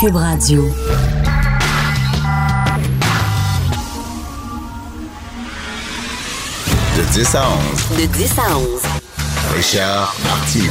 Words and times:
Cube 0.00 0.14
Radio. 0.14 0.62
De 6.96 7.12
10 7.12 7.34
à 7.34 7.48
11. 7.50 7.98
De 7.98 8.06
10 8.06 8.38
à 8.38 8.58
11. 8.58 8.82
Richard 9.56 10.14
Martineau. 10.22 10.70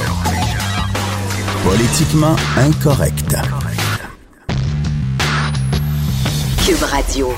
Politiquement 1.65 2.37
incorrect. 2.55 3.35
Cube 6.65 6.83
Radio. 6.83 7.33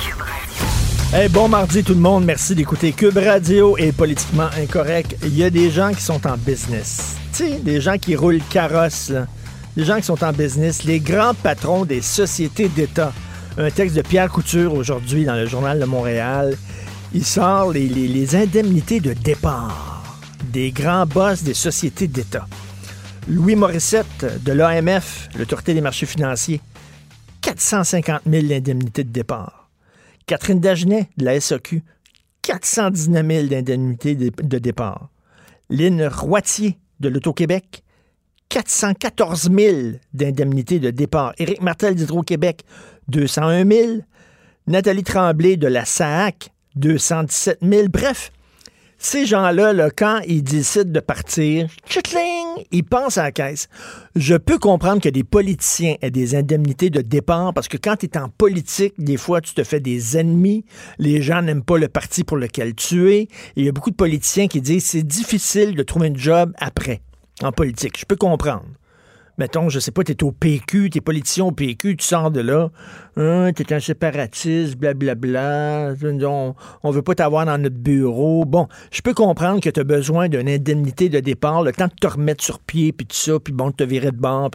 Hey, 1.12 1.28
bon 1.30 1.48
mardi 1.48 1.84
tout 1.84 1.96
le 1.96 2.00
monde, 2.00 2.24
merci 2.24 2.54
d'écouter 2.54 2.92
Cube 2.92 3.18
Radio 3.18 3.76
et 3.80 3.92
Politiquement 3.92 4.50
Incorrect. 4.62 5.16
Il 5.24 5.36
y 5.36 5.44
a 5.44 5.50
des 5.50 5.72
gens 5.72 5.92
qui 5.92 6.02
sont 6.02 6.28
en 6.28 6.38
business. 6.38 7.16
Tu 7.34 7.46
sais, 7.46 7.58
des 7.58 7.82
gens 7.82 7.98
qui 7.98 8.16
roulent 8.16 8.44
carrosse, 8.48 9.10
là. 9.10 9.26
Des 9.80 9.86
gens 9.86 9.96
qui 9.96 10.04
sont 10.04 10.22
en 10.26 10.34
business, 10.34 10.84
les 10.84 11.00
grands 11.00 11.34
patrons 11.34 11.86
des 11.86 12.02
sociétés 12.02 12.68
d'État. 12.68 13.14
Un 13.58 13.72
texte 13.72 13.96
de 13.96 14.02
Pierre 14.02 14.30
Couture 14.30 14.74
aujourd'hui 14.74 15.24
dans 15.24 15.36
le 15.36 15.46
Journal 15.46 15.80
de 15.80 15.86
Montréal. 15.86 16.58
Il 17.14 17.24
sort 17.24 17.72
les, 17.72 17.88
les- 17.88 18.10
les 18.10 18.36
indemnités 18.36 19.00
de 19.00 19.14
départ 19.14 20.04
des 20.52 20.72
grands 20.74 21.06
boss 21.06 21.44
des 21.44 21.54
sociétés 21.54 22.08
d'État. 22.10 22.46
Louis 23.30 23.56
Morissette 23.56 24.44
de 24.44 24.52
l'AMF, 24.52 25.30
l'Autorité 25.38 25.74
des 25.74 25.80
marchés 25.80 26.06
financiers, 26.06 26.60
450 27.40 28.24
000 28.30 28.48
d'indemnités 28.48 29.06
de 29.06 29.12
départ. 29.14 29.70
Catherine 30.26 30.60
Dagenet 30.60 31.08
de 31.16 31.24
la 31.24 31.40
SAQ, 31.40 31.84
419 32.42 33.26
000 33.26 33.48
d'indemnités 33.48 34.16
de, 34.16 34.30
de 34.44 34.58
départ. 34.60 35.08
Lynn 35.70 36.06
Roitier 36.06 36.78
de 37.00 37.08
l'Auto-Québec, 37.08 37.82
414 38.50 39.50
000 39.52 39.78
d'indemnités 40.14 40.80
de 40.80 40.90
départ. 40.90 41.34
Éric 41.38 41.62
Martel 41.62 41.96
d'Hydro-Québec, 41.96 42.64
201 43.08 43.70
000. 43.70 43.88
Nathalie 44.68 45.04
Tremblay 45.04 45.56
de 45.56 45.68
la 45.68 45.86
SAAC, 45.86 46.50
217 46.76 47.60
000. 47.62 47.88
Bref, 47.90 48.32
ces 48.98 49.26
gens-là, 49.26 49.72
là, 49.72 49.90
quand 49.90 50.20
ils 50.28 50.44
décident 50.44 50.92
de 50.92 51.00
partir, 51.00 51.70
tchitling, 51.88 52.66
ils 52.72 52.84
pensent 52.84 53.18
à 53.18 53.24
la 53.24 53.32
caisse. 53.32 53.70
Je 54.16 54.36
peux 54.36 54.58
comprendre 54.58 55.02
que 55.02 55.10
des 55.10 55.24
politiciens 55.24 55.96
aient 56.02 56.12
des 56.12 56.36
indemnités 56.36 56.90
de 56.90 57.02
départ 57.02 57.54
parce 57.54 57.68
que 57.68 57.78
quand 57.78 57.96
tu 57.96 58.08
es 58.08 58.18
en 58.18 58.30
politique, 58.30 58.94
des 58.98 59.18
fois, 59.18 59.42
tu 59.42 59.54
te 59.54 59.64
fais 59.64 59.80
des 59.80 60.18
ennemis. 60.18 60.66
Les 60.98 61.22
gens 61.22 61.42
n'aiment 61.42 61.64
pas 61.64 61.78
le 61.78 61.88
parti 61.88 62.24
pour 62.24 62.38
lequel 62.38 62.76
tu 62.76 63.14
es. 63.14 63.28
Il 63.56 63.64
y 63.64 63.70
a 63.70 63.72
beaucoup 63.72 63.92
de 63.92 63.96
politiciens 63.96 64.48
qui 64.48 64.60
disent 64.60 64.86
c'est 64.86 65.04
difficile 65.04 65.76
de 65.76 65.84
trouver 65.84 66.10
un 66.10 66.16
job 66.16 66.52
après, 66.58 67.02
en 67.42 67.52
politique. 67.52 67.98
Je 68.00 68.06
peux 68.06 68.16
comprendre. 68.16 68.66
Mettons, 69.40 69.70
je 69.70 69.80
sais 69.80 69.92
pas, 69.92 70.04
tu 70.04 70.12
es 70.12 70.22
au 70.22 70.34
PQ, 70.34 70.90
tu 70.90 70.98
es 70.98 71.02
politicien 71.02 71.46
au 71.46 71.54
PQ, 71.54 71.96
tu 71.96 72.06
sors 72.06 72.30
de 72.30 72.42
là, 72.42 72.72
hein, 73.16 73.52
tu 73.56 73.64
es 73.64 73.74
un 73.74 73.80
séparatiste, 73.80 74.76
blablabla, 74.76 75.94
on, 76.04 76.56
on 76.84 76.92
veut 76.92 77.02
pas 77.04 77.16
t'avoir 77.16 77.46
dans 77.46 77.58
notre 77.58 77.78
bureau. 77.78 78.44
Bon, 78.44 78.68
je 78.92 79.02
peux 79.02 79.14
comprendre 79.14 79.62
que 79.62 79.70
tu 79.70 79.80
as 79.80 79.86
besoin 79.86 80.28
d'une 80.28 80.50
indemnité 80.50 81.08
de 81.08 81.22
départ, 81.22 81.64
le 81.64 81.72
temps 81.72 81.88
de 81.88 81.94
te 81.94 82.08
remettre 82.08 82.44
sur 82.44 82.60
pied, 82.60 82.92
puis 82.92 83.06
tout 83.06 83.16
ça, 83.16 83.40
puis 83.40 83.54
bon, 83.54 83.72
te 83.72 83.86
virer 83.86 84.12
de 84.12 84.18
bord. 84.18 84.52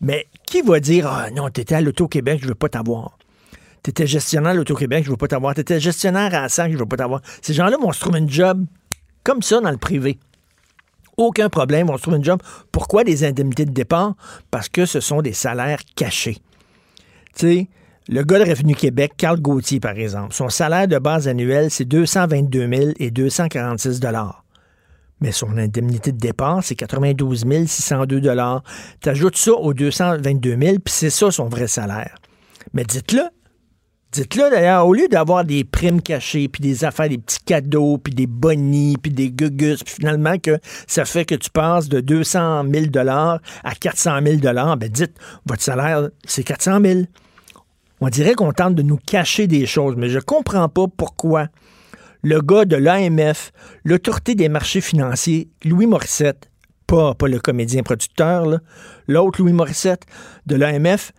Mais 0.00 0.28
qui 0.46 0.62
va 0.62 0.78
dire, 0.78 1.08
ah 1.08 1.30
non, 1.32 1.50
tu 1.50 1.60
étais 1.60 1.74
à 1.74 1.80
l'Auto-Québec, 1.80 2.38
je 2.40 2.46
veux 2.46 2.54
pas 2.54 2.68
t'avoir. 2.68 3.18
Tu 3.82 3.90
étais 3.90 4.06
gestionnaire 4.06 4.52
à 4.52 4.54
l'Auto-Québec, 4.54 5.04
je 5.06 5.10
veux 5.10 5.16
pas 5.16 5.26
t'avoir. 5.26 5.54
Tu 5.54 5.62
étais 5.62 5.80
gestionnaire 5.80 6.32
à 6.34 6.42
la 6.42 6.48
SAC, 6.48 6.70
je 6.70 6.78
veux 6.78 6.86
pas 6.86 6.98
t'avoir. 6.98 7.20
Ces 7.42 7.52
gens-là 7.52 7.76
vont 7.76 7.90
se 7.90 7.98
trouver 7.98 8.20
une 8.20 8.30
job 8.30 8.64
comme 9.24 9.42
ça 9.42 9.60
dans 9.60 9.72
le 9.72 9.76
privé. 9.76 10.20
Aucun 11.18 11.50
problème, 11.50 11.90
on 11.90 11.96
se 11.98 12.02
trouve 12.02 12.16
une 12.16 12.24
job. 12.24 12.40
Pourquoi 12.72 13.04
des 13.04 13.24
indemnités 13.24 13.66
de 13.66 13.72
départ? 13.72 14.14
Parce 14.50 14.68
que 14.68 14.86
ce 14.86 15.00
sont 15.00 15.20
des 15.20 15.34
salaires 15.34 15.80
cachés. 15.96 16.38
Tu 17.36 17.46
sais, 17.46 17.68
le 18.08 18.22
gars 18.22 18.38
de 18.38 18.48
Revenu 18.48 18.74
Québec, 18.74 19.12
Carl 19.18 19.38
Gauthier, 19.38 19.80
par 19.80 19.98
exemple, 19.98 20.32
son 20.32 20.48
salaire 20.48 20.88
de 20.88 20.98
base 20.98 21.28
annuel, 21.28 21.70
c'est 21.70 21.84
222 21.84 22.68
000 22.68 22.90
et 22.98 23.10
246 23.10 24.00
mais 25.20 25.32
son 25.32 25.56
indemnité 25.58 26.12
de 26.12 26.18
départ, 26.18 26.62
c'est 26.62 26.76
92 26.76 27.44
602 27.66 28.20
Tu 29.00 29.08
ajoutes 29.08 29.36
ça 29.36 29.52
aux 29.52 29.74
222 29.74 30.56
000 30.56 30.60
puis 30.78 30.94
c'est 30.94 31.10
ça 31.10 31.30
son 31.30 31.48
vrai 31.48 31.66
salaire. 31.66 32.14
Mais 32.72 32.84
dites-le. 32.84 33.22
Dites-le 34.10 34.50
d'ailleurs, 34.50 34.86
au 34.86 34.94
lieu 34.94 35.06
d'avoir 35.06 35.44
des 35.44 35.64
primes 35.64 36.00
cachées, 36.00 36.48
puis 36.48 36.62
des 36.62 36.84
affaires, 36.84 37.10
des 37.10 37.18
petits 37.18 37.40
cadeaux, 37.44 37.98
puis 37.98 38.14
des 38.14 38.26
bonnies, 38.26 38.96
puis 38.96 39.12
des 39.12 39.30
gugus, 39.30 39.84
puis 39.84 39.96
finalement 39.96 40.38
que 40.38 40.58
ça 40.86 41.04
fait 41.04 41.26
que 41.26 41.34
tu 41.34 41.50
passes 41.50 41.90
de 41.90 42.00
200 42.00 42.64
000 42.72 42.86
à 43.64 43.74
400 43.74 44.20
000 44.24 44.38
ben 44.76 44.88
dites, 44.88 45.12
votre 45.44 45.62
salaire, 45.62 46.08
c'est 46.24 46.42
400 46.42 46.80
000 46.82 47.00
On 48.00 48.08
dirait 48.08 48.34
qu'on 48.34 48.52
tente 48.52 48.74
de 48.74 48.82
nous 48.82 48.96
cacher 48.96 49.46
des 49.46 49.66
choses, 49.66 49.94
mais 49.96 50.08
je 50.08 50.20
comprends 50.20 50.70
pas 50.70 50.86
pourquoi 50.88 51.48
le 52.22 52.40
gars 52.40 52.64
de 52.64 52.76
l'AMF, 52.76 53.52
l'autorité 53.84 54.34
des 54.34 54.48
marchés 54.48 54.80
financiers, 54.80 55.50
Louis 55.64 55.86
Morissette, 55.86 56.50
pas, 56.86 57.14
pas 57.14 57.28
le 57.28 57.38
comédien 57.38 57.82
producteur, 57.82 58.58
l'autre 59.06 59.42
Louis 59.42 59.52
Morissette 59.52 60.04
de 60.46 60.56
l'AMF, 60.56 61.12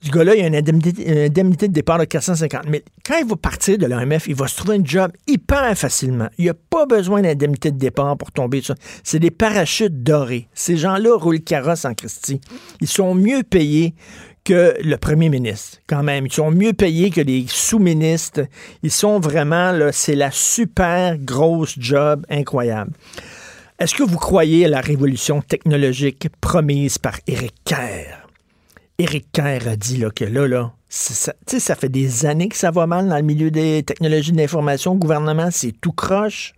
ce 0.00 0.10
gars-là, 0.10 0.36
il 0.36 0.42
a 0.42 0.46
une 0.46 0.54
indemnité, 0.54 1.68
de 1.68 1.72
départ 1.72 1.98
de 1.98 2.04
450 2.04 2.64
000. 2.70 2.76
Quand 3.04 3.16
il 3.18 3.26
va 3.26 3.36
partir 3.36 3.78
de 3.78 3.86
l'AMF, 3.86 4.28
il 4.28 4.34
va 4.36 4.46
se 4.46 4.56
trouver 4.56 4.76
un 4.76 4.84
job 4.84 5.10
hyper 5.26 5.76
facilement. 5.76 6.28
Il 6.38 6.44
n'y 6.44 6.50
a 6.50 6.54
pas 6.54 6.86
besoin 6.86 7.22
d'indemnité 7.22 7.72
de 7.72 7.78
départ 7.78 8.16
pour 8.16 8.30
tomber 8.30 8.60
sur. 8.60 8.76
C'est 9.02 9.18
des 9.18 9.32
parachutes 9.32 10.04
dorés. 10.04 10.48
Ces 10.54 10.76
gens-là 10.76 11.16
roulent 11.16 11.40
carrosse 11.40 11.84
en 11.84 11.94
Christie. 11.94 12.40
Ils 12.80 12.86
sont 12.86 13.14
mieux 13.14 13.42
payés 13.42 13.94
que 14.44 14.76
le 14.82 14.96
premier 14.96 15.30
ministre, 15.30 15.78
quand 15.88 16.04
même. 16.04 16.26
Ils 16.26 16.32
sont 16.32 16.52
mieux 16.52 16.72
payés 16.72 17.10
que 17.10 17.20
les 17.20 17.46
sous-ministres. 17.48 18.42
Ils 18.84 18.92
sont 18.92 19.18
vraiment, 19.18 19.72
là, 19.72 19.90
c'est 19.90 20.14
la 20.14 20.30
super 20.30 21.18
grosse 21.18 21.74
job 21.76 22.24
incroyable. 22.30 22.92
Est-ce 23.80 23.96
que 23.96 24.04
vous 24.04 24.16
croyez 24.16 24.66
à 24.66 24.68
la 24.68 24.80
révolution 24.80 25.42
technologique 25.42 26.28
promise 26.40 26.98
par 26.98 27.18
Éric 27.26 27.54
Kerr? 27.64 28.27
Éric 29.00 29.30
Kerr 29.30 29.68
a 29.68 29.76
dit 29.76 29.96
là, 29.96 30.10
que 30.10 30.24
là, 30.24 30.48
là, 30.48 30.72
ça, 30.88 31.32
ça 31.46 31.74
fait 31.76 31.88
des 31.88 32.26
années 32.26 32.48
que 32.48 32.56
ça 32.56 32.72
va 32.72 32.88
mal 32.88 33.08
dans 33.08 33.16
le 33.16 33.22
milieu 33.22 33.48
des 33.48 33.84
technologies 33.84 34.32
de 34.32 34.38
l'information. 34.38 34.94
Le 34.94 34.98
gouvernement, 34.98 35.50
c'est 35.52 35.70
tout 35.70 35.92
croche. 35.92 36.52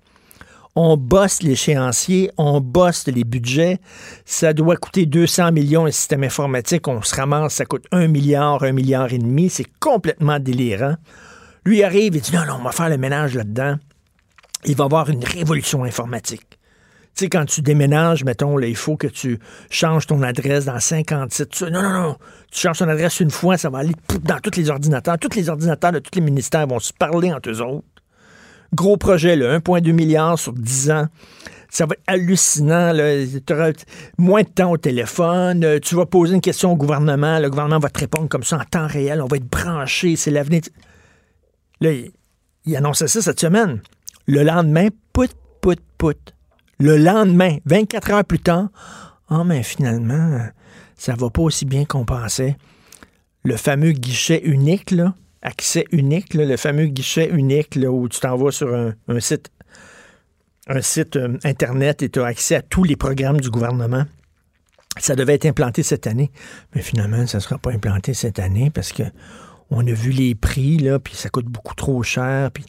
On 0.74 0.96
bosse 0.96 1.42
l'échéancier, 1.42 2.30
on 2.38 2.62
bosse 2.62 3.06
les 3.08 3.24
budgets. 3.24 3.76
Ça 4.24 4.54
doit 4.54 4.76
coûter 4.76 5.04
200 5.04 5.52
millions 5.52 5.84
un 5.84 5.90
système 5.90 6.24
informatique. 6.24 6.88
On 6.88 7.02
se 7.02 7.14
ramasse, 7.14 7.56
ça 7.56 7.66
coûte 7.66 7.84
1 7.92 8.06
milliard, 8.06 8.62
1 8.62 8.72
milliard 8.72 9.12
et 9.12 9.18
demi. 9.18 9.50
C'est 9.50 9.68
complètement 9.78 10.38
délirant. 10.38 10.94
Lui 11.66 11.80
il 11.80 11.84
arrive 11.84 12.16
et 12.16 12.20
dit 12.20 12.34
non, 12.34 12.46
non, 12.46 12.56
on 12.58 12.64
va 12.64 12.72
faire 12.72 12.88
le 12.88 12.96
ménage 12.96 13.34
là-dedans. 13.34 13.76
Il 14.64 14.76
va 14.76 14.84
y 14.84 14.86
avoir 14.86 15.10
une 15.10 15.24
révolution 15.26 15.84
informatique. 15.84 16.58
Tu 17.16 17.24
sais, 17.24 17.28
quand 17.28 17.44
tu 17.44 17.60
déménages, 17.60 18.24
mettons, 18.24 18.56
là, 18.56 18.66
il 18.66 18.76
faut 18.76 18.96
que 18.96 19.06
tu 19.08 19.38
changes 19.68 20.06
ton 20.06 20.22
adresse 20.22 20.64
dans 20.64 20.78
50 20.80 21.32
sites. 21.32 21.50
Tu- 21.50 21.64
Non, 21.70 21.82
non, 21.82 21.90
non. 21.90 22.16
Tu 22.50 22.60
changes 22.60 22.78
ton 22.78 22.88
adresse 22.88 23.20
une 23.20 23.30
fois, 23.30 23.56
ça 23.58 23.68
va 23.68 23.78
aller 23.78 23.94
dans 24.22 24.38
tous 24.38 24.56
les 24.56 24.70
ordinateurs. 24.70 25.18
Tous 25.18 25.34
les 25.36 25.48
ordinateurs 25.50 25.92
de 25.92 25.98
tous 25.98 26.12
les 26.14 26.20
ministères 26.22 26.66
vont 26.66 26.78
se 26.78 26.92
parler 26.92 27.32
entre 27.32 27.50
eux 27.50 27.60
autres. 27.60 27.84
Gros 28.72 28.96
projet, 28.96 29.34
là, 29.36 29.58
1,2 29.58 29.92
milliard 29.92 30.38
sur 30.38 30.52
10 30.52 30.90
ans. 30.92 31.06
Ça 31.68 31.86
va 31.86 31.94
être 31.94 32.02
hallucinant. 32.06 32.92
Tu 33.46 33.52
auras 33.52 33.70
moins 34.16 34.42
de 34.42 34.48
temps 34.48 34.70
au 34.72 34.76
téléphone. 34.76 35.62
Euh, 35.64 35.78
Tu 35.80 35.94
vas 35.96 36.06
poser 36.06 36.34
une 36.34 36.40
question 36.40 36.72
au 36.72 36.76
gouvernement. 36.76 37.38
Le 37.38 37.50
gouvernement 37.50 37.78
va 37.80 37.90
te 37.90 37.98
répondre 38.00 38.28
comme 38.28 38.42
ça 38.44 38.56
en 38.58 38.64
temps 38.64 38.86
réel. 38.86 39.20
On 39.20 39.26
va 39.26 39.36
être 39.36 39.48
branché. 39.48 40.16
C'est 40.16 40.30
l'avenir. 40.30 40.62
Là, 41.80 41.92
il, 41.92 42.10
il 42.66 42.76
annonçait 42.76 43.08
ça 43.08 43.20
cette 43.22 43.40
semaine. 43.40 43.80
Le 44.26 44.42
lendemain, 44.42 44.88
pout, 45.12 45.30
pout, 45.60 45.78
pout. 45.98 46.16
Le 46.80 46.96
lendemain, 46.96 47.58
24 47.66 48.10
heures 48.10 48.24
plus 48.24 48.38
tard, 48.38 48.68
ah, 49.28 49.44
mais 49.44 49.62
finalement, 49.62 50.40
ça 50.96 51.14
va 51.14 51.28
pas 51.28 51.42
aussi 51.42 51.66
bien 51.66 51.84
qu'on 51.84 52.06
pensait. 52.06 52.56
Le 53.44 53.56
fameux 53.56 53.92
guichet 53.92 54.40
unique, 54.44 54.90
là, 54.90 55.14
accès 55.42 55.84
unique, 55.92 56.32
là, 56.32 56.46
le 56.46 56.56
fameux 56.56 56.86
guichet 56.86 57.28
unique 57.28 57.74
là, 57.74 57.90
où 57.90 58.08
tu 58.08 58.18
t'en 58.20 58.34
vas 58.36 58.50
sur 58.50 58.74
un, 58.74 58.94
un 59.08 59.20
site, 59.20 59.50
un 60.68 60.80
site 60.80 61.16
euh, 61.16 61.36
Internet 61.44 62.02
et 62.02 62.08
tu 62.08 62.20
as 62.20 62.24
accès 62.24 62.56
à 62.56 62.62
tous 62.62 62.84
les 62.84 62.96
programmes 62.96 63.40
du 63.40 63.50
gouvernement. 63.50 64.04
Ça 64.98 65.14
devait 65.14 65.34
être 65.34 65.46
implanté 65.46 65.82
cette 65.82 66.06
année, 66.06 66.30
mais 66.74 66.82
finalement, 66.82 67.26
ça 67.26 67.38
ne 67.38 67.42
sera 67.42 67.58
pas 67.58 67.72
implanté 67.72 68.14
cette 68.14 68.38
année 68.38 68.70
parce 68.70 68.92
que 68.92 69.04
on 69.70 69.86
a 69.86 69.92
vu 69.92 70.10
les 70.10 70.34
prix, 70.34 70.78
là, 70.78 70.98
puis 70.98 71.14
ça 71.14 71.28
coûte 71.28 71.46
beaucoup 71.46 71.74
trop 71.74 72.02
cher. 72.02 72.50
Puis... 72.50 72.64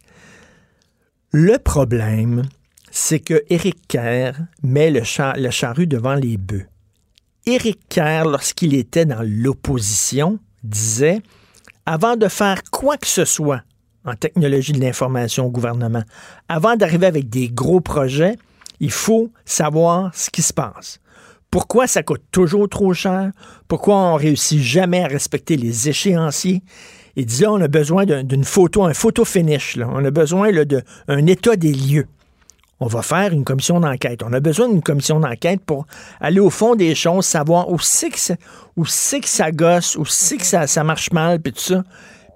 Le 1.31 1.57
problème, 1.57 2.44
c'est 2.91 3.19
que 3.19 3.43
Éric 3.49 3.88
Kerr 3.88 4.33
met 4.61 4.91
le, 4.91 5.03
char- 5.03 5.38
le 5.38 5.49
charrue 5.49 5.88
devant 5.88 6.15
les 6.15 6.38
bœufs. 6.38 6.67
Éric 7.45 7.79
Kerr, 7.89 8.25
lorsqu'il 8.25 8.75
était 8.75 9.05
dans 9.05 9.23
l'opposition, 9.23 10.38
disait 10.63 11.21
avant 11.85 12.15
de 12.15 12.27
faire 12.27 12.61
quoi 12.69 12.97
que 12.97 13.07
ce 13.07 13.25
soit 13.25 13.61
en 14.05 14.13
technologie 14.13 14.73
de 14.73 14.79
l'information 14.79 15.45
au 15.45 15.49
gouvernement, 15.49 16.03
avant 16.49 16.75
d'arriver 16.75 17.07
avec 17.07 17.29
des 17.29 17.49
gros 17.49 17.81
projets, 17.81 18.35
il 18.79 18.91
faut 18.91 19.31
savoir 19.45 20.13
ce 20.15 20.29
qui 20.29 20.41
se 20.41 20.53
passe. 20.53 20.99
Pourquoi 21.51 21.85
ça 21.85 22.01
coûte 22.01 22.23
toujours 22.31 22.67
trop 22.69 22.93
cher? 22.93 23.31
Pourquoi 23.67 23.95
on 23.95 24.15
réussit 24.15 24.59
jamais 24.59 25.03
à 25.03 25.07
respecter 25.07 25.57
les 25.57 25.89
échéanciers? 25.89 26.61
Il 27.15 27.25
disait, 27.25 27.47
on 27.47 27.59
a 27.61 27.67
besoin 27.67 28.05
d'une 28.05 28.45
photo, 28.45 28.85
un 28.85 28.93
photo 28.93 29.25
finish. 29.25 29.77
On 29.77 30.03
a 30.05 30.11
besoin 30.11 30.51
d'un 30.51 31.25
état 31.27 31.55
des 31.55 31.73
lieux. 31.73 32.07
On 32.83 32.88
va 32.88 33.04
faire 33.04 33.31
une 33.31 33.44
commission 33.44 33.80
d'enquête. 33.80 34.24
On 34.24 34.33
a 34.33 34.39
besoin 34.39 34.68
d'une 34.68 34.81
commission 34.81 35.19
d'enquête 35.19 35.62
pour 35.63 35.86
aller 36.19 36.39
au 36.39 36.50
fond 36.50 36.75
des 36.75 36.95
choses, 36.95 37.28
savoir 37.28 37.69
où 37.69 37.78
c'est 37.78 38.10
que, 38.10 38.18
ça, 38.19 39.51
gosse, 39.51 39.95
où 39.95 40.06
c'est 40.06 40.38
que 40.38 40.44
ça, 40.44 40.83
marche 40.83 41.12
mal, 41.12 41.39
puis 41.39 41.54
tout 41.54 41.60
ça, 41.60 41.83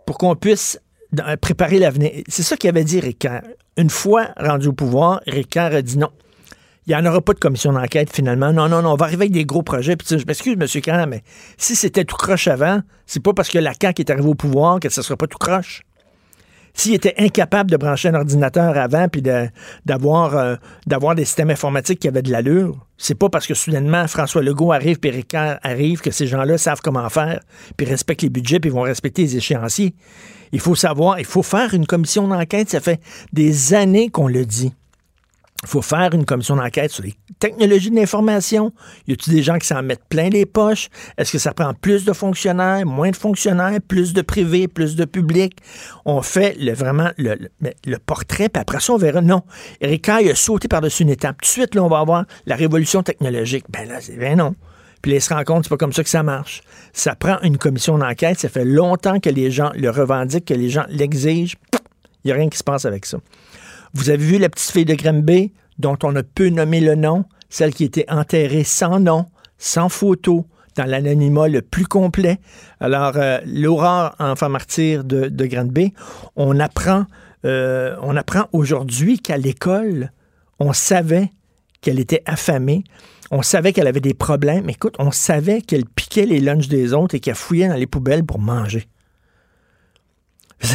pour 0.06 0.20
qu'on 0.20 0.36
puisse 0.36 0.80
préparer 1.42 1.80
l'avenir. 1.80 2.12
C'est 2.28 2.44
ça 2.44 2.58
qu'il 2.58 2.70
avait 2.70 2.84
dit 2.84 3.00
Ricard. 3.00 3.42
Une 3.76 3.90
fois 3.90 4.28
rendu 4.38 4.68
au 4.68 4.74
pouvoir, 4.74 5.20
Ricard 5.26 5.74
a 5.74 5.82
dit 5.82 5.98
non. 5.98 6.12
Il 6.86 6.92
n'y 6.92 6.96
en 6.96 7.04
aura 7.08 7.22
pas 7.22 7.34
de 7.34 7.40
commission 7.40 7.74
d'enquête 7.74 8.14
finalement. 8.14 8.54
Non, 8.54 8.70
non, 8.70 8.84
non, 8.84 8.92
on 8.92 8.96
va 8.96 9.06
arriver 9.06 9.24
avec 9.24 9.32
des 9.32 9.46
gros 9.46 9.64
projets. 9.64 9.96
Puis, 9.96 10.08
je 10.20 10.26
m'excuse, 10.28 10.56
M. 10.62 10.82
Carr, 10.84 11.08
mais 11.08 11.24
si 11.58 11.76
c'était 11.76 12.06
tout 12.06 12.18
croche 12.18 12.48
avant, 12.48 12.82
c'est 13.08 13.24
pas 13.24 13.34
parce 13.34 13.50
que 13.50 13.58
la 13.58 13.74
CAQ 13.74 14.02
est 14.04 14.12
arrivée 14.12 14.30
au 14.30 14.36
pouvoir 14.36 14.80
que 14.80 14.90
ce 14.90 15.00
ne 15.00 15.04
sera 15.04 15.18
pas 15.18 15.26
tout 15.26 15.40
croche. 15.40 15.82
S'il 16.78 16.94
était 16.94 17.16
incapable 17.18 17.72
de 17.72 17.78
brancher 17.78 18.10
un 18.10 18.16
ordinateur 18.16 18.78
avant 18.78 19.08
puis 19.08 19.22
d'avoir 19.86 20.36
euh, 20.36 20.56
d'avoir 20.86 21.16
des 21.16 21.24
systèmes 21.24 21.50
informatiques 21.50 22.00
qui 22.00 22.10
avaient 22.10 22.22
de 22.22 22.32
l'allure, 22.32 22.86
c'est 22.98 23.16
pas 23.16 23.30
parce 23.30 23.48
que 23.48 23.54
soudainement 23.54 24.06
François 24.08 24.44
Legault 24.44 24.74
arrive 24.74 25.00
puis 25.00 25.10
Ricard 25.10 25.58
arrive 25.64 26.02
que 26.02 26.12
ces 26.12 26.28
gens-là 26.28 26.58
savent 26.58 26.82
comment 26.84 27.08
faire 27.10 27.40
puis 27.78 27.88
respectent 27.88 28.24
les 28.24 28.30
budgets 28.30 28.60
puis 28.60 28.70
vont 28.70 28.82
respecter 28.82 29.22
les 29.22 29.38
échéanciers. 29.38 29.96
Il 30.52 30.60
faut 30.60 30.76
savoir, 30.76 31.18
il 31.18 31.26
faut 31.26 31.44
faire 31.44 31.74
une 31.74 31.88
commission 31.88 32.28
d'enquête. 32.28 32.70
Ça 32.70 32.82
fait 32.82 33.00
des 33.32 33.74
années 33.74 34.10
qu'on 34.10 34.28
le 34.28 34.46
dit. 34.46 34.74
Il 35.64 35.70
faut 35.70 35.82
faire 35.82 36.14
une 36.14 36.26
commission 36.26 36.58
d'enquête 36.58 36.92
sur 36.92 37.04
les 37.04 37.16
technologies 37.40 37.92
de 37.92 37.96
l'information. 37.96 38.72
Y 39.08 39.14
a-t-il 39.14 39.34
des 39.34 39.44
gens 39.44 39.58
qui 39.58 39.68
s'en 39.68 39.82
mettent 39.84 40.06
plein 40.10 40.30
les 40.30 40.46
poches? 40.46 40.90
Est-ce 41.18 41.32
que 41.32 41.38
ça 41.38 41.54
prend 41.54 41.74
plus 41.74 42.06
de 42.06 42.14
fonctionnaires, 42.14 42.86
moins 42.86 43.12
de 43.12 43.16
fonctionnaires, 43.16 43.80
plus 43.88 44.14
de 44.14 44.22
privés, 44.22 44.68
plus 44.68 44.96
de 44.96 45.06
public? 45.06 45.58
On 46.06 46.22
fait 46.22 46.56
le, 46.60 46.74
vraiment 46.74 47.12
le, 47.18 47.38
le, 47.62 47.98
portrait, 47.98 48.50
puis 48.50 48.62
après 48.62 48.80
ça, 48.80 48.94
on 48.94 48.98
verra. 48.98 49.22
Non. 49.22 49.44
Eric 49.82 50.10
a 50.10 50.36
sauté 50.36 50.68
par-dessus 50.68 51.04
une 51.04 51.10
étape. 51.10 51.42
Tout 51.42 51.48
de 51.48 51.52
suite, 51.52 51.76
là, 51.76 51.84
on 51.84 51.90
va 51.90 52.00
avoir 52.00 52.26
la 52.46 52.56
révolution 52.56 53.04
technologique. 53.04 53.66
Ben 53.70 53.88
là, 53.88 54.02
c'est 54.02 54.18
ben 54.18 54.38
non. 54.38 54.56
Puis 55.02 55.14
ils 55.14 55.22
se 55.22 55.44
compte, 55.44 55.66
c'est 55.66 55.70
pas 55.70 55.78
comme 55.78 55.94
ça 55.94 56.04
que 56.04 56.10
ça 56.10 56.24
marche. 56.24 56.64
Ça 56.92 57.14
prend 57.14 57.38
une 57.44 57.60
commission 57.60 57.98
d'enquête. 57.98 58.40
Ça 58.40 58.50
fait 58.50 58.66
longtemps 58.66 59.20
que 59.20 59.30
les 59.30 59.52
gens 59.52 59.72
le 59.76 59.92
revendiquent, 59.92 60.46
que 60.46 60.54
les 60.56 60.70
gens 60.70 60.86
l'exigent. 60.90 61.56
Il 62.24 62.30
n'y 62.30 62.32
a 62.32 62.36
rien 62.36 62.50
qui 62.50 62.58
se 62.58 62.64
passe 62.64 62.86
avec 62.86 63.06
ça. 63.06 63.20
Vous 63.94 64.10
avez 64.10 64.26
vu 64.26 64.38
la 64.40 64.50
petite 64.50 64.72
fille 64.72 64.86
de 64.86 64.96
Granby, 64.96 65.54
dont 65.80 65.98
on 66.04 66.12
ne 66.12 66.22
peut 66.22 66.50
nommer 66.50 66.80
le 66.80 66.96
nom, 66.96 67.26
celle 67.50 67.74
qui 67.74 67.84
était 67.84 68.10
enterrée 68.10 68.64
sans 68.64 69.00
nom, 69.00 69.26
sans 69.58 69.90
photo, 69.90 70.48
dans 70.76 70.86
l'anonymat 70.86 71.48
le 71.48 71.62
plus 71.62 71.86
complet. 71.86 72.40
Alors, 72.80 73.14
euh, 73.16 73.40
Laura, 73.46 74.16
enfant 74.20 74.50
martyr 74.50 75.04
de, 75.04 75.30
de 75.30 75.46
Granby, 75.46 75.94
on 76.36 76.60
apprend, 76.60 77.06
euh, 77.46 77.96
apprend 78.16 78.48
aujourd'hui 78.52 79.20
qu'à 79.20 79.38
l'école, 79.38 80.12
on 80.60 80.74
savait 80.74 81.32
qu'elle 81.82 82.00
était 82.00 82.24
affamée. 82.26 82.84
On 83.32 83.42
savait 83.42 83.74
qu'elle 83.74 83.88
avait 83.88 84.02
des 84.02 84.14
problèmes. 84.14 84.70
Écoute, 84.70 84.96
on 85.00 85.12
savait 85.12 85.62
qu'elle 85.62 85.86
piquait 85.86 86.26
les 86.26 86.40
lunchs 86.40 86.68
des 86.68 86.94
autres 86.94 87.16
et 87.16 87.20
qu'elle 87.20 87.36
fouillait 87.36 87.68
dans 87.68 87.76
les 87.76 87.88
poubelles 87.88 88.24
pour 88.24 88.40
manger. 88.40 88.88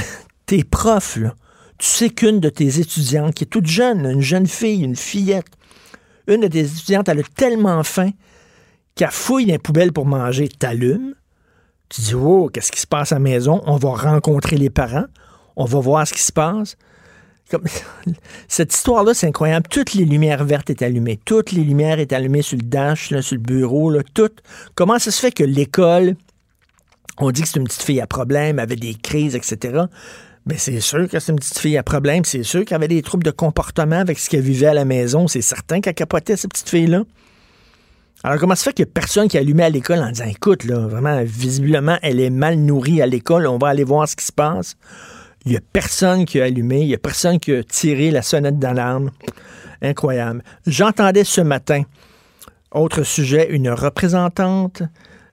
Tes 0.47 0.65
profs, 0.65 1.17
là, 1.17 1.35
tu 1.81 1.87
sais 1.87 2.11
qu'une 2.11 2.41
de 2.41 2.51
tes 2.51 2.79
étudiantes, 2.79 3.35
qui 3.35 3.45
est 3.45 3.47
toute 3.47 3.67
jeune, 3.67 4.05
une 4.05 4.21
jeune 4.21 4.47
fille, 4.47 4.83
une 4.83 4.97
fillette, 4.97 5.47
une 6.27 6.43
de 6.43 6.47
tes 6.47 6.61
étudiantes, 6.61 7.09
elle 7.09 7.21
a 7.21 7.23
tellement 7.35 7.83
faim 7.83 8.11
qu'elle 8.95 9.11
fouille 9.11 9.47
les 9.47 9.59
poubelles 9.59 9.93
pour 9.93 10.05
manger. 10.05 10.47
T'allumes, 10.49 11.15
tu 11.89 12.03
dis, 12.03 12.15
oh, 12.15 12.51
qu'est-ce 12.53 12.71
qui 12.71 12.81
se 12.81 12.87
passe 12.87 13.13
à 13.13 13.15
la 13.15 13.21
maison? 13.21 13.63
On 13.65 13.77
va 13.77 13.95
rencontrer 13.95 14.59
les 14.59 14.69
parents, 14.69 15.07
on 15.57 15.65
va 15.65 15.81
voir 15.81 16.07
ce 16.07 16.13
qui 16.13 16.21
se 16.21 16.33
passe. 16.33 16.77
cette 18.49 18.75
histoire-là, 18.75 19.15
c'est 19.15 19.27
incroyable. 19.27 19.67
Toutes 19.69 19.95
les 19.95 20.05
lumières 20.05 20.45
vertes 20.45 20.69
étaient 20.69 20.85
allumées. 20.85 21.19
Toutes 21.25 21.51
les 21.51 21.65
lumières 21.65 21.99
étaient 21.99 22.15
allumées 22.15 22.43
sur 22.43 22.59
le 22.59 22.63
dash, 22.63 23.09
sur 23.09 23.35
le 23.35 23.41
bureau, 23.41 23.91
là, 23.91 24.03
toutes. 24.13 24.43
Comment 24.75 24.99
ça 24.99 25.11
se 25.11 25.19
fait 25.19 25.33
que 25.33 25.45
l'école, 25.45 26.15
on 27.17 27.31
dit 27.31 27.41
que 27.41 27.49
c'est 27.49 27.59
une 27.59 27.65
petite 27.65 27.83
fille 27.83 28.03
à 28.03 28.07
problème, 28.07 28.59
avait 28.59 28.77
des 28.77 28.95
crises, 28.95 29.35
etc. 29.35 29.85
Mais 30.47 30.57
c'est 30.57 30.81
sûr 30.81 31.09
que 31.09 31.19
c'est 31.19 31.33
une 31.33 31.39
petite 31.39 31.59
fille 31.59 31.77
à 31.77 31.83
problème. 31.83 32.25
C'est 32.25 32.43
sûr 32.43 32.65
qu'elle 32.65 32.77
avait 32.77 32.89
des 32.89 33.03
troubles 33.03 33.25
de 33.25 33.31
comportement 33.31 34.01
avec 34.01 34.19
ce 34.19 34.31
qu'elle 34.31 34.41
vivait 34.41 34.69
à 34.69 34.75
la 34.75 34.85
maison. 34.85 35.29
C'est 35.29 35.43
certain 35.43 35.81
qu'elle 35.81 35.95
capotait, 35.95 36.37
cette 36.37 36.51
petite 36.51 36.69
fille-là. 36.69 37.05
Alors, 38.23 38.39
comment 38.39 38.55
ça 38.55 38.65
fait 38.65 38.73
qu'il 38.75 38.85
n'y 38.85 38.91
a 38.91 38.93
personne 38.93 39.29
qui 39.29 39.39
a 39.39 39.41
allumé 39.41 39.63
à 39.63 39.71
l'école 39.71 40.01
en 40.01 40.11
disant 40.11 40.27
Écoute, 40.27 40.65
là, 40.65 40.79
vraiment, 40.87 41.23
visiblement, 41.25 41.99
elle 42.03 42.21
est 42.21 42.31
mal 42.31 42.57
nourrie 42.57 43.01
à 43.01 43.07
l'école, 43.07 43.47
on 43.47 43.57
va 43.57 43.69
aller 43.69 43.85
voir 43.85 44.07
ce 44.09 44.17
qui 44.17 44.27
se 44.27 44.33
passe. 44.33 44.77
Il 45.47 45.53
n'y 45.53 45.57
a 45.57 45.61
personne 45.73 46.27
qui 46.27 46.39
a 46.41 46.45
allumé, 46.45 46.83
il 46.83 46.89
n'y 46.89 46.95
a 46.95 46.99
personne 46.99 47.39
qui 47.39 47.53
a 47.53 47.63
tiré 47.63 48.11
la 48.11 48.21
sonnette 48.21 48.59
d'alarme. 48.59 49.11
Incroyable. 49.81 50.43
J'entendais 50.67 51.25
ce 51.25 51.41
matin, 51.41 51.83
autre 52.73 53.05
sujet, 53.05 53.49
une 53.51 53.71
représentante 53.71 54.83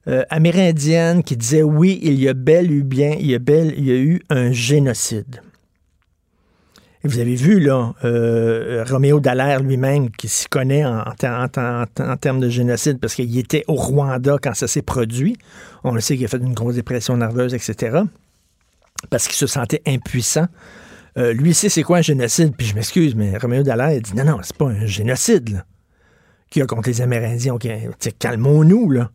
euh, 0.07 0.23
amérindienne 0.29 1.23
qui 1.23 1.35
disait 1.35 1.63
oui, 1.63 1.99
il 2.01 2.13
y 2.13 2.29
a 2.29 2.33
bel 2.33 2.71
eu 2.71 2.83
bien, 2.83 3.15
il 3.19 3.27
y 3.27 3.35
a, 3.35 3.39
bel, 3.39 3.73
eu 3.77 4.21
un 4.29 4.51
génocide. 4.51 5.41
Et 7.03 7.07
vous 7.07 7.19
avez 7.19 7.35
vu, 7.35 7.59
là, 7.59 7.93
euh, 8.05 8.83
Roméo 8.87 9.19
Dallaire 9.19 9.61
lui-même, 9.61 10.09
qui 10.09 10.27
s'y 10.27 10.47
connaît 10.47 10.85
en, 10.85 11.03
termes 12.19 12.39
de 12.39 12.49
génocide, 12.49 12.99
parce 12.99 13.15
qu'il 13.15 13.37
était 13.37 13.63
au 13.67 13.75
Rwanda 13.75 14.37
quand 14.41 14.55
ça 14.55 14.67
s'est 14.67 14.81
produit. 14.81 15.37
On 15.83 15.91
le 15.91 15.99
sait 15.99 16.15
qu'il 16.15 16.25
a 16.25 16.29
fait 16.29 16.37
une 16.37 16.53
grosse 16.53 16.75
dépression 16.75 17.17
nerveuse, 17.17 17.53
etc. 17.53 17.99
Parce 19.09 19.27
qu'il 19.27 19.35
se 19.35 19.45
sentait 19.45 19.81
impuissant. 19.85 20.47
Euh, 21.17 21.33
lui 21.33 21.53
sait 21.53 21.69
c'est 21.69 21.83
quoi 21.83 21.97
un 21.97 22.01
génocide, 22.01 22.55
puis 22.55 22.65
je 22.65 22.75
m'excuse, 22.75 23.13
mais 23.15 23.37
Roméo 23.37 23.63
Dallaire 23.63 23.99
dit 24.01 24.15
non, 24.15 24.23
non, 24.23 24.39
c'est 24.41 24.55
pas 24.55 24.67
un 24.67 24.85
génocide, 24.85 25.49
là, 25.49 25.65
qu'il 26.49 26.61
a 26.61 26.65
contre 26.65 26.89
les 26.89 27.01
Amérindiens. 27.01 27.53
Okay, 27.55 27.89
calmons-nous, 28.17 28.89
là. 28.91 29.11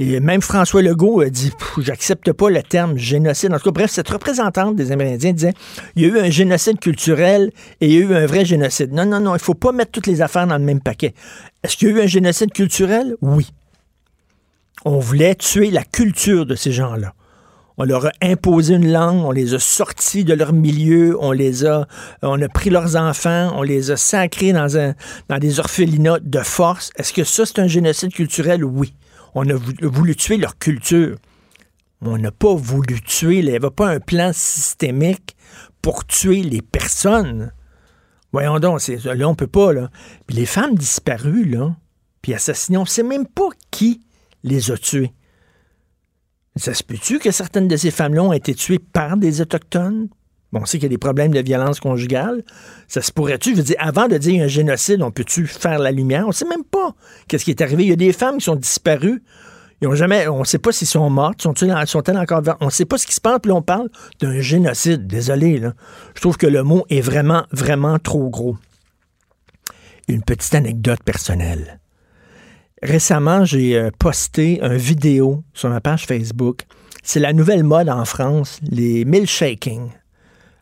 Et 0.00 0.18
même 0.18 0.42
François 0.42 0.82
Legault 0.82 1.20
a 1.20 1.30
dit 1.30 1.52
J'accepte 1.78 2.32
pas 2.32 2.50
le 2.50 2.62
terme 2.62 2.96
génocide. 2.96 3.52
En 3.52 3.58
tout 3.58 3.66
cas, 3.66 3.70
bref, 3.70 3.90
cette 3.92 4.08
représentante 4.08 4.74
des 4.74 4.90
Amérindiens 4.90 5.32
disait 5.32 5.54
Il 5.94 6.02
y 6.02 6.04
a 6.06 6.08
eu 6.08 6.18
un 6.18 6.30
génocide 6.30 6.80
culturel 6.80 7.52
et 7.80 7.86
il 7.86 7.92
y 7.92 7.96
a 7.98 8.00
eu 8.00 8.14
un 8.14 8.26
vrai 8.26 8.44
génocide. 8.44 8.92
Non, 8.92 9.06
non, 9.06 9.20
non, 9.20 9.32
il 9.32 9.34
ne 9.34 9.38
faut 9.38 9.54
pas 9.54 9.70
mettre 9.70 9.92
toutes 9.92 10.08
les 10.08 10.20
affaires 10.20 10.48
dans 10.48 10.58
le 10.58 10.64
même 10.64 10.80
paquet. 10.80 11.14
Est-ce 11.62 11.76
qu'il 11.76 11.88
y 11.88 11.92
a 11.92 11.94
eu 11.94 12.00
un 12.02 12.06
génocide 12.06 12.52
culturel? 12.52 13.14
Oui. 13.22 13.52
On 14.84 14.98
voulait 14.98 15.36
tuer 15.36 15.70
la 15.70 15.84
culture 15.84 16.44
de 16.44 16.56
ces 16.56 16.72
gens-là. 16.72 17.14
On 17.76 17.84
leur 17.84 18.06
a 18.06 18.12
imposé 18.20 18.74
une 18.74 18.92
langue, 18.92 19.24
on 19.24 19.32
les 19.32 19.54
a 19.54 19.58
sortis 19.58 20.24
de 20.24 20.34
leur 20.34 20.52
milieu, 20.52 21.16
on 21.20 21.32
les 21.32 21.66
a, 21.66 21.86
on 22.22 22.40
a 22.40 22.48
pris 22.48 22.70
leurs 22.70 22.94
enfants, 22.94 23.52
on 23.56 23.62
les 23.62 23.90
a 23.90 23.96
sacrés 23.96 24.52
dans, 24.52 24.76
un, 24.76 24.94
dans 25.28 25.38
des 25.38 25.58
orphelinats 25.58 26.18
de 26.20 26.40
force. 26.40 26.90
Est-ce 26.96 27.12
que 27.12 27.24
ça, 27.24 27.46
c'est 27.46 27.58
un 27.58 27.66
génocide 27.66 28.12
culturel? 28.12 28.64
Oui 28.64 28.94
on 29.34 29.48
a 29.48 29.54
voulu 29.54 30.16
tuer 30.16 30.36
leur 30.36 30.58
culture. 30.58 31.16
On 32.00 32.18
n'a 32.18 32.30
pas 32.30 32.54
voulu 32.54 33.00
tuer, 33.00 33.38
il 33.38 33.46
n'y 33.46 33.56
avait 33.56 33.70
pas 33.70 33.88
un 33.88 34.00
plan 34.00 34.32
systémique 34.32 35.36
pour 35.80 36.06
tuer 36.06 36.42
les 36.42 36.62
personnes. 36.62 37.52
Voyons 38.32 38.58
donc, 38.58 38.86
là, 38.86 39.28
on 39.28 39.34
peut 39.34 39.46
pas. 39.46 39.70
Puis 40.26 40.36
les 40.36 40.46
femmes 40.46 40.74
disparues, 40.74 41.44
là, 41.44 41.76
puis 42.20 42.34
assassinées, 42.34 42.78
on 42.78 42.82
ne 42.82 42.86
sait 42.86 43.02
même 43.02 43.26
pas 43.26 43.48
qui 43.70 44.00
les 44.42 44.70
a 44.70 44.76
tuées. 44.76 45.12
Ça 46.56 46.74
se 46.74 46.82
peut-tu 46.82 47.18
que 47.18 47.30
certaines 47.30 47.68
de 47.68 47.76
ces 47.76 47.90
femmes-là 47.90 48.22
ont 48.22 48.32
été 48.32 48.54
tuées 48.54 48.78
par 48.78 49.16
des 49.16 49.40
Autochtones, 49.40 50.08
On 50.54 50.64
sait 50.64 50.78
qu'il 50.78 50.84
y 50.84 50.86
a 50.86 50.90
des 50.90 50.98
problèmes 50.98 51.32
de 51.32 51.40
violence 51.40 51.80
conjugale. 51.80 52.42
Ça 52.88 53.02
se 53.02 53.12
pourrait-tu? 53.12 53.52
Je 53.52 53.56
veux 53.56 53.62
dire, 53.62 53.76
avant 53.78 54.08
de 54.08 54.16
dire 54.18 54.44
un 54.44 54.48
génocide, 54.48 55.02
on 55.02 55.10
peut-tu 55.10 55.46
faire 55.46 55.78
la 55.78 55.90
lumière? 55.90 56.26
On 56.26 56.32
sait 56.32 56.46
même 56.46 56.64
pas 56.64 56.94
qu'est-ce 57.28 57.44
qui 57.44 57.50
est 57.50 57.60
arrivé. 57.60 57.84
Il 57.84 57.90
y 57.90 57.92
a 57.92 57.96
des 57.96 58.12
femmes 58.12 58.38
qui 58.38 58.44
sont 58.44 58.56
disparues. 58.56 59.22
On 59.86 60.38
ne 60.38 60.44
sait 60.44 60.58
pas 60.58 60.72
s'ils 60.72 60.86
sont 60.86 61.10
mortes, 61.10 61.42
sont-elles 61.42 61.86
sont 61.86 62.08
encore 62.16 62.42
On 62.60 62.66
ne 62.66 62.70
sait 62.70 62.84
pas 62.84 62.98
ce 62.98 63.06
qui 63.06 63.14
se 63.14 63.20
passe, 63.20 63.38
puis 63.42 63.52
on 63.52 63.62
parle 63.62 63.90
d'un 64.20 64.40
génocide. 64.40 65.06
Désolé. 65.06 65.60
Je 66.14 66.20
trouve 66.20 66.36
que 66.36 66.46
le 66.46 66.62
mot 66.62 66.84
est 66.88 67.00
vraiment, 67.00 67.44
vraiment 67.52 67.98
trop 67.98 68.30
gros. 68.30 68.56
Une 70.08 70.22
petite 70.22 70.54
anecdote 70.54 71.02
personnelle. 71.04 71.80
Récemment, 72.82 73.44
j'ai 73.44 73.76
euh, 73.76 73.90
posté 73.98 74.60
une 74.62 74.76
vidéo 74.76 75.42
sur 75.54 75.70
ma 75.70 75.80
page 75.80 76.06
Facebook. 76.06 76.62
C'est 77.02 77.20
la 77.20 77.32
nouvelle 77.32 77.64
mode 77.64 77.88
en 77.88 78.04
France, 78.04 78.60
les 78.62 79.06
milkshaking. 79.06 79.88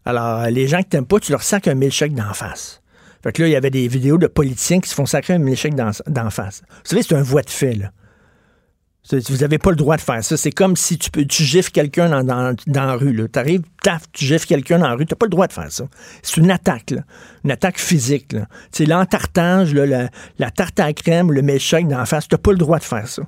Alors, 0.04 0.46
les 0.46 0.66
gens 0.66 0.78
qui 0.78 0.90
t'aiment 0.90 1.06
pas, 1.06 1.20
tu 1.20 1.32
leur 1.32 1.42
sacs 1.42 1.68
un 1.68 1.74
milkshake 1.74 2.14
d'en 2.14 2.32
face. 2.34 2.82
Fait 3.22 3.32
que 3.32 3.42
là, 3.42 3.48
il 3.48 3.52
y 3.52 3.56
avait 3.56 3.70
des 3.70 3.86
vidéos 3.86 4.18
de 4.18 4.26
politiciens 4.26 4.80
qui 4.80 4.88
se 4.88 4.94
font 4.94 5.06
sacrer 5.06 5.34
un 5.34 5.38
milkshake 5.38 5.74
d'en 5.74 6.30
face. 6.30 6.62
Vous 6.68 6.90
savez, 6.90 7.02
c'est 7.02 7.14
un 7.14 7.22
voie 7.22 7.42
de 7.42 7.50
fait, 7.50 7.74
là. 7.74 7.92
Vous 9.10 9.38
n'avez 9.38 9.58
pas 9.58 9.70
le 9.70 9.76
droit 9.76 9.96
de 9.96 10.00
faire 10.00 10.22
ça. 10.22 10.36
C'est 10.36 10.52
comme 10.52 10.76
si 10.76 10.96
tu, 10.96 11.10
peux, 11.10 11.24
tu 11.24 11.42
gifles 11.42 11.72
quelqu'un 11.72 12.22
dans, 12.22 12.54
la 12.66 12.94
rue. 12.94 13.28
Tu 13.32 13.38
arrives, 13.38 13.62
taf, 13.82 14.02
tu 14.12 14.24
gifles 14.24 14.46
quelqu'un 14.46 14.78
dans 14.78 14.88
la 14.88 14.94
rue. 14.94 15.06
Tu 15.06 15.12
n'as 15.12 15.16
pas 15.16 15.26
le 15.26 15.30
droit 15.30 15.48
de 15.48 15.52
faire 15.52 15.70
ça. 15.72 15.88
C'est 16.22 16.36
une 16.36 16.50
attaque, 16.52 16.94
une 17.44 17.50
attaque 17.50 17.78
physique. 17.78 18.36
C'est 18.70 18.86
l'entartage, 18.86 19.74
la, 19.74 20.08
la 20.38 20.50
tarte 20.52 20.78
à 20.78 20.92
crème, 20.92 21.32
le 21.32 21.42
milkshake 21.42 21.88
d'en 21.88 22.06
face. 22.06 22.28
Tu 22.28 22.34
n'as 22.34 22.38
pas 22.38 22.52
le 22.52 22.58
droit 22.58 22.78
de 22.78 22.84
faire 22.84 23.08
ça. 23.08 23.22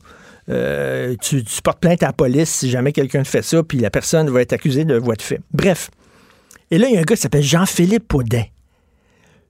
Euh, 0.49 1.17
tu, 1.21 1.43
tu, 1.43 1.63
portes 1.63 1.81
plainte 1.81 2.03
à 2.05 2.07
la 2.07 2.13
police 2.13 2.51
si 2.51 2.71
jamais 2.71 2.93
quelqu'un 2.93 3.25
fait 3.25 3.43
ça, 3.43 3.63
puis 3.63 3.79
la 3.79 3.91
personne 3.91 4.31
va 4.31 4.43
être 4.43 4.53
accusée 4.53 4.85
de 4.85 4.97
voie 4.97 5.17
de 5.17 5.23
fait. 5.23 5.41
Bref. 5.53 5.91
Et 6.75 6.79
là, 6.79 6.89
il 6.89 6.95
y 6.95 6.97
a 6.97 7.01
un 7.01 7.05
gars 7.05 7.15
qui 7.15 7.23
s'appelle 7.23 7.45
Jean-Philippe 7.45 8.13
Audet. 8.15 8.51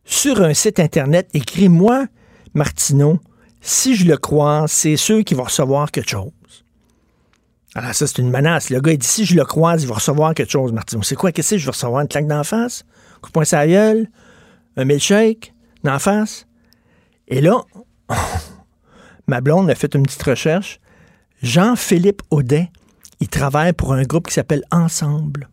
Sur 0.04 0.42
un 0.42 0.52
site 0.52 0.78
Internet, 0.78 1.26
écrit-moi, 1.32 2.04
Martineau, 2.52 3.18
si 3.62 3.96
je 3.96 4.04
le 4.04 4.18
crois, 4.18 4.66
c'est 4.68 4.98
sûr 4.98 5.24
qu'il 5.24 5.38
va 5.38 5.44
recevoir 5.44 5.90
quelque 5.90 6.10
chose. 6.10 6.32
Alors 7.74 7.94
ça, 7.94 8.06
c'est 8.06 8.18
une 8.18 8.30
menace. 8.30 8.68
Le 8.68 8.78
gars, 8.78 8.92
il 8.92 8.98
dit, 8.98 9.06
si 9.06 9.24
je 9.24 9.36
le 9.36 9.46
croise, 9.46 9.84
il 9.84 9.88
va 9.88 9.94
recevoir 9.94 10.34
quelque 10.34 10.50
chose, 10.50 10.70
Martineau. 10.74 11.02
C'est 11.02 11.14
quoi? 11.14 11.32
Qu'est-ce 11.32 11.54
que 11.54 11.56
je 11.56 11.64
vais 11.64 11.70
recevoir? 11.70 12.02
Une 12.02 12.08
claque 12.08 12.26
d'en 12.26 12.44
face? 12.44 12.84
Un 13.16 13.20
coup 13.20 13.28
de 13.30 13.32
poing 13.32 13.44
sa 13.46 13.66
gueule? 13.66 14.10
Un 14.76 14.84
milkshake? 14.84 15.54
D'en 15.82 15.98
face? 15.98 16.46
Et 17.26 17.40
là, 17.40 17.62
ma 19.28 19.40
blonde 19.40 19.70
a 19.70 19.74
fait 19.74 19.94
une 19.94 20.02
petite 20.02 20.24
recherche. 20.24 20.78
Jean-Philippe 21.42 22.20
Audet, 22.28 22.70
il 23.20 23.28
travaille 23.28 23.72
pour 23.72 23.94
un 23.94 24.02
groupe 24.02 24.26
qui 24.26 24.34
s'appelle 24.34 24.64
Ensemble. 24.70 25.48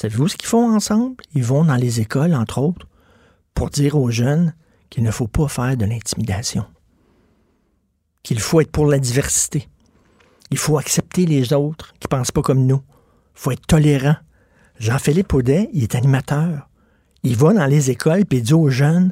Savez-vous 0.00 0.28
ce 0.28 0.36
qu'ils 0.36 0.46
font 0.46 0.72
ensemble? 0.76 1.16
Ils 1.34 1.42
vont 1.42 1.64
dans 1.64 1.74
les 1.74 2.00
écoles, 2.00 2.32
entre 2.32 2.58
autres, 2.58 2.86
pour 3.52 3.68
dire 3.68 3.96
aux 3.96 4.12
jeunes 4.12 4.54
qu'il 4.90 5.02
ne 5.02 5.10
faut 5.10 5.26
pas 5.26 5.48
faire 5.48 5.76
de 5.76 5.84
l'intimidation 5.84 6.64
qu'il 8.22 8.38
faut 8.38 8.60
être 8.60 8.70
pour 8.70 8.86
la 8.86 9.00
diversité. 9.00 9.68
Il 10.52 10.58
faut 10.58 10.78
accepter 10.78 11.26
les 11.26 11.52
autres 11.52 11.94
qui 11.94 12.06
ne 12.06 12.16
pensent 12.16 12.30
pas 12.30 12.42
comme 12.42 12.64
nous. 12.64 12.80
Il 13.34 13.40
faut 13.40 13.50
être 13.50 13.66
tolérant. 13.66 14.14
Jean-Philippe 14.78 15.34
Audet, 15.34 15.68
il 15.72 15.82
est 15.82 15.96
animateur. 15.96 16.68
Il 17.24 17.34
va 17.34 17.52
dans 17.52 17.66
les 17.66 17.90
écoles 17.90 18.22
et 18.30 18.40
dit 18.40 18.54
aux 18.54 18.68
jeunes 18.68 19.10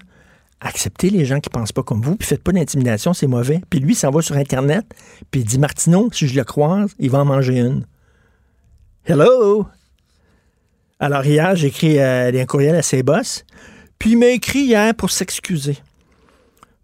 acceptez 0.60 1.10
les 1.10 1.24
gens 1.24 1.40
qui 1.40 1.50
ne 1.50 1.58
pensent 1.58 1.72
pas 1.72 1.82
comme 1.82 2.00
vous, 2.00 2.14
puis 2.14 2.28
faites 2.28 2.44
pas 2.44 2.52
d'intimidation, 2.52 3.12
c'est 3.12 3.26
mauvais. 3.26 3.60
Puis 3.70 3.80
lui, 3.80 3.94
il 3.94 3.96
s'en 3.96 4.10
va 4.12 4.22
sur 4.22 4.36
Internet, 4.36 4.86
puis 5.32 5.40
il 5.40 5.46
dit 5.46 5.58
Martineau, 5.58 6.10
si 6.12 6.28
je 6.28 6.36
le 6.36 6.44
croise, 6.44 6.92
il 7.00 7.10
va 7.10 7.18
en 7.18 7.24
manger 7.24 7.58
une. 7.58 7.86
Hello! 9.04 9.66
Alors 10.98 11.26
hier, 11.26 11.54
j'ai 11.56 11.66
écrit 11.66 11.98
euh, 11.98 12.32
un 12.32 12.46
courriel 12.46 12.74
à 12.74 12.82
ses 12.82 13.02
boss, 13.02 13.44
puis 13.98 14.12
il 14.12 14.18
m'a 14.18 14.28
écrit 14.28 14.60
hier 14.60 14.94
pour 14.94 15.10
s'excuser. 15.10 15.76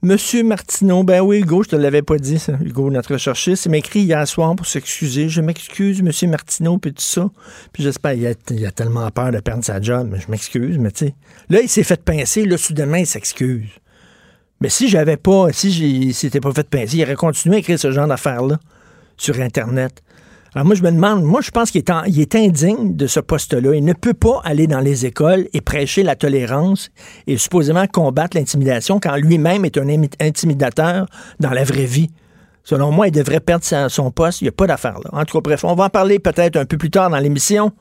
Monsieur 0.03 0.43
Martineau, 0.43 1.05
ben 1.05 1.21
oui, 1.21 1.39
Hugo, 1.39 1.63
je 1.63 1.71
te 1.71 1.77
l'avais 1.77 2.03
pas 2.03 2.19
dit, 2.19 2.39
ça. 2.39 2.55
Hugo, 2.61 2.91
notre 2.91 3.17
chercheur, 3.17 3.55
il 3.65 3.71
m'a 3.71 3.79
écrit 3.79 4.01
hier 4.01 4.27
soir 4.27 4.55
pour 4.57 4.67
s'excuser. 4.67 5.29
Je 5.29 5.41
m'excuse, 5.41 6.03
Monsieur 6.03 6.27
Martineau, 6.27 6.77
puis 6.77 6.93
tout 6.93 7.03
ça. 7.03 7.31
Puis 7.73 7.85
j'espère, 7.85 8.13
il 8.13 8.27
a 8.27 8.71
tellement 8.73 9.09
peur 9.13 9.31
de 9.31 9.39
perdre 9.39 9.65
sa 9.65 9.81
job, 9.81 10.09
mais 10.11 10.19
je 10.21 10.29
m'excuse, 10.31 10.77
mais 10.77 10.91
tu 10.91 11.07
sais. 11.07 11.15
Là, 11.49 11.61
il 11.61 11.69
s'est 11.69 11.85
fait 11.85 12.03
pincer, 12.03 12.45
là, 12.45 12.59
soudainement, 12.59 12.97
il 12.97 13.07
s'excuse. 13.07 13.71
Mais 14.61 14.69
si 14.69 14.89
j'avais 14.89 15.17
pas, 15.17 15.53
si 15.53 15.71
il 15.71 16.15
s'était 16.15 16.41
pas 16.41 16.53
fait 16.53 16.69
pincer, 16.69 16.99
il 16.99 17.03
aurait 17.05 17.15
continué 17.15 17.57
à 17.57 17.59
écrire 17.61 17.79
ce 17.79 17.93
genre 17.93 18.09
d'affaires-là 18.09 18.59
sur 19.17 19.41
Internet. 19.41 20.03
Alors 20.55 20.67
moi, 20.67 20.75
je 20.75 20.83
me 20.83 20.91
demande, 20.91 21.23
moi, 21.23 21.41
je 21.41 21.51
pense 21.51 21.71
qu'il 21.71 21.81
est, 21.81 22.19
est 22.19 22.35
indigne 22.35 22.95
de 22.95 23.07
ce 23.07 23.21
poste-là. 23.21 23.75
Il 23.75 23.85
ne 23.85 23.95
peut 23.95 24.13
pas 24.13 24.41
aller 24.45 24.67
dans 24.67 24.81
les 24.81 25.07
écoles 25.07 25.49
et 25.55 25.63
prêcher 25.63 26.03
la 26.03 26.15
tolérance 26.15 26.91
et 27.27 27.39
supposément 27.39 27.87
combattre 27.87 28.37
l'intimidation 28.37 29.01
quand 29.01 29.17
lui-même 29.17 29.65
est 29.65 29.79
un 29.79 29.89
intimidateur 30.21 31.07
dans 31.41 31.51
la 31.51 31.65
vraie 31.65 31.87
vie. 31.87 32.11
Selon 32.65 32.93
moi, 32.93 33.09
il 33.09 33.13
devrait 33.13 33.41
perdre 33.41 33.65
son 33.89 34.11
poste. 34.11 34.43
Il 34.43 34.45
n'y 34.45 34.49
a 34.49 34.53
pas 34.53 34.67
d'affaire 34.67 34.99
là. 35.03 35.11
En 35.13 35.25
tout 35.25 35.39
cas, 35.39 35.43
bref, 35.43 35.65
on 35.65 35.75
va 35.75 35.85
en 35.85 35.89
parler 35.89 36.19
peut-être 36.19 36.57
un 36.57 36.67
peu 36.67 36.77
plus 36.77 36.91
tard 36.91 37.09
dans 37.09 37.19
l'émission. 37.19 37.73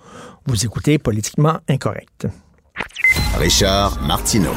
Vous 0.46 0.66
écoutez 0.66 0.98
Politiquement 0.98 1.60
Incorrect. 1.68 2.28
Richard 3.38 4.02
Martineau. 4.02 4.54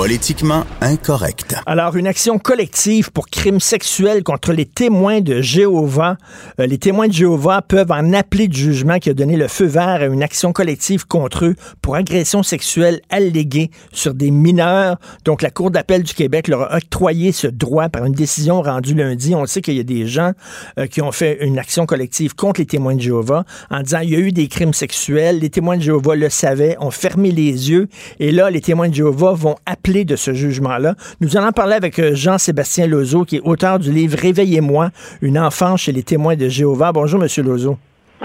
Politiquement 0.00 0.64
incorrect. 0.80 1.56
Alors, 1.66 1.94
une 1.94 2.06
action 2.06 2.38
collective 2.38 3.12
pour 3.12 3.28
crimes 3.28 3.60
sexuels 3.60 4.22
contre 4.22 4.54
les 4.54 4.64
témoins 4.64 5.20
de 5.20 5.42
Jéhovah. 5.42 6.16
Euh, 6.58 6.66
les 6.66 6.78
témoins 6.78 7.06
de 7.06 7.12
Jéhovah 7.12 7.60
peuvent 7.60 7.92
en 7.92 8.14
appeler 8.14 8.48
du 8.48 8.58
jugement 8.58 8.98
qui 8.98 9.10
a 9.10 9.12
donné 9.12 9.36
le 9.36 9.46
feu 9.46 9.66
vert 9.66 10.00
à 10.00 10.06
une 10.06 10.22
action 10.22 10.54
collective 10.54 11.06
contre 11.06 11.44
eux 11.44 11.54
pour 11.82 11.96
agression 11.96 12.42
sexuelle 12.42 13.02
alléguée 13.10 13.70
sur 13.92 14.14
des 14.14 14.30
mineurs. 14.30 14.96
Donc, 15.26 15.42
la 15.42 15.50
Cour 15.50 15.70
d'appel 15.70 16.02
du 16.02 16.14
Québec 16.14 16.48
leur 16.48 16.72
a 16.72 16.78
octroyé 16.78 17.30
ce 17.30 17.46
droit 17.46 17.90
par 17.90 18.06
une 18.06 18.14
décision 18.14 18.62
rendue 18.62 18.94
lundi. 18.94 19.34
On 19.34 19.44
sait 19.44 19.60
qu'il 19.60 19.74
y 19.74 19.80
a 19.80 19.82
des 19.82 20.06
gens 20.06 20.32
euh, 20.78 20.86
qui 20.86 21.02
ont 21.02 21.12
fait 21.12 21.44
une 21.44 21.58
action 21.58 21.84
collective 21.84 22.34
contre 22.34 22.62
les 22.62 22.66
témoins 22.66 22.94
de 22.94 23.02
Jéhovah 23.02 23.44
en 23.70 23.82
disant 23.82 24.00
il 24.00 24.08
y 24.08 24.16
a 24.16 24.20
eu 24.20 24.32
des 24.32 24.48
crimes 24.48 24.72
sexuels. 24.72 25.40
Les 25.40 25.50
témoins 25.50 25.76
de 25.76 25.82
Jéhovah 25.82 26.16
le 26.16 26.30
savaient, 26.30 26.78
ont 26.80 26.90
fermé 26.90 27.32
les 27.32 27.68
yeux. 27.68 27.88
Et 28.18 28.32
là, 28.32 28.48
les 28.48 28.62
témoins 28.62 28.88
de 28.88 28.94
Jéhovah 28.94 29.34
vont 29.34 29.56
appeler 29.66 29.89
de 29.90 30.16
ce 30.16 30.32
jugement-là. 30.32 30.94
Nous 31.20 31.36
allons 31.36 31.52
parler 31.52 31.74
avec 31.74 31.98
euh, 31.98 32.14
Jean-Sébastien 32.14 32.86
Lozo, 32.86 33.24
qui 33.24 33.36
est 33.36 33.40
auteur 33.42 33.78
du 33.78 33.92
livre 33.92 34.16
Réveillez-moi, 34.18 34.90
une 35.20 35.38
enfance 35.38 35.82
chez 35.82 35.92
les 35.92 36.02
témoins 36.02 36.36
de 36.36 36.48
Jéhovah. 36.48 36.92
Bonjour, 36.92 37.20
Monsieur 37.20 37.42
Lozo. 37.42 37.76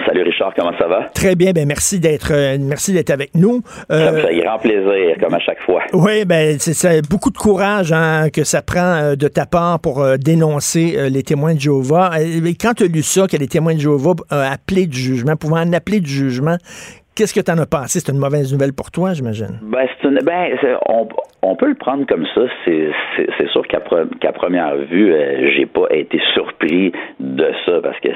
Salut 0.06 0.24
Richard, 0.24 0.54
comment 0.56 0.78
ça 0.78 0.88
va? 0.88 1.10
Très 1.14 1.36
bien, 1.36 1.52
ben 1.54 1.66
merci 1.68 2.00
d'être 2.00 2.32
euh, 2.32 2.58
merci 2.60 2.94
d'être 2.94 3.10
avec 3.12 3.34
nous. 3.34 3.62
Euh, 3.92 4.06
ça 4.06 4.12
me 4.12 4.20
fait 4.20 4.36
grand 4.42 4.60
plaisir, 4.60 5.16
comme 5.22 5.34
à 5.34 5.40
chaque 5.40 5.62
fois. 5.62 5.82
Oui, 5.94 6.26
ben 6.26 6.58
c'est 6.60 7.02
beaucoup 7.10 7.32
de 7.32 7.38
courage 7.38 7.92
hein, 7.92 8.30
que 8.32 8.44
ça 8.44 8.62
prend 8.62 9.16
de 9.16 9.28
ta 9.28 9.46
part 9.46 9.80
pour 9.80 10.06
dénoncer 10.18 11.10
les 11.10 11.24
témoins 11.24 11.56
de 11.56 11.60
Jéhovah. 11.60 12.12
Et 12.22 12.56
quand 12.56 12.74
tu 12.74 12.84
as 12.84 12.88
lu 12.88 13.02
ça, 13.04 13.28
que 13.28 13.38
les 13.38 13.48
témoins 13.48 13.74
de 13.74 13.80
Jéhovah 13.80 14.12
ont 14.12 14.38
appelé 14.38 14.86
du 14.86 15.00
jugement, 15.00 15.36
pouvant 15.38 15.60
en 15.62 15.74
appeler 15.74 16.02
du 16.02 16.12
jugement, 16.12 16.58
Qu'est-ce 17.16 17.34
que 17.34 17.40
tu 17.40 17.50
en 17.50 17.58
as 17.60 17.66
pensé? 17.66 18.02
C'est 18.02 18.12
une 18.12 18.20
mauvaise 18.20 18.52
nouvelle 18.52 18.74
pour 18.74 18.92
toi, 18.92 19.14
j'imagine. 19.14 19.58
Ben, 19.62 19.88
c'est 19.88 20.08
une, 20.10 20.20
ben, 20.20 20.52
on, 20.90 21.08
on, 21.44 21.56
peut 21.56 21.70
le 21.70 21.76
prendre 21.76 22.06
comme 22.06 22.26
ça. 22.36 22.42
C'est, 22.66 22.92
sûr 23.54 23.66
qu'à, 23.70 23.80
qu'à 24.20 24.34
première 24.34 24.76
vue, 24.76 25.14
euh, 25.14 25.50
j'ai 25.56 25.66
pas 25.66 25.88
été 25.92 26.20
surpris 26.34 26.92
de 27.22 27.52
ça 27.66 27.80
parce 27.82 27.98
que 28.02 28.10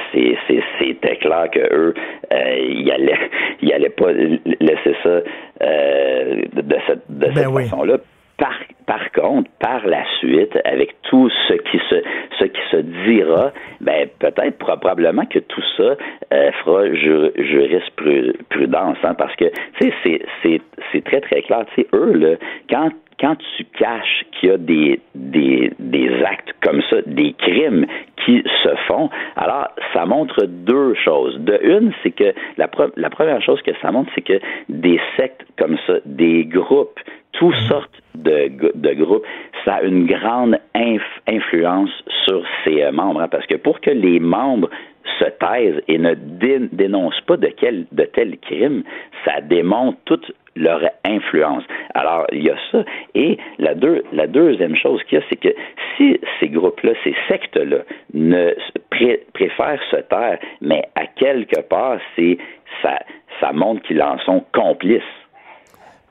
c'était 0.79 1.15
clair 1.15 1.49
que 1.49 1.59
eux, 1.73 1.93
euh, 2.33 2.57
ils 2.59 2.91
allaient, 2.91 3.29
ils 3.61 3.71
allaient 3.71 3.89
pas 3.89 4.11
laisser 4.11 4.95
ça 5.01 5.21
euh, 5.61 6.41
de 6.51 6.75
cette, 6.85 7.03
de 7.09 7.27
ben 7.27 7.33
cette 7.33 7.53
façon-là. 7.53 7.99
Par, 8.37 8.51
par 8.89 9.11
contre, 9.11 9.51
par 9.59 9.85
la 9.85 10.03
suite, 10.17 10.57
avec 10.65 10.95
tout 11.03 11.29
ce 11.47 11.53
qui 11.53 11.77
se, 11.91 12.01
ce 12.39 12.45
qui 12.45 12.61
se 12.71 12.77
dira, 13.05 13.51
ben 13.81 14.09
peut-être 14.17 14.57
probablement 14.57 15.27
que 15.27 15.37
tout 15.37 15.61
ça 15.77 15.95
euh, 16.33 16.51
fera 16.63 16.91
jurisprudence, 16.95 18.97
hein, 19.03 19.13
parce 19.13 19.35
que 19.35 19.45
tu 19.79 19.93
sais, 20.03 20.19
c'est, 20.41 20.59
très 21.03 21.21
très 21.21 21.43
clair. 21.43 21.67
Tu 21.75 21.83
sais, 21.83 21.87
eux 21.93 22.13
là, 22.13 22.37
quand 22.67 22.89
quand 23.19 23.35
tu 23.57 23.65
caches 23.77 24.25
qu'il 24.31 24.49
y 24.49 24.51
a 24.53 24.57
des, 24.57 24.99
des, 25.13 25.71
des 25.77 26.23
actes 26.23 26.53
comme 26.63 26.81
ça, 26.89 27.01
des 27.05 27.33
crimes 27.33 27.85
qui 28.25 28.41
se 28.63 28.75
font, 28.87 29.09
alors 29.35 29.67
ça 29.93 30.05
montre 30.05 30.45
deux 30.45 30.95
choses. 30.95 31.37
De 31.39 31.59
une, 31.61 31.91
c'est 32.01 32.11
que 32.11 32.33
la, 32.57 32.69
la 32.95 33.09
première 33.09 33.41
chose 33.41 33.61
que 33.61 33.71
ça 33.81 33.91
montre, 33.91 34.09
c'est 34.15 34.21
que 34.21 34.39
des 34.69 35.01
sectes 35.17 35.45
comme 35.57 35.77
ça, 35.85 35.95
des 36.05 36.45
groupes 36.45 36.97
toutes 37.39 37.55
sortes 37.69 38.01
de, 38.15 38.93
groupes, 38.95 39.25
ça 39.63 39.75
a 39.75 39.83
une 39.83 40.05
grande 40.05 40.59
influence 41.25 41.89
sur 42.25 42.43
ses 42.65 42.83
euh, 42.83 42.91
membres, 42.91 43.21
hein, 43.21 43.29
parce 43.29 43.45
que 43.45 43.55
pour 43.55 43.79
que 43.79 43.91
les 43.91 44.19
membres 44.19 44.69
se 45.19 45.25
taisent 45.25 45.81
et 45.87 45.97
ne 45.97 46.15
dénoncent 46.15 47.21
pas 47.21 47.37
de, 47.37 47.47
quel, 47.47 47.85
de 47.93 48.03
tels 48.03 48.37
crimes, 48.39 48.83
ça 49.23 49.39
démontre 49.39 49.97
toute 50.03 50.31
leur 50.57 50.81
influence. 51.05 51.63
Alors, 51.93 52.25
il 52.33 52.43
y 52.43 52.49
a 52.49 52.57
ça. 52.71 52.83
Et 53.15 53.37
la, 53.57 53.73
deux, 53.73 54.03
la 54.11 54.27
deuxième 54.27 54.75
chose 54.75 55.01
qu'il 55.03 55.19
y 55.19 55.21
a, 55.21 55.25
c'est 55.29 55.37
que 55.37 55.55
si 55.95 56.19
ces 56.41 56.49
groupes-là, 56.49 56.91
ces 57.05 57.15
sectes-là, 57.29 57.79
ne 58.13 58.53
préfèrent 59.33 59.81
se 59.89 59.95
taire, 59.95 60.39
mais 60.61 60.83
à 60.95 61.05
quelque 61.05 61.61
part, 61.61 61.99
ça 63.39 63.53
montre 63.53 63.81
qu'ils 63.83 64.01
en 64.01 64.19
sont 64.19 64.43
complices. 64.53 65.03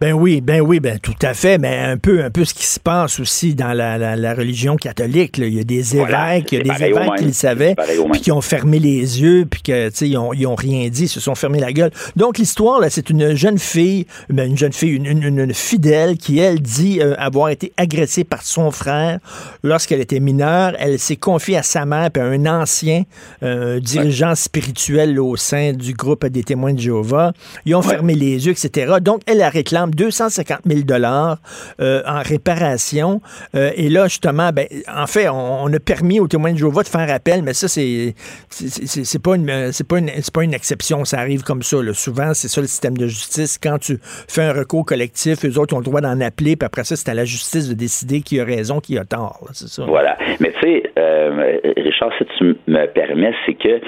Ben 0.00 0.12
oui, 0.12 0.40
ben 0.40 0.61
oui, 0.61 0.78
ben 0.78 1.00
tout 1.00 1.17
à 1.23 1.35
fait, 1.35 1.59
mais 1.59 1.76
un 1.76 1.97
peu, 1.97 2.23
un 2.23 2.31
peu 2.31 2.45
ce 2.45 2.55
qui 2.55 2.67
se 2.67 2.78
passe 2.78 3.19
aussi 3.19 3.57
dans 3.57 3.73
la, 3.73 3.99
la, 3.99 4.35
religion 4.35 4.76
catholique. 4.76 5.38
Il 5.38 5.52
y 5.52 5.59
a 5.59 5.64
des 5.64 5.97
évêques, 5.97 6.52
il 6.52 6.59
y 6.59 6.71
a 6.71 6.75
des 6.76 6.85
évêques 6.85 7.17
qui 7.19 7.25
le 7.25 7.33
savaient, 7.33 7.75
puis 8.12 8.21
qui 8.21 8.31
ont 8.31 8.40
fermé 8.40 8.78
les 8.78 9.21
yeux, 9.21 9.45
puis 9.50 9.61
que 9.61 9.90
ils 10.05 10.17
ont, 10.17 10.33
ils 10.33 10.47
ont 10.47 10.55
rien 10.55 10.88
dit, 10.88 11.05
ils 11.05 11.09
se 11.09 11.19
sont 11.19 11.35
fermés 11.35 11.59
la 11.59 11.73
gueule. 11.73 11.90
Donc 12.14 12.38
l'histoire 12.38 12.78
là, 12.78 12.90
c'est 12.90 13.11
une 13.11 13.35
jeune 13.35 13.59
fille, 13.59 14.07
ben, 14.28 14.49
une 14.49 14.57
jeune 14.57 14.73
fille, 14.73 14.90
une, 14.90 15.07
une, 15.07 15.52
fidèle 15.52 16.17
qui 16.17 16.38
elle 16.38 16.61
dit 16.61 17.00
euh, 17.00 17.17
avoir 17.19 17.49
été 17.49 17.73
agressée 17.76 18.23
par 18.23 18.43
son 18.43 18.71
frère 18.71 19.19
lorsqu'elle 19.64 20.00
était 20.00 20.21
mineure. 20.21 20.75
Elle 20.78 21.00
s'est 21.00 21.17
confiée 21.17 21.57
à 21.57 21.64
sa 21.64 21.87
mère, 21.87 22.12
puis 22.12 22.23
à 22.23 22.26
un 22.26 22.47
ancien 22.47 23.02
euh, 23.43 23.81
dirigeant 23.81 24.37
spirituel 24.37 25.19
au 25.19 25.35
sein 25.35 25.73
du 25.73 25.93
groupe 25.93 26.25
des 26.26 26.45
témoins 26.45 26.73
de 26.73 26.78
Jéhovah. 26.78 27.33
Ils 27.67 27.75
ont 27.75 27.83
fermé 27.83 28.14
les 28.14 28.47
yeux, 28.47 28.52
etc. 28.52 28.99
Donc 29.00 29.23
elle 29.26 29.38
la 29.38 29.49
réclame 29.49 29.88
exemple, 29.88 29.97
250 29.97 30.61
000 30.66 30.80
dollars 30.83 31.38
euh, 31.80 32.02
en 32.07 32.23
réparation. 32.23 33.21
Euh, 33.54 33.71
et 33.76 33.88
là, 33.88 34.04
justement, 34.04 34.50
ben, 34.52 34.66
en 34.95 35.07
fait, 35.07 35.28
on, 35.28 35.73
a 35.73 35.78
permis 35.80 36.21
aux 36.21 36.28
témoins 36.28 36.52
de 36.52 36.59
Jéhovah 36.59 36.83
de 36.83 36.88
faire 36.88 37.11
appel, 37.11 37.42
mais 37.42 37.54
ça, 37.54 37.68
c'est 37.68 38.14
c'est 38.49 39.23
pas 39.23 39.37
une 39.37 39.73
c'est 39.73 39.87
pas 39.87 39.97
pas 40.35 40.45
une 40.45 40.54
exception. 40.54 41.04
Ça 41.04 41.18
arrive 41.18 41.42
comme 41.42 41.62
ça. 41.62 41.78
Souvent, 41.92 42.33
c'est 42.35 42.49
ça 42.49 42.61
le 42.61 42.66
système 42.66 42.97
de 42.97 43.07
justice. 43.07 43.59
Quand 43.59 43.78
tu 43.78 43.99
fais 44.02 44.42
un 44.42 44.52
recours 44.52 44.85
collectif, 44.85 45.45
eux 45.45 45.59
autres 45.59 45.75
ont 45.75 45.78
le 45.78 45.85
droit 45.85 46.00
d'en 46.00 46.21
appeler, 46.21 46.57
puis 46.57 46.66
après 46.66 46.85
ça, 46.85 46.97
c'est 46.97 47.11
à 47.11 47.14
la 47.14 47.25
justice 47.25 47.68
de 47.68 47.75
décider 47.75 48.21
qui 48.21 48.40
a 48.40 48.45
raison, 48.45 48.80
qui 48.80 48.99
a 48.99 49.04
tort. 49.04 49.49
Ça. 49.52 49.85
Voilà. 49.85 50.16
Mais 50.40 50.52
tu 50.52 50.61
sais, 50.61 50.83
euh, 50.99 51.59
Richard, 51.76 52.12
si 52.18 52.25
tu 52.38 52.57
me 52.66 52.87
permets, 52.87 53.35
c'est 53.47 53.54
que 53.54 53.80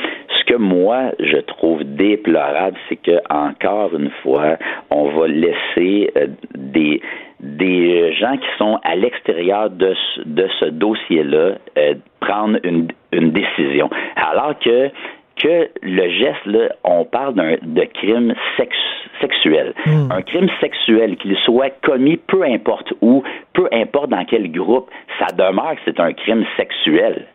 que 0.50 0.56
moi 0.56 1.12
je 1.20 1.36
trouve 1.36 1.84
déplorable, 1.84 2.76
c'est 2.88 2.96
que 2.96 3.20
encore 3.30 3.94
une 3.94 4.10
fois, 4.22 4.56
on 4.90 5.04
va 5.10 5.28
laisser 5.28 6.10
euh, 6.16 6.26
des 6.56 7.00
des 7.38 8.12
gens 8.14 8.36
qui 8.36 8.48
sont 8.58 8.78
à 8.82 8.96
l'extérieur 8.96 9.70
de, 9.70 9.94
de 10.26 10.48
ce 10.58 10.66
dossier-là 10.66 11.52
euh, 11.78 11.94
prendre 12.20 12.58
une, 12.64 12.88
une 13.12 13.30
décision. 13.30 13.88
Alors 14.16 14.58
que 14.58 14.90
que 15.36 15.70
le 15.82 16.10
geste, 16.10 16.44
là, 16.44 16.68
on 16.84 17.04
parle 17.04 17.34
d'un 17.34 17.56
de 17.62 17.84
crime 17.94 18.34
sexuel. 19.20 19.72
Hmm. 19.86 20.10
Un 20.10 20.22
crime 20.22 20.50
sexuel, 20.60 21.16
qu'il 21.16 21.36
soit 21.44 21.72
commis 21.82 22.16
peu 22.16 22.42
importe 22.42 22.92
où, 23.00 23.22
peu 23.54 23.68
importe 23.72 24.10
dans 24.10 24.24
quel 24.24 24.50
groupe, 24.50 24.90
ça 25.18 25.26
demeure 25.34 25.76
que 25.76 25.80
c'est 25.86 26.00
un 26.00 26.12
crime 26.12 26.44
sexuel. 26.56 27.26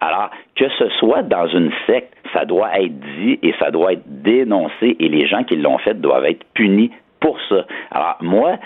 Alors, 0.00 0.30
que 0.56 0.68
ce 0.78 0.88
soit 0.98 1.22
dans 1.22 1.46
une 1.48 1.70
secte, 1.86 2.12
ça 2.32 2.44
doit 2.44 2.78
être 2.78 2.98
dit 3.18 3.38
et 3.42 3.54
ça 3.58 3.70
doit 3.70 3.92
être 3.92 4.04
dénoncé 4.06 4.96
et 4.98 5.08
les 5.08 5.26
gens 5.26 5.44
qui 5.44 5.56
l'ont 5.56 5.78
fait 5.78 5.94
doivent 5.94 6.26
être 6.26 6.44
punis 6.54 6.90
pour 7.20 7.38
ça. 7.48 7.66
Alors, 7.90 8.16
moi, 8.20 8.56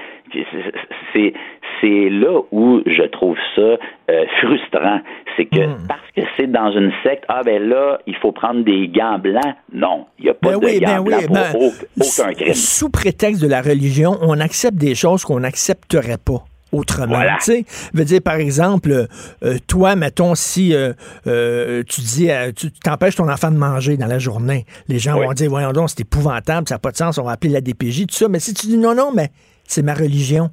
c'est 1.13 1.33
c'est 1.81 2.11
là 2.11 2.41
où 2.53 2.83
je 2.85 3.03
trouve 3.05 3.37
ça 3.55 3.63
euh, 3.63 4.25
frustrant. 4.41 5.01
C'est 5.37 5.47
que 5.47 5.67
hmm. 5.67 5.87
parce 5.89 6.11
que 6.15 6.21
c'est 6.37 6.51
dans 6.51 6.71
une 6.73 6.93
secte, 7.03 7.25
ah 7.29 7.43
ben 7.45 7.63
là, 7.63 8.01
il 8.07 8.15
faut 8.17 8.33
prendre 8.33 8.63
des 8.63 8.89
gants 8.89 9.19
blancs. 9.19 9.55
Non, 9.73 10.07
il 10.19 10.25
n'y 10.25 10.31
a 10.31 10.35
pas 10.35 10.59
ben 10.59 10.61
de 10.61 10.81
gants 10.81 11.03
ben 11.03 11.27
blancs 11.27 11.53
pour 11.53 11.73
ben, 11.97 12.07
aucun 12.07 12.35
crime. 12.35 12.55
Sous 12.55 12.91
prétexte 12.91 13.43
de 13.43 13.49
la 13.49 13.63
religion, 13.63 14.19
on 14.21 14.39
accepte 14.41 14.77
des 14.77 14.95
choses 14.95 15.25
qu'on 15.25 15.41
n'accepterait 15.41 16.19
pas 16.25 16.45
autrement. 16.73 17.21
Tu 17.39 17.45
sais, 17.45 17.65
veux 17.95 18.05
dire 18.05 18.23
par 18.23 18.37
exemple, 18.37 19.07
euh, 19.45 19.59
toi, 19.67 19.97
mettons 19.97 20.35
si 20.35 20.75
euh, 20.75 21.83
tu 21.89 22.01
dis, 22.01 22.29
tu 22.57 22.71
t'empêches 22.73 23.17
ton 23.17 23.29
enfant 23.29 23.51
de 23.51 23.57
manger 23.57 23.97
dans 23.97 24.07
la 24.07 24.19
journée, 24.19 24.67
les 24.89 24.99
gens 24.99 25.19
vont 25.19 25.33
dire 25.33 25.51
voyons 25.51 25.73
donc 25.73 25.91
c'est 25.91 26.01
épouvantable, 26.01 26.69
ça 26.69 26.77
n'a 26.77 26.79
pas 26.79 26.93
de 26.93 26.97
sens, 26.97 27.19
on 27.19 27.25
va 27.25 27.33
appeler 27.33 27.53
la 27.53 27.61
DPJ, 27.61 28.07
tout 28.07 28.17
ça. 28.17 28.29
Mais 28.29 28.41
si 28.41 28.55
tu 28.55 28.67
dis 28.67 28.79
non 28.79 28.95
non, 28.95 29.13
mais 29.15 29.31
c'est 29.67 29.83
ma 29.83 29.95
religion 29.95 30.51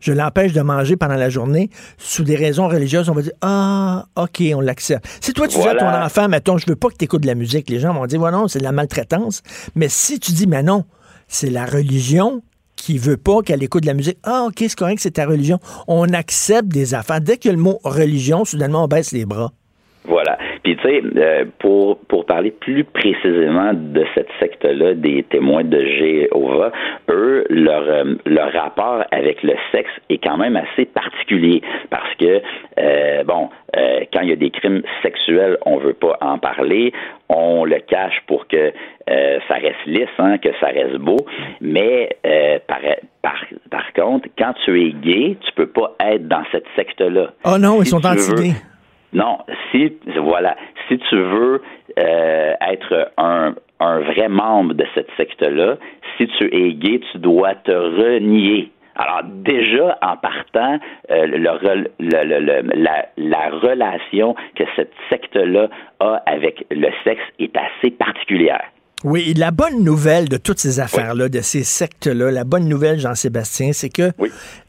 je 0.00 0.12
l'empêche 0.12 0.52
de 0.52 0.60
manger 0.60 0.96
pendant 0.96 1.16
la 1.16 1.28
journée 1.28 1.70
sous 1.96 2.24
des 2.24 2.36
raisons 2.36 2.68
religieuses, 2.68 3.08
on 3.08 3.14
va 3.14 3.22
dire 3.22 3.32
Ah, 3.40 4.06
OK, 4.16 4.42
on 4.54 4.60
l'accepte. 4.60 5.06
Si 5.20 5.32
toi, 5.32 5.48
tu 5.48 5.58
dis 5.58 5.68
à 5.68 5.74
ton 5.74 5.88
enfant, 5.88 6.28
mettons, 6.28 6.58
je 6.58 6.66
veux 6.66 6.76
pas 6.76 6.88
que 6.88 6.96
tu 6.96 7.04
écoutes 7.04 7.22
de 7.22 7.26
la 7.26 7.34
musique, 7.34 7.68
les 7.68 7.80
gens 7.80 7.92
vont 7.92 8.06
dire 8.06 8.20
Ouais, 8.20 8.30
non, 8.30 8.48
c'est 8.48 8.60
de 8.60 8.64
la 8.64 8.72
maltraitance. 8.72 9.42
Mais 9.74 9.88
si 9.88 10.20
tu 10.20 10.32
dis, 10.32 10.46
mais 10.46 10.62
non, 10.62 10.84
c'est 11.26 11.50
la 11.50 11.66
religion 11.66 12.42
qui 12.88 12.96
veut 12.96 13.18
pas 13.18 13.42
qu'elle 13.42 13.62
écoute 13.62 13.82
de 13.82 13.86
la 13.86 13.92
musique. 13.92 14.16
Ah, 14.22 14.44
OK, 14.46 14.54
c'est 14.60 14.74
correct, 14.74 14.98
c'est 14.98 15.10
ta 15.10 15.26
religion. 15.26 15.58
On 15.88 16.10
accepte 16.14 16.68
des 16.68 16.94
affaires. 16.94 17.20
Dès 17.20 17.36
qu'il 17.36 17.50
y 17.50 17.52
a 17.52 17.56
le 17.58 17.62
mot 17.62 17.80
religion, 17.84 18.46
soudainement, 18.46 18.84
on 18.84 18.88
baisse 18.88 19.12
les 19.12 19.26
bras. 19.26 19.52
Voilà. 20.06 20.38
Puis 20.68 20.76
tu 20.76 20.82
sais, 20.82 21.02
euh, 21.16 21.44
pour 21.60 21.98
pour 22.08 22.26
parler 22.26 22.50
plus 22.50 22.84
précisément 22.84 23.72
de 23.72 24.04
cette 24.14 24.28
secte-là 24.38 24.92
des 24.92 25.22
témoins 25.22 25.64
de 25.64 25.80
Jéhovah, 25.82 26.72
eux 27.08 27.46
leur 27.48 27.84
euh, 27.88 28.16
leur 28.26 28.52
rapport 28.52 29.02
avec 29.10 29.42
le 29.42 29.54
sexe 29.72 29.90
est 30.10 30.22
quand 30.22 30.36
même 30.36 30.56
assez 30.56 30.84
particulier. 30.84 31.62
Parce 31.88 32.14
que 32.16 32.42
euh, 32.78 33.24
bon, 33.24 33.48
quand 34.12 34.20
il 34.20 34.28
y 34.28 34.32
a 34.32 34.36
des 34.36 34.50
crimes 34.50 34.82
sexuels, 35.02 35.56
on 35.64 35.78
veut 35.78 35.94
pas 35.94 36.18
en 36.20 36.36
parler, 36.38 36.92
on 37.30 37.64
le 37.64 37.78
cache 37.80 38.20
pour 38.26 38.46
que 38.46 38.72
ça 39.06 39.54
reste 39.54 39.86
lisse, 39.86 40.08
hein, 40.18 40.36
que 40.36 40.50
ça 40.60 40.66
reste 40.66 40.96
beau, 40.96 41.16
mais 41.60 42.10
par, 42.66 42.80
par 43.22 43.44
par 43.70 43.92
contre, 43.94 44.28
quand 44.38 44.52
tu 44.64 44.86
es 44.86 44.92
gay, 44.92 45.36
tu 45.40 45.52
peux 45.54 45.68
pas 45.68 45.94
être 46.00 46.28
dans 46.28 46.44
cette 46.52 46.66
secte-là. 46.76 47.30
Oh 47.44 47.56
non, 47.58 47.80
ils 47.80 47.86
sont 47.86 48.04
anti 48.04 48.52
non, 49.12 49.38
si 49.70 49.92
voilà, 50.16 50.56
si 50.88 50.98
tu 50.98 51.16
veux 51.16 51.62
euh, 51.98 52.54
être 52.60 53.12
un, 53.16 53.54
un 53.80 54.00
vrai 54.00 54.28
membre 54.28 54.74
de 54.74 54.84
cette 54.94 55.10
secte-là, 55.16 55.76
si 56.16 56.26
tu 56.38 56.44
es 56.54 56.74
gay, 56.74 57.00
tu 57.12 57.18
dois 57.18 57.54
te 57.54 57.72
renier. 57.72 58.70
Alors 58.96 59.22
déjà, 59.24 59.96
en 60.02 60.16
partant, 60.16 60.78
euh, 61.10 61.26
le, 61.26 61.38
le, 62.00 62.62
la, 62.74 63.06
la, 63.16 63.48
relation 63.50 64.34
que 64.56 64.64
cette 64.74 64.92
secte-là 65.08 65.68
a 66.00 66.20
avec 66.26 66.66
le 66.70 66.88
sexe 67.04 67.22
est 67.38 67.56
assez 67.56 67.92
particulière. 67.92 68.64
Oui, 69.04 69.32
la 69.36 69.52
bonne 69.52 69.84
nouvelle 69.84 70.28
de 70.28 70.38
toutes 70.38 70.58
ces 70.58 70.80
affaires-là, 70.80 71.28
de 71.28 71.40
ces 71.40 71.62
sectes-là, 71.62 72.32
la 72.32 72.42
bonne 72.42 72.68
nouvelle, 72.68 72.98
Jean-Sébastien, 72.98 73.72
c'est 73.72 73.90
que 73.90 74.10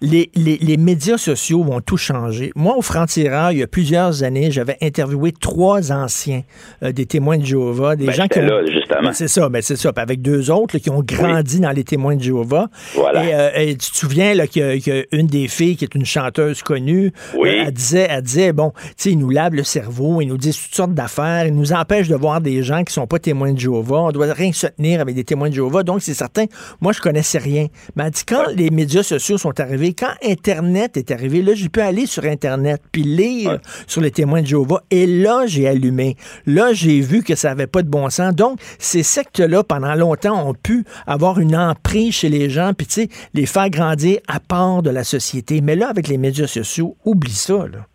les, 0.02 0.30
les, 0.36 0.78
médias 0.78 1.18
sociaux 1.18 1.64
vont 1.64 1.82
tout 1.82 1.98
changer. 1.98 2.52
Moi, 2.56 2.76
au 2.78 2.84
Franc-Tireur, 2.84 3.52
il 3.52 3.58
y 3.58 3.64
a 3.64 3.68
plusieurs 3.68 4.22
années, 4.22 4.52
j'avais 4.52 4.78
interviewé 4.84 5.32
trois 5.32 5.92
anciens 5.92 6.44
euh, 6.84 6.92
des 6.92 7.08
témoins 7.08 7.40
de 7.40 7.46
Jéhovah, 7.46 7.96
des 7.96 8.06
ben, 8.06 8.14
gens 8.14 8.28
qui 8.28 8.40
là, 8.40 8.62
justement. 8.68 9.02
Ben, 9.02 9.14
c'est 9.14 9.28
ça, 9.28 9.50
ben, 9.50 9.64
c'est 9.64 9.76
ça. 9.76 9.92
avec 9.96 10.22
deux 10.22 10.52
autres 10.52 10.78
qui 10.78 10.92
ont 10.92 11.02
grandi 11.02 11.60
dans 11.60 11.72
les 11.72 11.84
témoins 11.84 12.16
de 12.16 12.22
Jéhovah. 12.22 12.68
Voilà. 12.94 13.26
Et, 13.26 13.34
euh, 13.34 13.72
tu 13.72 13.92
te 13.92 13.98
souviens 13.98 14.36
là, 14.36 14.46
qu'il 14.46 14.62
y, 14.62 14.92
a 14.92 15.04
une 15.12 15.26
des 15.26 15.48
filles 15.48 15.76
qui 15.76 15.86
est 15.86 15.96
une 15.96 16.06
chanteuse 16.06 16.62
connue. 16.62 17.12
Euh, 17.36 17.64
elle, 17.66 17.74
disait, 17.74 18.08
elle 18.08 18.22
disait, 18.22 18.54
bon, 18.54 18.74
tu 18.76 18.94
sais, 18.98 19.12
ils 19.12 19.18
nous 19.18 19.32
lavent 19.32 19.56
le 19.56 19.64
cerveau, 19.64 20.22
ils 20.22 20.28
nous 20.28 20.38
disent 20.38 20.62
toutes 20.62 20.76
sortes 20.76 20.94
d'affaires, 20.94 21.48
ils 21.48 21.56
nous 21.56 21.74
empêchent 21.74 22.10
de 22.10 22.16
voir 22.16 22.42
des 22.42 22.62
gens 22.62 22.84
qui 22.84 22.94
sont 22.94 23.08
pas 23.08 23.18
témoins 23.18 23.54
de 23.54 23.60
Jéhovah 23.60 24.12
doit 24.26 24.34
rien 24.34 24.52
se 24.52 24.68
tenir 24.68 25.02
avec 25.02 25.16
des 25.16 25.24
témoins 25.24 25.50
de 25.50 25.56
Jéhovah. 25.56 25.84
Donc, 25.84 26.02
c'est 26.02 26.14
certain. 26.14 26.46
Moi, 26.82 26.94
je 26.94 27.02
connaissais 27.02 27.38
rien. 27.38 27.68
Mais 27.96 28.06
elle 28.06 28.12
dit, 28.12 28.24
quand 28.26 28.48
les 28.56 28.70
médias 28.70 29.04
sociaux 29.04 29.38
sont 29.38 29.60
arrivés, 29.60 29.94
quand 29.94 30.12
Internet 30.24 30.98
est 30.98 31.12
arrivé, 31.12 31.42
là, 31.42 31.54
j'ai 31.54 31.70
pu 31.70 31.82
aller 31.82 32.06
sur 32.06 32.26
Internet 32.26 32.82
puis 32.92 33.04
lire 33.04 33.60
sur 33.88 34.02
les 34.02 34.12
témoins 34.12 34.42
de 34.42 34.48
Jéhovah. 34.48 34.84
Et 34.92 35.06
là, 35.06 35.44
j'ai 35.46 35.68
allumé. 35.68 36.18
Là, 36.46 36.74
j'ai 36.74 37.00
vu 37.02 37.24
que 37.24 37.36
ça 37.36 37.50
n'avait 37.50 37.68
pas 37.68 37.82
de 37.82 37.90
bon 37.90 38.10
sens. 38.10 38.34
Donc, 38.36 38.60
ces 38.78 39.04
sectes-là, 39.04 39.64
pendant 39.64 39.96
longtemps, 39.96 40.48
ont 40.48 40.54
pu 40.54 40.86
avoir 41.08 41.40
une 41.40 41.56
emprise 41.56 42.14
chez 42.14 42.30
les 42.30 42.50
gens, 42.50 42.74
puis, 42.74 42.88
tu 42.88 42.94
sais, 42.94 43.10
les 43.34 43.46
faire 43.46 43.70
grandir 43.70 44.20
à 44.28 44.40
part 44.40 44.82
de 44.82 44.90
la 44.90 45.04
société. 45.04 45.62
Mais 45.62 45.76
là, 45.76 45.90
avec 45.90 46.08
les 46.08 46.18
médias 46.18 46.48
sociaux, 46.48 46.96
oublie 47.06 47.32
ça, 47.32 47.68
là 47.68 47.89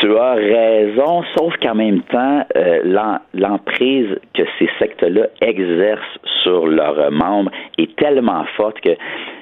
tu 0.00 0.16
as 0.16 0.34
raison, 0.34 1.22
sauf 1.36 1.54
qu'en 1.62 1.74
même 1.74 2.02
temps, 2.02 2.44
euh, 2.56 3.18
l'emprise 3.34 4.18
que 4.34 4.42
ces 4.58 4.68
sectes-là 4.78 5.26
exercent 5.40 6.18
sur 6.42 6.66
leurs 6.66 7.10
membres 7.10 7.50
est 7.78 7.96
tellement 7.96 8.44
forte 8.56 8.80
que 8.80 8.90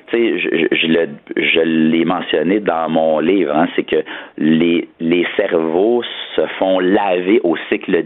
tu 0.09 0.16
sais, 0.16 0.38
je, 0.38 0.77
je 1.37 1.61
l'ai 1.61 2.05
mentionné 2.05 2.61
dans 2.61 2.88
mon 2.88 3.19
livre, 3.19 3.53
hein, 3.55 3.66
c'est 3.75 3.83
que 3.83 4.05
les, 4.38 4.88
les 5.01 5.27
cerveaux 5.37 6.03
se 6.37 6.47
font 6.59 6.79
laver 6.79 7.40
au 7.42 7.57
cycle 7.69 8.05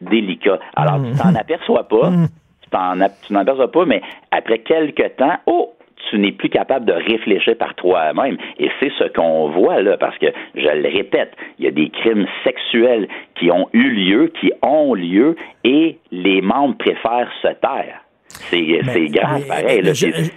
délicat. 0.00 0.58
Alors, 0.74 1.00
tu 1.04 1.12
t'en 1.16 1.32
mmh. 1.32 1.36
aperçois 1.36 1.84
pas, 1.84 2.10
mmh. 2.10 2.28
tu 2.62 2.70
t'en 2.70 3.36
aperçois 3.40 3.70
pas, 3.70 3.84
mais 3.84 4.02
après 4.32 4.58
quelques 4.58 5.16
temps, 5.16 5.36
oh, 5.46 5.74
tu 6.10 6.18
n'es 6.18 6.32
plus 6.32 6.48
capable 6.48 6.86
de 6.86 6.92
réfléchir 6.92 7.56
par 7.56 7.74
toi-même. 7.74 8.36
Et 8.58 8.70
c'est 8.80 8.92
ce 8.98 9.08
qu'on 9.12 9.50
voit 9.50 9.82
là, 9.82 9.96
parce 9.96 10.16
que, 10.18 10.26
je 10.54 10.68
le 10.68 10.88
répète, 10.88 11.32
il 11.58 11.64
y 11.64 11.68
a 11.68 11.70
des 11.70 11.90
crimes 11.90 12.26
sexuels 12.44 13.08
qui 13.38 13.50
ont 13.50 13.68
eu 13.72 13.90
lieu, 13.90 14.32
qui 14.40 14.52
ont 14.62 14.94
lieu, 14.94 15.36
et 15.64 15.98
les 16.10 16.40
membres 16.40 16.76
préfèrent 16.78 17.32
se 17.42 17.48
taire. 17.48 18.02
C'est 18.50 19.08
grave, 19.08 19.42
pareil. 19.46 19.92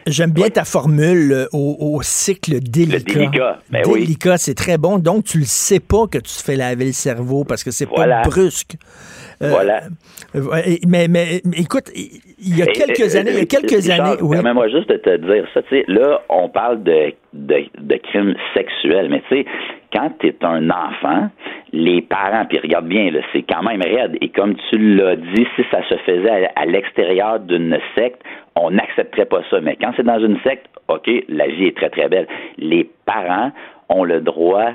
J'aime 0.08 0.32
bien 0.32 0.50
ta 0.50 0.66
formule 0.66 1.32
euh, 1.32 1.46
au, 1.54 2.02
cycle 2.02 2.60
délicat. 2.60 2.98
Le 2.98 3.04
délicat, 3.04 3.60
ben 3.70 3.82
délicat 3.84 4.38
c'est 4.38 4.56
très 4.56 4.78
bon. 4.78 4.98
Donc, 4.98 5.26
tu 5.26 5.40
le 5.40 5.46
sais 5.46 5.80
pas 5.80 6.08
que 6.08 6.18
tu 6.18 6.32
te 6.32 6.42
fais 6.44 6.56
laver 6.56 6.86
le 6.86 6.92
cerveau 6.94 7.44
parce 7.44 7.64
que 7.64 7.72
c'est 7.72 7.86
pas 7.86 8.22
brusque. 8.24 8.76
Euh, 9.44 9.50
voilà. 9.50 9.82
mais, 10.88 11.08
mais, 11.08 11.42
écoute, 11.58 11.90
il 11.96 12.58
y 12.58 12.62
a 12.62 12.66
quelques 12.66 13.16
années, 13.16 13.32
il 13.32 13.40
y 13.40 13.42
a 13.42 13.46
quelques 13.46 13.90
années. 13.90 14.18
Oui. 14.22 14.38
moi 14.54 14.68
juste 14.70 14.90
de 14.90 14.98
te 14.98 15.18
dire 15.18 15.46
ça. 15.54 15.62
Tu 15.64 15.70
sais, 15.70 15.86
là, 15.88 16.22
on 16.30 16.50
parle 16.50 16.84
de, 16.84 17.14
de, 17.34 17.66
de 17.80 17.96
crimes 17.96 18.36
sexuels, 18.54 19.10
mais 19.10 19.22
tu 19.30 19.38
sais, 19.38 19.46
quand 19.94 20.12
tu 20.20 20.28
es 20.28 20.36
un 20.42 20.70
enfant, 20.70 21.30
les 21.74 22.02
parents, 22.02 22.46
puis 22.46 22.60
regarde 22.60 22.88
bien, 22.88 23.12
c'est 23.34 23.44
quand 23.44 23.64
même 23.64 23.82
raide. 23.82 24.18
Et 24.22 24.30
comme 24.30 24.56
tu 24.70 24.78
l'as 24.78 25.16
dit, 25.16 25.46
si 25.56 25.64
ça 25.70 25.82
se 25.88 25.96
faisait 25.96 26.50
à, 26.56 26.66
l'extérieur 26.66 27.40
d'une 27.40 27.78
secte, 27.96 28.22
on 28.56 28.72
n'accepterait 28.72 29.26
pas 29.26 29.42
ça. 29.50 29.60
Mais 29.62 29.78
quand 29.82 29.92
c'est 29.96 30.06
dans 30.06 30.20
une 30.20 30.40
secte, 30.42 30.68
OK, 30.88 31.10
la 31.30 31.48
vie 31.48 31.68
est 31.68 31.78
très, 31.78 31.90
très 31.90 32.10
belle. 32.10 32.28
Les 32.58 32.90
parents 33.06 33.52
ont 33.90 34.04
le 34.04 34.22
droit 34.22 34.72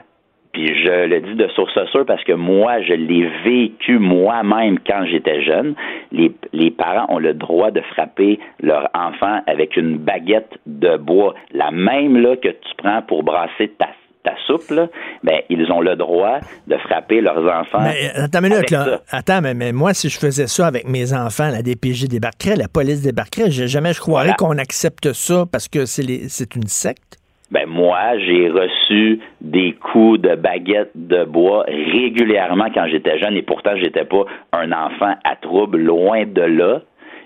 Puis 0.56 0.68
je 0.68 1.06
le 1.06 1.20
dis 1.20 1.34
de 1.34 1.48
source 1.48 1.78
sûre 1.90 2.06
parce 2.06 2.24
que 2.24 2.32
moi, 2.32 2.80
je 2.80 2.94
l'ai 2.94 3.28
vécu 3.44 3.98
moi-même 3.98 4.78
quand 4.86 5.04
j'étais 5.04 5.42
jeune. 5.42 5.74
Les, 6.12 6.32
les 6.54 6.70
parents 6.70 7.14
ont 7.14 7.18
le 7.18 7.34
droit 7.34 7.70
de 7.70 7.82
frapper 7.82 8.40
leur 8.62 8.88
enfant 8.94 9.42
avec 9.46 9.76
une 9.76 9.98
baguette 9.98 10.54
de 10.64 10.96
bois, 10.96 11.34
la 11.52 11.70
même 11.72 12.16
là 12.16 12.36
que 12.36 12.48
tu 12.48 12.74
prends 12.78 13.02
pour 13.02 13.22
brasser 13.22 13.68
ta 13.78 13.88
ta 14.24 14.32
soupe, 14.46 14.70
là, 14.70 14.88
ben, 15.22 15.38
ils 15.50 15.70
ont 15.70 15.80
le 15.80 15.94
droit 15.94 16.40
de 16.66 16.76
frapper 16.78 17.20
leurs 17.20 17.44
enfants. 17.44 17.82
Mais 17.82 18.10
euh, 18.16 18.24
attends 18.24 18.40
minute, 18.40 18.70
là. 18.70 19.00
Attends, 19.12 19.40
mais, 19.40 19.70
moi, 19.72 19.94
si 19.94 20.08
je 20.08 20.18
faisais 20.18 20.48
ça 20.48 20.66
avec 20.66 20.88
mes 20.88 21.12
enfants, 21.12 21.48
la 21.48 21.62
DPJ 21.62 22.08
débarquerait, 22.08 22.56
la 22.56 22.66
police 22.66 23.02
débarquerait, 23.02 23.52
jamais 23.52 23.92
je 23.92 24.00
croirais 24.00 24.34
qu'on 24.36 24.58
accepte 24.58 25.12
ça 25.12 25.44
parce 25.50 25.68
que 25.68 25.84
c'est 25.86 26.56
une 26.56 26.66
secte. 26.66 27.18
Ben 27.50 27.66
moi, 27.66 28.18
j'ai 28.18 28.48
reçu 28.48 29.20
des 29.40 29.72
coups 29.72 30.20
de 30.20 30.34
baguette 30.34 30.90
de 30.96 31.24
bois 31.24 31.64
régulièrement 31.68 32.66
quand 32.74 32.86
j'étais 32.88 33.18
jeune 33.18 33.36
et 33.36 33.42
pourtant 33.42 33.76
j'étais 33.76 34.04
pas 34.04 34.24
un 34.52 34.72
enfant 34.72 35.14
à 35.22 35.36
trouble 35.36 35.78
loin 35.78 36.24
de 36.26 36.42
là, 36.42 36.80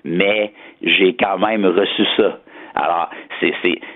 mais 0.04 0.52
j'ai 0.82 1.16
quand 1.16 1.38
même 1.38 1.64
reçu 1.64 2.04
ça. 2.16 2.38
Alors, 2.80 3.10
c'est, 3.40 3.52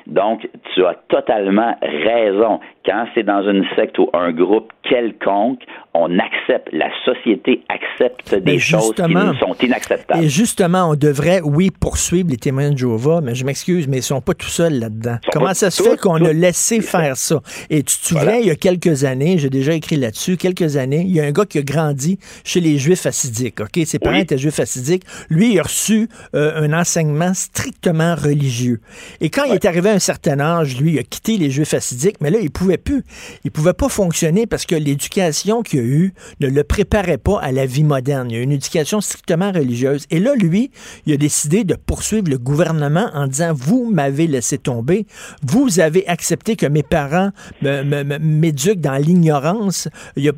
donc, 0.07 0.47
tu 0.75 0.85
as 0.85 0.95
totalement 1.09 1.75
raison. 1.81 2.61
Quand 2.85 3.07
c'est 3.15 3.23
dans 3.23 3.43
une 3.49 3.65
secte 3.77 3.99
ou 3.99 4.11
un 4.13 4.31
groupe 4.31 4.73
quelconque, 4.83 5.61
on 5.95 6.19
accepte, 6.19 6.69
la 6.73 6.91
société 7.05 7.63
accepte 7.69 8.35
des 8.35 8.59
choses 8.59 8.95
qui 8.95 9.39
sont 9.39 9.55
inacceptables. 9.63 10.23
Et 10.23 10.29
justement, 10.29 10.91
on 10.91 10.95
devrait, 10.95 11.41
oui, 11.43 11.71
poursuivre 11.71 12.29
les 12.29 12.37
témoins 12.37 12.73
de 12.73 12.79
Jéhovah, 12.79 13.21
mais 13.23 13.35
je 13.35 13.47
m'excuse, 13.47 13.89
mais 13.89 13.99
ils 13.99 14.03
sont 14.03 14.21
pas 14.21 14.35
tout 14.35 14.49
seuls 14.49 14.79
là-dedans. 14.79 15.17
Comment 15.33 15.55
ça 15.55 15.71
se 15.71 15.83
fait 15.83 15.99
qu'on 15.99 16.23
a 16.23 16.33
laissé 16.33 16.83
faire 16.83 17.17
ça? 17.17 17.41
Et 17.71 17.83
tu 17.83 17.97
te 17.97 18.07
souviens, 18.07 18.37
il 18.37 18.47
y 18.47 18.51
a 18.51 18.57
quelques 18.57 19.05
années, 19.05 19.39
j'ai 19.39 19.51
déjà 19.51 19.73
écrit 19.73 19.97
là-dessus, 19.97 20.37
quelques 20.37 20.77
années, 20.77 21.05
il 21.07 21.15
y 21.15 21.21
a 21.21 21.25
un 21.25 21.33
gars 21.33 21.47
qui 21.47 21.59
a 21.59 21.63
grandi 21.63 22.19
chez 22.45 22.61
les 22.61 22.77
Juifs 22.77 23.07
assidiques, 23.07 23.61
OK? 23.61 23.81
Ses 23.87 23.99
parents 23.99 24.17
étaient 24.17 24.37
Juifs 24.37 24.61
assidiques. 24.61 25.05
Lui, 25.31 25.53
il 25.55 25.61
a 25.61 25.63
reçu 25.63 26.09
euh, 26.35 26.61
un 26.61 26.79
enseignement 26.79 27.33
strictement 27.33 28.15
religieux. 28.15 28.74
Et 29.21 29.31
quand 29.31 29.45
il 29.45 29.55
est 29.55 29.65
arrivé 29.65 29.91
à 29.91 29.93
un 29.95 29.99
certain 29.99 30.41
âge, 30.41 30.81
lui, 30.81 30.93
il 30.93 30.99
a 30.99 31.03
quitté 31.03 31.37
les 31.37 31.51
Juifs 31.51 31.75
assidiques, 31.75 32.17
mais 32.21 32.31
là, 32.31 32.39
il 32.41 32.51
pouvait 32.51 32.79
plus. 32.79 33.03
Il 33.45 33.51
pouvait 33.51 33.73
pas 33.73 33.89
fonctionner 33.89 34.47
parce 34.47 34.67
que 34.67 34.75
l'éducation 34.75 35.63
qu'il 35.63 35.81
a 35.81 35.83
eue 35.83 36.15
ne 36.41 36.49
le 36.49 36.65
préparait 36.65 37.19
pas 37.19 37.41
à 37.41 37.53
la 37.53 37.67
vie 37.67 37.85
moderne. 37.85 38.31
Il 38.31 38.37
a 38.37 38.41
une 38.41 38.53
éducation 38.53 39.01
strictement 39.01 39.53
religieuse. 39.53 40.07
Et 40.11 40.21
là, 40.21 40.35
lui, 40.35 40.71
il 41.07 41.13
a 41.13 41.17
décidé 41.17 41.65
de 41.65 41.75
poursuivre 41.75 42.29
le 42.29 42.39
gouvernement 42.39 43.11
en 43.15 43.27
disant, 43.27 43.53
vous 43.55 43.91
m'avez 43.91 44.27
laissé 44.27 44.59
tomber, 44.59 45.07
vous 45.43 45.81
avez 45.81 46.07
accepté 46.09 46.57
que 46.57 46.67
mes 46.67 46.83
parents 46.83 47.31
m'éduquent 47.63 48.81
dans 48.81 48.97
l'ignorance. 48.97 49.89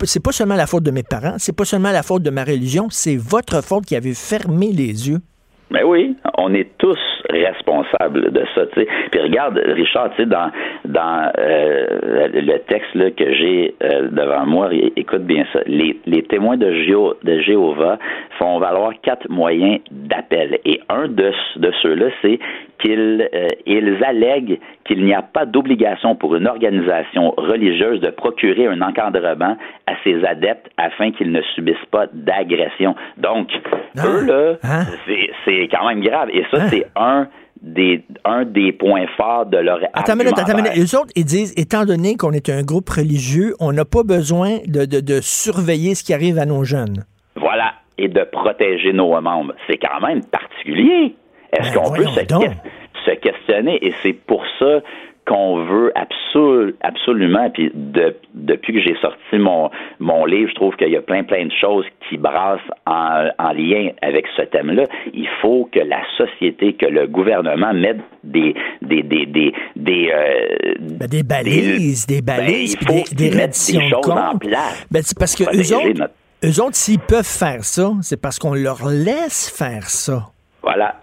C'est 0.05 0.23
pas 0.23 0.33
seulement 0.33 0.57
la 0.57 0.67
faute 0.67 0.83
de 0.83 0.91
mes 0.91 1.03
parents, 1.03 1.37
c'est 1.39 1.55
pas 1.55 1.65
seulement 1.65 1.93
la 1.93 2.03
faute 2.03 2.23
de 2.23 2.31
ma 2.31 2.45
religion, 2.45 2.89
c'est 2.91 3.17
votre 3.17 3.63
faute 3.63 3.87
qui 3.87 3.97
avait 3.97 4.15
fermé 4.15 4.73
les 4.73 5.09
yeux. 5.09 5.21
Mais 5.71 5.81
ben 5.81 5.89
oui, 5.89 6.17
on 6.39 6.55
est 6.55 6.71
tous 6.79 6.99
responsables 7.31 8.33
de 8.33 8.45
ça. 8.55 8.63
sais. 8.75 8.87
Puis 9.11 9.21
regarde, 9.21 9.59
Richard, 9.59 10.11
tu 10.11 10.23
sais, 10.23 10.27
dans, 10.27 10.51
dans 10.85 11.33
euh, 11.39 12.29
le 12.33 12.59
texte 12.69 12.95
là, 12.95 13.11
que 13.11 13.33
j'ai 13.33 13.75
euh, 13.83 14.09
devant 14.11 14.47
moi, 14.47 14.71
écoute 14.97 15.23
bien 15.23 15.45
ça. 15.53 15.61
Les, 15.67 16.23
témoins 16.29 16.57
de, 16.57 16.71
de 17.25 17.41
Jéhovah 17.41 17.99
font 18.39 18.59
valoir 18.59 18.93
quatre 19.03 19.29
moyens 19.29 19.81
d'appel. 19.91 20.59
Et 20.65 20.81
un 20.89 21.09
de 21.09 21.33
ceux-là, 21.83 22.07
c'est 22.23 22.39
qu'ils 22.79 23.29
euh, 23.35 23.49
ils 23.67 23.99
allèguent 24.05 24.59
qu'il 24.85 25.05
n'y 25.05 25.15
a 25.15 25.23
pas 25.23 25.47
d'obligation 25.47 26.15
pour 26.15 26.37
une 26.37 26.47
organisation 26.47 27.33
religieuse 27.37 28.01
de 28.01 28.11
procurer 28.11 28.67
un 28.67 28.81
encadrement 28.83 29.57
à 29.87 29.93
ses 30.05 30.25
adeptes 30.25 30.69
afin 30.77 31.13
qu'ils 31.13 31.33
ne 31.33 31.43
subissent 31.55 31.77
pas 31.91 32.07
d'agression. 32.13 32.95
Donc, 33.17 33.49
ah. 33.97 34.07
eux, 34.07 34.27
là, 34.27 34.59
hein? 34.63 34.85
c'est 35.45 35.69
quand 35.69 35.87
même 35.89 36.01
grave. 36.01 36.29
Et 36.33 36.45
ça, 36.51 36.63
hein? 36.63 36.69
c'est 36.71 36.87
un 36.97 37.29
des, 37.61 38.05
un 38.25 38.45
des 38.45 38.73
points 38.73 39.07
forts 39.17 39.47
de 39.47 39.59
leur 39.59 39.79
attends, 39.95 40.17
minute, 40.17 40.39
attends, 40.39 40.57
minute. 40.57 40.75
Les 40.75 40.95
autres, 40.95 41.13
ils 41.17 41.25
disent, 41.25 41.55
étant 41.57 41.85
donné 41.85 42.17
qu'on 42.17 42.33
est 42.33 42.49
un 42.49 42.63
groupe 42.63 42.89
religieux, 42.89 43.55
on 43.61 43.73
n'a 43.73 43.85
pas 43.85 44.03
besoin 44.03 44.59
de, 44.67 44.85
de, 44.85 45.01
de 45.01 45.21
surveiller 45.21 45.95
ce 45.95 46.05
qui 46.05 46.13
arrive 46.13 46.39
à 46.39 46.47
nos 46.47 46.65
jeunes. 46.65 47.05
Voilà. 47.37 47.75
Et 47.99 48.09
de 48.09 48.23
protéger 48.31 48.93
nos 48.93 49.19
membres. 49.21 49.55
C'est 49.67 49.79
quand 49.79 50.07
même 50.07 50.23
particulier. 50.25 51.15
Est-ce 51.53 51.73
ben, 51.73 51.81
qu'on 51.81 51.93
peut 51.93 52.05
se, 52.05 53.15
questionner? 53.15 53.79
Et 53.87 53.93
c'est 54.03 54.13
pour 54.13 54.45
ça 54.59 54.81
qu'on 55.27 55.65
veut 55.65 55.93
absolument, 56.81 57.51
puis 57.51 57.71
depuis 57.75 58.73
que 58.75 58.81
j'ai 58.81 58.97
sorti 59.01 59.39
mon, 59.39 59.71
mon 59.99 60.25
livre, 60.25 60.49
je 60.51 60.55
trouve 60.55 60.77
qu'il 60.77 60.91
y 60.91 60.97
a 60.97 61.01
plein, 61.01 61.25
plein 61.25 61.47
de 61.47 61.53
choses 61.61 61.85
qui 62.09 62.17
brassent 62.17 62.61
en, 62.87 63.53
lien 63.53 63.91
avec 64.03 64.27
ce 64.37 64.43
thème-là. 64.43 64.85
Il 65.15 65.29
faut 65.41 65.69
que 65.73 65.81
la 65.81 66.03
société, 66.17 66.75
que 66.75 66.87
le 66.87 67.07
gouvernement 67.07 67.73
mette 67.73 68.01
des 68.23 68.55
des 68.83 69.03
des 69.03 69.27
des 69.27 69.53
des, 69.75 70.11
euh, 70.15 70.75
ben, 70.81 71.09
des 71.09 71.23
balises, 71.23 72.07
des, 72.07 72.23
ben, 72.23 72.37
balises, 72.37 72.77
des, 72.79 73.03
des, 73.15 73.31
des 73.31 73.89
choses 73.89 74.11
en 74.11 74.39
place. 74.39 74.87
Ben, 74.91 75.03
parce 75.19 75.35
que 75.35 75.45
eux 75.45 75.75
autres, 75.75 76.11
eux 76.45 76.63
autres, 76.63 76.77
s'ils 76.77 77.01
peuvent 77.01 77.25
faire 77.25 77.65
ça, 77.65 77.93
c'est 78.03 78.21
parce 78.21 78.39
qu'on 78.39 78.55
leur 78.55 78.87
laisse 78.87 79.51
faire 79.51 79.89
ça. 79.89 80.27
Voilà. 80.63 80.97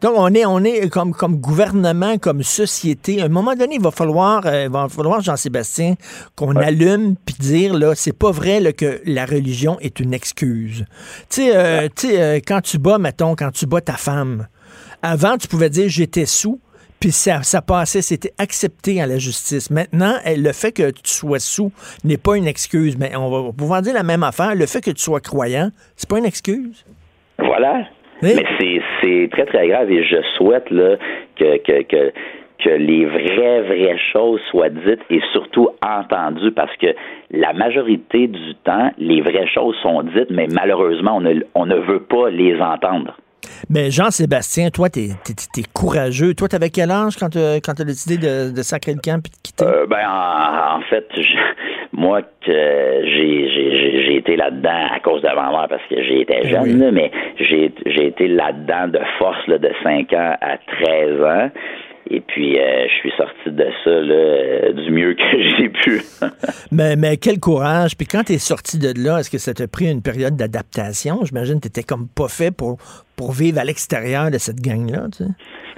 Donc, 0.00 0.14
on 0.16 0.32
est, 0.34 0.46
on 0.46 0.64
est 0.64 0.88
comme, 0.88 1.12
comme 1.12 1.36
gouvernement, 1.36 2.16
comme 2.18 2.42
société. 2.42 3.20
À 3.20 3.26
un 3.26 3.28
moment 3.28 3.54
donné, 3.54 3.74
il 3.74 3.82
va 3.82 3.90
falloir, 3.90 4.46
euh, 4.46 4.68
va 4.70 4.88
falloir 4.88 5.20
Jean-Sébastien, 5.20 5.94
qu'on 6.36 6.56
allume 6.56 7.16
puis 7.16 7.34
dire, 7.38 7.74
là, 7.74 7.94
c'est 7.94 8.16
pas 8.16 8.30
vrai 8.30 8.60
là, 8.60 8.72
que 8.72 9.00
la 9.04 9.26
religion 9.26 9.78
est 9.80 10.00
une 10.00 10.14
excuse. 10.14 10.86
Tu 11.28 11.42
sais, 11.42 11.56
euh, 11.56 11.88
euh, 12.04 12.40
quand 12.46 12.62
tu 12.62 12.78
bats, 12.78 12.98
mettons, 12.98 13.36
quand 13.36 13.50
tu 13.50 13.66
bats 13.66 13.82
ta 13.82 13.94
femme, 13.94 14.46
avant, 15.02 15.36
tu 15.36 15.48
pouvais 15.48 15.70
dire 15.70 15.88
j'étais 15.88 16.26
sous, 16.26 16.60
puis 16.98 17.12
ça, 17.12 17.42
ça 17.42 17.62
passait, 17.62 18.02
c'était 18.02 18.32
accepté 18.38 19.00
à 19.00 19.06
la 19.06 19.18
justice. 19.18 19.70
Maintenant, 19.70 20.16
le 20.24 20.52
fait 20.52 20.72
que 20.72 20.90
tu 20.90 21.10
sois 21.10 21.38
sous 21.38 21.72
n'est 22.04 22.18
pas 22.18 22.36
une 22.36 22.46
excuse, 22.46 22.96
mais 22.98 23.16
on 23.16 23.30
va 23.30 23.52
pouvoir 23.52 23.80
dire 23.80 23.94
la 23.94 24.02
même 24.02 24.22
affaire. 24.22 24.54
Le 24.54 24.66
fait 24.66 24.82
que 24.82 24.90
tu 24.90 25.02
sois 25.02 25.20
croyant, 25.20 25.70
c'est 25.96 26.08
pas 26.08 26.18
une 26.18 26.26
excuse. 26.26 26.84
Voilà. 27.38 27.86
Mais 28.22 28.34
c'est 29.00 29.28
très, 29.30 29.46
très 29.46 29.68
grave 29.68 29.90
et 29.90 30.04
je 30.04 30.16
souhaite 30.36 30.70
là, 30.70 30.96
que, 31.36 31.58
que, 31.58 31.82
que, 31.82 32.12
que 32.62 32.70
les 32.70 33.06
vraies, 33.06 33.62
vraies 33.62 33.98
choses 34.12 34.40
soient 34.50 34.68
dites 34.68 35.00
et 35.10 35.20
surtout 35.32 35.70
entendues 35.82 36.52
parce 36.52 36.74
que 36.76 36.88
la 37.30 37.52
majorité 37.52 38.26
du 38.26 38.54
temps, 38.64 38.90
les 38.98 39.20
vraies 39.20 39.48
choses 39.48 39.76
sont 39.82 40.02
dites, 40.02 40.30
mais 40.30 40.46
malheureusement, 40.52 41.16
on 41.16 41.20
ne, 41.20 41.40
on 41.54 41.66
ne 41.66 41.76
veut 41.76 42.02
pas 42.02 42.30
les 42.30 42.60
entendre. 42.60 43.16
Mais 43.68 43.90
Jean-Sébastien, 43.90 44.70
toi, 44.70 44.88
t'es 44.88 45.10
es, 45.10 45.62
courageux. 45.72 46.34
Toi, 46.34 46.48
t'avais 46.48 46.70
quel 46.70 46.90
âge 46.90 47.16
quand 47.16 47.30
tu 47.30 47.38
as 47.38 47.84
décidé 47.84 48.18
de, 48.18 48.54
de, 48.54 48.62
sacrer 48.62 48.92
le 48.92 49.00
camp 49.02 49.18
et 49.18 49.30
de 49.30 49.36
quitter? 49.42 49.64
Euh, 49.64 49.86
ben, 49.86 50.06
en, 50.08 50.80
fait, 50.82 51.06
moi, 52.00 52.22
j'ai 52.46 54.16
été 54.16 54.34
là-dedans 54.34 54.86
à 54.90 55.00
cause 55.00 55.20
de 55.20 55.28
ma 55.28 55.50
mère 55.50 55.66
parce 55.68 55.82
que 55.90 56.02
j'ai 56.02 56.22
été 56.22 56.40
ben 56.42 56.48
jeune, 56.48 56.90
mais 56.92 57.10
j'ai 57.38 58.06
été 58.06 58.26
là-dedans 58.26 58.88
de 58.88 59.00
force 59.18 59.46
là, 59.46 59.58
de 59.58 59.70
5 59.82 60.10
ans 60.14 60.34
à 60.40 60.56
13 60.82 61.22
ans. 61.22 61.50
Et 62.12 62.20
puis, 62.20 62.58
euh, 62.58 62.86
je 62.88 62.94
suis 62.94 63.12
sorti 63.16 63.50
de 63.50 63.66
ça 63.84 63.90
là, 63.90 64.14
euh, 64.14 64.72
du 64.72 64.90
mieux 64.90 65.14
que 65.14 65.42
j'ai 65.58 65.68
pu. 65.68 66.00
mais, 66.72 66.96
mais 66.96 67.18
quel 67.18 67.38
courage. 67.38 67.96
Puis 67.96 68.06
quand 68.06 68.24
tu 68.24 68.32
es 68.32 68.38
sorti 68.38 68.78
de 68.78 68.92
là, 68.96 69.18
est-ce 69.18 69.30
que 69.30 69.38
ça 69.38 69.52
t'a 69.52 69.68
pris 69.68 69.90
une 69.90 70.02
période 70.02 70.34
d'adaptation? 70.34 71.20
J'imagine 71.24 71.60
que 71.60 71.68
tu 71.68 71.82
comme 71.82 72.08
pas 72.08 72.28
fait 72.28 72.50
pour, 72.50 72.78
pour 73.20 73.32
vivre 73.32 73.58
à 73.58 73.64
l'extérieur 73.64 74.30
de 74.30 74.38
cette 74.38 74.62
gang-là. 74.62 75.08
Tu 75.12 75.24
sais? 75.24 75.30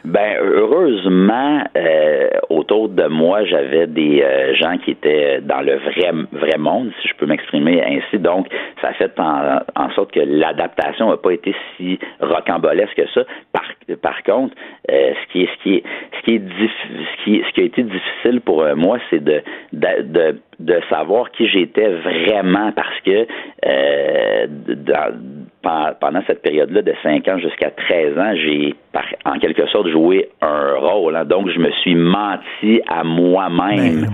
Ben 0.05 0.37
heureusement, 0.40 1.62
euh, 1.76 2.28
autour 2.50 2.88
de 2.88 3.07
moi, 3.07 3.44
j'avais 3.44 3.87
des 3.88 4.22
euh, 4.22 4.55
gens 4.55 4.76
qui 4.78 4.92
étaient 4.92 5.40
dans 5.40 5.61
le 5.61 5.76
vrai 5.76 6.11
vrai 6.33 6.59
monde, 6.59 6.90
si 7.00 7.09
je 7.09 7.14
peux 7.14 7.26
m'exprimer 7.26 7.83
ainsi. 7.83 8.18
Donc, 8.18 8.46
ça 8.81 8.88
a 8.88 8.92
fait 8.94 9.12
en, 9.18 9.61
en 9.76 9.90
sorte 9.90 10.12
que 10.12 10.20
l'adaptation 10.20 11.09
n'a 11.09 11.16
pas 11.16 11.33
été 11.33 11.55
si 11.76 11.98
rocambolesque 12.20 12.94
que 12.96 13.09
ça. 13.14 13.22
Par, 13.52 13.64
par 14.02 14.22
contre, 14.24 14.55
euh, 14.90 15.12
ce 15.22 15.33
qui 15.33 15.42
est 15.42 15.48
ce 15.57 15.62
qui 15.62 15.74
est 15.76 15.83
ce 16.16 16.22
qui 16.24 16.35
est 16.35 17.42
ce 17.46 17.52
qui, 17.52 17.61
a 17.61 17.64
été 17.64 17.83
difficile 17.83 18.40
pour 18.40 18.64
moi, 18.76 18.98
c'est 19.11 19.22
de, 19.22 19.40
de, 19.72 20.02
de 20.02 20.40
de 20.62 20.81
savoir 20.88 21.31
qui 21.33 21.48
j'étais 21.48 21.88
vraiment 21.88 22.72
parce 22.72 23.01
que 23.05 23.27
dans, 24.75 25.94
pendant 26.01 26.22
cette 26.27 26.42
période-là 26.42 26.83
de 26.83 26.94
5 27.03 27.27
ans 27.29 27.38
jusqu'à 27.38 27.70
13 27.70 28.18
ans, 28.18 28.35
j'ai 28.37 28.75
en 29.25 29.38
quelque 29.38 29.66
sorte 29.68 29.88
joué 29.88 30.29
un 30.40 30.75
rôle. 30.75 31.16
Hein. 31.16 31.25
Donc, 31.25 31.48
je 31.51 31.59
me 31.59 31.70
suis 31.83 31.94
menti 31.94 32.81
à 32.88 33.05
moi-même. 33.05 34.07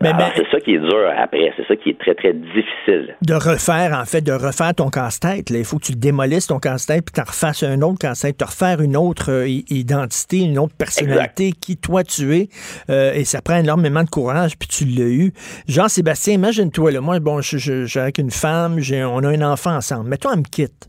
Ben, 0.00 0.16
ben 0.16 0.26
c'est 0.34 0.48
ça 0.50 0.60
qui 0.60 0.74
est 0.74 0.78
dur 0.78 1.10
après. 1.16 1.52
C'est 1.56 1.66
ça 1.66 1.76
qui 1.76 1.90
est 1.90 1.98
très, 1.98 2.14
très 2.14 2.32
difficile. 2.32 3.16
De 3.22 3.34
refaire, 3.34 3.98
en 3.98 4.04
fait, 4.04 4.20
de 4.20 4.32
refaire 4.32 4.74
ton 4.74 4.88
casse-tête. 4.88 5.50
Il 5.50 5.64
faut 5.64 5.78
que 5.78 5.86
tu 5.86 5.96
démolisses 5.96 6.48
ton 6.48 6.58
casse-tête 6.58 7.04
puis 7.04 7.14
tu 7.14 7.20
refasses 7.20 7.62
un 7.62 7.80
autre 7.82 7.98
casse-tête, 7.98 8.36
te 8.36 8.44
refaire 8.44 8.80
une 8.80 8.96
autre 8.96 9.30
euh, 9.30 9.46
identité, 9.48 10.38
une 10.38 10.58
autre 10.58 10.74
personnalité 10.76 11.52
qui 11.52 11.76
toi 11.76 12.02
tu 12.02 12.34
es. 12.34 12.48
Euh, 12.90 13.12
et 13.14 13.24
ça 13.24 13.40
prend 13.42 13.56
énormément 13.56 14.02
de 14.02 14.10
courage 14.10 14.58
puis 14.58 14.68
tu 14.68 14.84
l'as 14.84 15.10
eu. 15.10 15.32
Jean-Sébastien, 15.68 16.34
imagine-toi, 16.34 16.92
là, 16.92 17.00
moi, 17.00 17.18
bon, 17.20 17.40
je, 17.40 17.86
suis 17.86 17.98
avec 17.98 18.18
une 18.18 18.30
femme, 18.30 18.78
on 18.92 19.24
a 19.24 19.28
un 19.28 19.42
enfant 19.42 19.74
ensemble. 19.76 20.08
Mais 20.08 20.16
toi, 20.16 20.32
elle 20.34 20.40
me 20.40 20.44
quitte. 20.44 20.88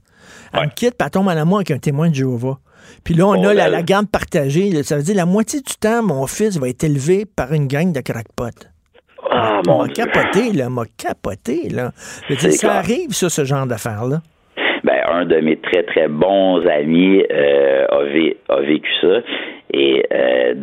Elle 0.54 0.66
me 0.66 0.70
quitte, 0.70 0.96
puis 0.98 1.06
elle 1.06 1.12
tombe 1.12 1.28
en 1.28 1.32
amour 1.32 1.58
avec 1.58 1.72
un 1.72 1.78
témoin 1.78 2.10
de 2.10 2.16
Jéhovah. 2.16 2.58
Puis 3.04 3.14
là, 3.14 3.28
on 3.28 3.44
a 3.44 3.54
la, 3.54 3.70
la, 3.70 3.84
gamme 3.84 4.08
partagée. 4.08 4.84
Ça 4.84 4.98
veut 4.98 5.04
dire 5.04 5.16
la 5.16 5.26
moitié 5.26 5.60
du 5.62 5.74
temps, 5.80 6.04
mon 6.04 6.28
fils 6.28 6.58
va 6.58 6.68
être 6.68 6.84
élevé 6.84 7.26
par 7.26 7.54
une 7.54 7.68
gang 7.68 7.92
de 7.92 8.02
crackpots. 8.02 8.68
Ah, 9.30 9.62
m'a 9.66 9.88
capoté, 9.88 10.52
là, 10.52 10.70
m'a 10.70 10.84
capoté, 10.98 11.70
là. 11.70 11.92
ça 12.36 12.74
arrive, 12.74 13.12
ça, 13.12 13.30
ce 13.30 13.46
genre 13.46 13.66
d'affaires-là. 13.66 14.22
Ben, 14.84 15.00
un 15.10 15.26
de 15.26 15.38
mes 15.38 15.58
très, 15.58 15.84
très 15.84 16.08
bons 16.08 16.66
amis 16.66 17.24
euh, 17.32 17.86
a, 17.88 18.54
a, 18.54 18.62
vécu 18.62 18.90
ça. 19.00 19.22
Et 19.74 20.04
euh, 20.14 20.54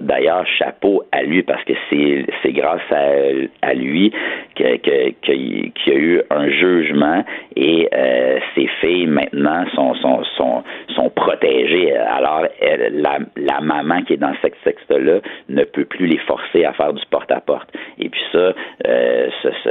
d'ailleurs, 0.00 0.46
chapeau 0.58 1.02
à 1.12 1.22
lui 1.22 1.42
parce 1.42 1.62
que 1.64 1.72
c'est 1.90 2.52
grâce 2.52 2.80
à, 2.90 3.74
lui 3.74 4.12
qu'il 4.54 4.80
que, 4.80 5.30
y 5.30 5.90
a 5.90 5.94
eu 5.94 6.22
un 6.30 6.48
jugement 6.48 7.24
et 7.56 7.88
euh, 7.92 8.38
ces 8.54 8.68
filles 8.80 9.06
maintenant 9.06 9.64
sont, 9.74 9.94
sont, 9.94 10.22
sont, 10.36 10.62
sont 10.94 11.10
protégées. 11.10 11.92
Alors, 11.96 12.46
la, 12.92 13.60
maman 13.60 14.02
qui 14.02 14.14
est 14.14 14.18
dans 14.18 14.34
ce 14.42 14.48
texte-là 14.64 15.20
ne 15.48 15.64
peut 15.64 15.84
plus 15.84 16.06
les 16.06 16.18
forcer 16.18 16.64
à 16.64 16.72
faire 16.72 16.92
du 16.92 17.02
porte-à-porte. 17.10 17.68
Et 17.98 18.08
puis 18.08 18.20
ça, 18.30 18.52
euh, 18.86 19.28
ce, 19.42 19.48
ce, 19.64 19.70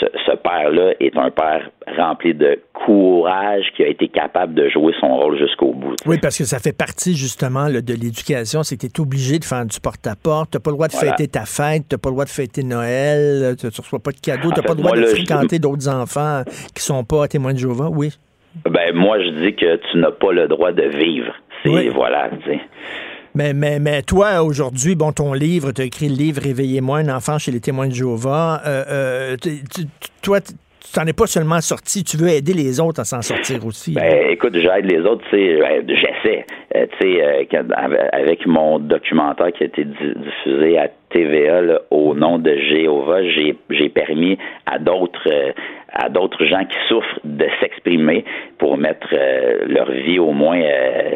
ce, 0.00 0.06
ce 0.26 0.36
père-là 0.36 0.92
est 1.00 1.16
un 1.16 1.30
père 1.30 1.68
rempli 1.98 2.34
de 2.34 2.58
courage 2.72 3.64
qui 3.76 3.82
a 3.84 3.88
été 3.88 4.08
capable 4.08 4.54
de 4.54 4.68
jouer 4.68 4.94
son 5.00 5.16
rôle 5.16 5.38
jusqu'au 5.38 5.72
bout. 5.72 5.96
Oui, 6.06 6.18
parce 6.20 6.38
que 6.38 6.44
ça 6.44 6.58
fait 6.58 6.76
partie 6.76 7.14
justement 7.14 7.68
de 7.80 7.94
l'éducation, 7.94 8.62
c'est 8.62 8.76
que 8.76 8.86
tu 8.86 8.86
es 8.86 9.00
obligé 9.00 9.38
de 9.38 9.44
faire 9.44 9.64
du 9.64 9.80
porte-à-porte. 9.80 10.50
Tu 10.50 10.56
n'as 10.56 10.60
pas 10.60 10.70
le 10.70 10.76
droit 10.76 10.88
de 10.88 10.92
fêter 10.92 11.28
ta 11.28 11.44
fête, 11.44 11.84
tu 11.88 11.94
n'as 11.94 11.98
pas 11.98 12.08
le 12.08 12.14
droit 12.14 12.24
de 12.24 12.30
fêter 12.30 12.62
Noël, 12.62 13.56
tu 13.58 13.66
ne 13.66 13.70
reçois 13.70 13.98
pas 13.98 14.12
de 14.12 14.20
cadeaux, 14.20 14.50
tu 14.52 14.60
n'as 14.60 14.66
pas 14.66 14.74
le 14.74 14.82
droit 14.82 14.96
de 14.96 15.04
fréquenter 15.06 15.58
d'autres 15.58 15.88
enfants 15.88 16.42
qui 16.74 16.82
sont 16.82 17.04
pas 17.04 17.28
témoins 17.28 17.52
de 17.52 17.58
Jéhovah, 17.58 17.88
oui. 17.90 18.12
Ben, 18.70 18.94
moi, 18.94 19.18
je 19.20 19.30
dis 19.30 19.56
que 19.56 19.76
tu 19.90 19.98
n'as 19.98 20.12
pas 20.12 20.32
le 20.32 20.46
droit 20.46 20.72
de 20.72 20.84
vivre. 20.84 21.32
C'est, 21.64 21.88
voilà, 21.88 22.30
Mais, 23.34 23.52
mais, 23.54 23.78
mais 23.80 24.02
toi, 24.02 24.42
aujourd'hui, 24.42 24.94
bon, 24.94 25.12
ton 25.12 25.32
livre, 25.32 25.72
tu 25.72 25.82
as 25.82 25.86
écrit 25.86 26.08
le 26.08 26.14
livre 26.14 26.42
Réveillez-moi, 26.42 26.98
un 26.98 27.08
enfant 27.08 27.38
chez 27.38 27.50
les 27.50 27.60
témoins 27.60 27.88
de 27.88 27.94
Jéhovah. 27.94 28.60
Euh, 28.66 28.84
euh, 28.90 29.36
toi, 30.22 30.40
tu 30.92 31.00
n'en 31.00 31.06
es 31.06 31.12
pas 31.12 31.26
seulement 31.26 31.60
sorti, 31.60 32.04
tu 32.04 32.16
veux 32.16 32.28
aider 32.28 32.52
les 32.52 32.80
autres 32.80 33.00
à 33.00 33.04
s'en 33.04 33.22
sortir 33.22 33.64
aussi. 33.66 33.94
Ben, 33.94 34.30
écoute, 34.30 34.54
j'aide 34.54 34.84
les 34.84 35.00
autres, 35.00 35.24
ben, 35.32 35.84
j'essaie. 35.88 36.46
Euh, 36.74 36.86
euh, 37.02 38.08
avec 38.12 38.46
mon 38.46 38.78
documentaire 38.78 39.52
qui 39.52 39.62
a 39.62 39.66
été 39.66 39.84
diffusé 39.84 40.78
à 40.78 40.88
TVA 41.10 41.80
au 41.90 42.14
nom 42.14 42.38
de 42.38 42.54
Jéhovah, 42.56 43.22
j'ai 43.22 43.88
permis 43.88 44.38
à 44.66 44.78
d'autres 44.78 45.28
euh, 45.30 45.52
à 45.92 46.08
d'autres 46.08 46.44
gens 46.44 46.64
qui 46.64 46.76
souffrent 46.88 47.20
de 47.22 47.46
s'exprimer 47.60 48.24
pour 48.58 48.76
mettre 48.76 49.06
leur 49.68 49.88
vie 49.92 50.18
au 50.18 50.32
moins, 50.32 50.60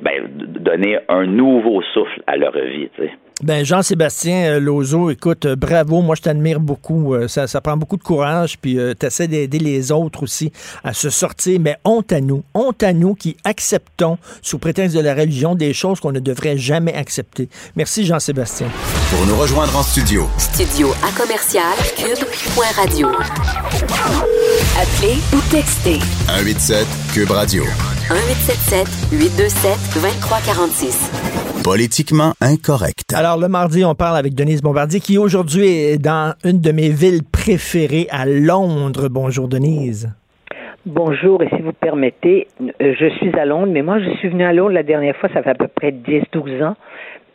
ben, 0.02 0.28
donner 0.28 0.98
un 1.08 1.26
nouveau 1.26 1.82
souffle 1.82 2.22
à 2.28 2.36
leur 2.36 2.52
vie. 2.52 2.88
Tu 2.94 3.02
sais. 3.02 3.10
Ben 3.40 3.64
Jean-Sébastien 3.64 4.54
euh, 4.54 4.60
Lozo, 4.60 5.10
écoute, 5.10 5.46
euh, 5.46 5.54
bravo, 5.54 6.02
moi 6.02 6.16
je 6.16 6.22
t'admire 6.22 6.58
beaucoup. 6.58 7.14
Euh, 7.14 7.28
ça, 7.28 7.46
ça, 7.46 7.60
prend 7.60 7.76
beaucoup 7.76 7.96
de 7.96 8.02
courage, 8.02 8.58
puis 8.58 8.76
tu 8.98 9.06
essaies 9.06 9.28
d'aider 9.28 9.60
les 9.60 9.92
autres 9.92 10.24
aussi 10.24 10.50
à 10.82 10.92
se 10.92 11.08
sortir. 11.08 11.60
Mais 11.60 11.76
honte 11.84 12.12
à 12.12 12.20
nous, 12.20 12.42
honte 12.52 12.82
à 12.82 12.92
nous 12.92 13.14
qui 13.14 13.36
acceptons, 13.44 14.18
sous 14.42 14.58
prétexte 14.58 14.96
de 14.96 15.00
la 15.00 15.14
religion, 15.14 15.54
des 15.54 15.72
choses 15.72 16.00
qu'on 16.00 16.10
ne 16.10 16.18
devrait 16.18 16.58
jamais 16.58 16.94
accepter. 16.94 17.48
Merci 17.76 18.04
Jean-Sébastien. 18.04 18.66
Pour 19.10 19.24
nous 19.26 19.36
rejoindre 19.36 19.76
en 19.76 19.84
studio. 19.84 20.28
Studio 20.38 20.90
à 21.04 21.12
commercial 21.16 21.76
cube.radio. 21.96 23.08
Appelez 24.76 25.18
ou 25.32 25.40
textez. 25.48 26.00
187 26.26 26.86
cube 27.14 27.30
radio. 27.30 27.62
1877 27.62 28.88
827 29.12 29.78
2346. 29.94 31.47
Politiquement 31.68 32.32
incorrect. 32.40 33.12
Alors, 33.14 33.38
le 33.38 33.46
mardi, 33.46 33.84
on 33.84 33.94
parle 33.94 34.16
avec 34.16 34.34
Denise 34.34 34.62
Bombardier, 34.62 35.00
qui 35.00 35.18
aujourd'hui 35.18 35.66
est 35.66 36.02
dans 36.02 36.32
une 36.42 36.62
de 36.62 36.72
mes 36.72 36.88
villes 36.88 37.20
préférées, 37.30 38.06
à 38.10 38.24
Londres. 38.24 39.10
Bonjour, 39.10 39.48
Denise. 39.48 40.08
Bonjour, 40.86 41.42
et 41.42 41.48
si 41.50 41.60
vous 41.60 41.74
permettez, 41.74 42.46
euh, 42.62 42.94
je 42.98 43.10
suis 43.18 43.38
à 43.38 43.44
Londres, 43.44 43.70
mais 43.70 43.82
moi, 43.82 43.98
je 43.98 44.08
suis 44.16 44.30
venu 44.30 44.44
à 44.44 44.54
Londres 44.54 44.70
la 44.70 44.82
dernière 44.82 45.14
fois, 45.16 45.28
ça 45.34 45.42
fait 45.42 45.50
à 45.50 45.54
peu 45.54 45.68
près 45.68 45.90
10-12 45.90 46.64
ans 46.64 46.76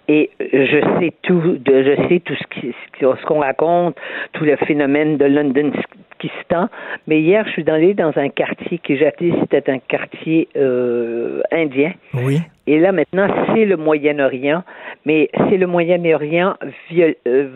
et 0.08 0.32
je 0.40 1.00
sais 1.00 1.14
tout, 1.22 1.40
de, 1.40 1.84
je 1.84 2.08
sais 2.10 2.20
tout 2.20 2.34
ce 2.34 2.60
qui, 2.60 2.74
ce 3.00 3.26
qu'on 3.28 3.40
raconte, 3.40 3.96
tout 4.34 4.46
le 4.46 4.56
phénomène 4.66 5.18
de 5.18 5.26
London 5.26 5.72
Pakistan. 6.24 6.70
Mais 7.08 7.22
hier, 7.22 7.46
je 7.48 7.52
suis 7.52 7.70
allée 7.70 7.94
dans 7.94 8.12
un 8.16 8.30
quartier 8.30 8.80
qui 8.80 8.96
dit 8.96 9.34
c'était 9.40 9.70
un 9.70 9.80
quartier 9.80 10.48
euh, 10.56 11.42
indien. 11.52 11.94
Oui. 12.14 12.42
Et 12.66 12.80
là, 12.80 12.92
maintenant, 12.92 13.28
c'est 13.54 13.66
le 13.66 13.78
Moyen-Orient. 13.78 14.64
Mais 15.06 15.30
c'est 15.50 15.58
le 15.58 15.68
Moyen-Orient, 15.68 16.56
euh, 17.28 17.50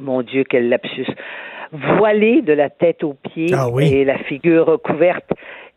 mon 0.00 0.22
Dieu, 0.22 0.44
quel 0.48 0.68
lapsus, 0.68 1.06
voilé 1.72 2.40
de 2.42 2.52
la 2.54 2.70
tête 2.70 3.04
aux 3.04 3.14
pieds 3.14 3.52
ah 3.52 3.68
et 3.80 4.04
la 4.04 4.18
figure 4.18 4.66
recouverte. 4.66 5.30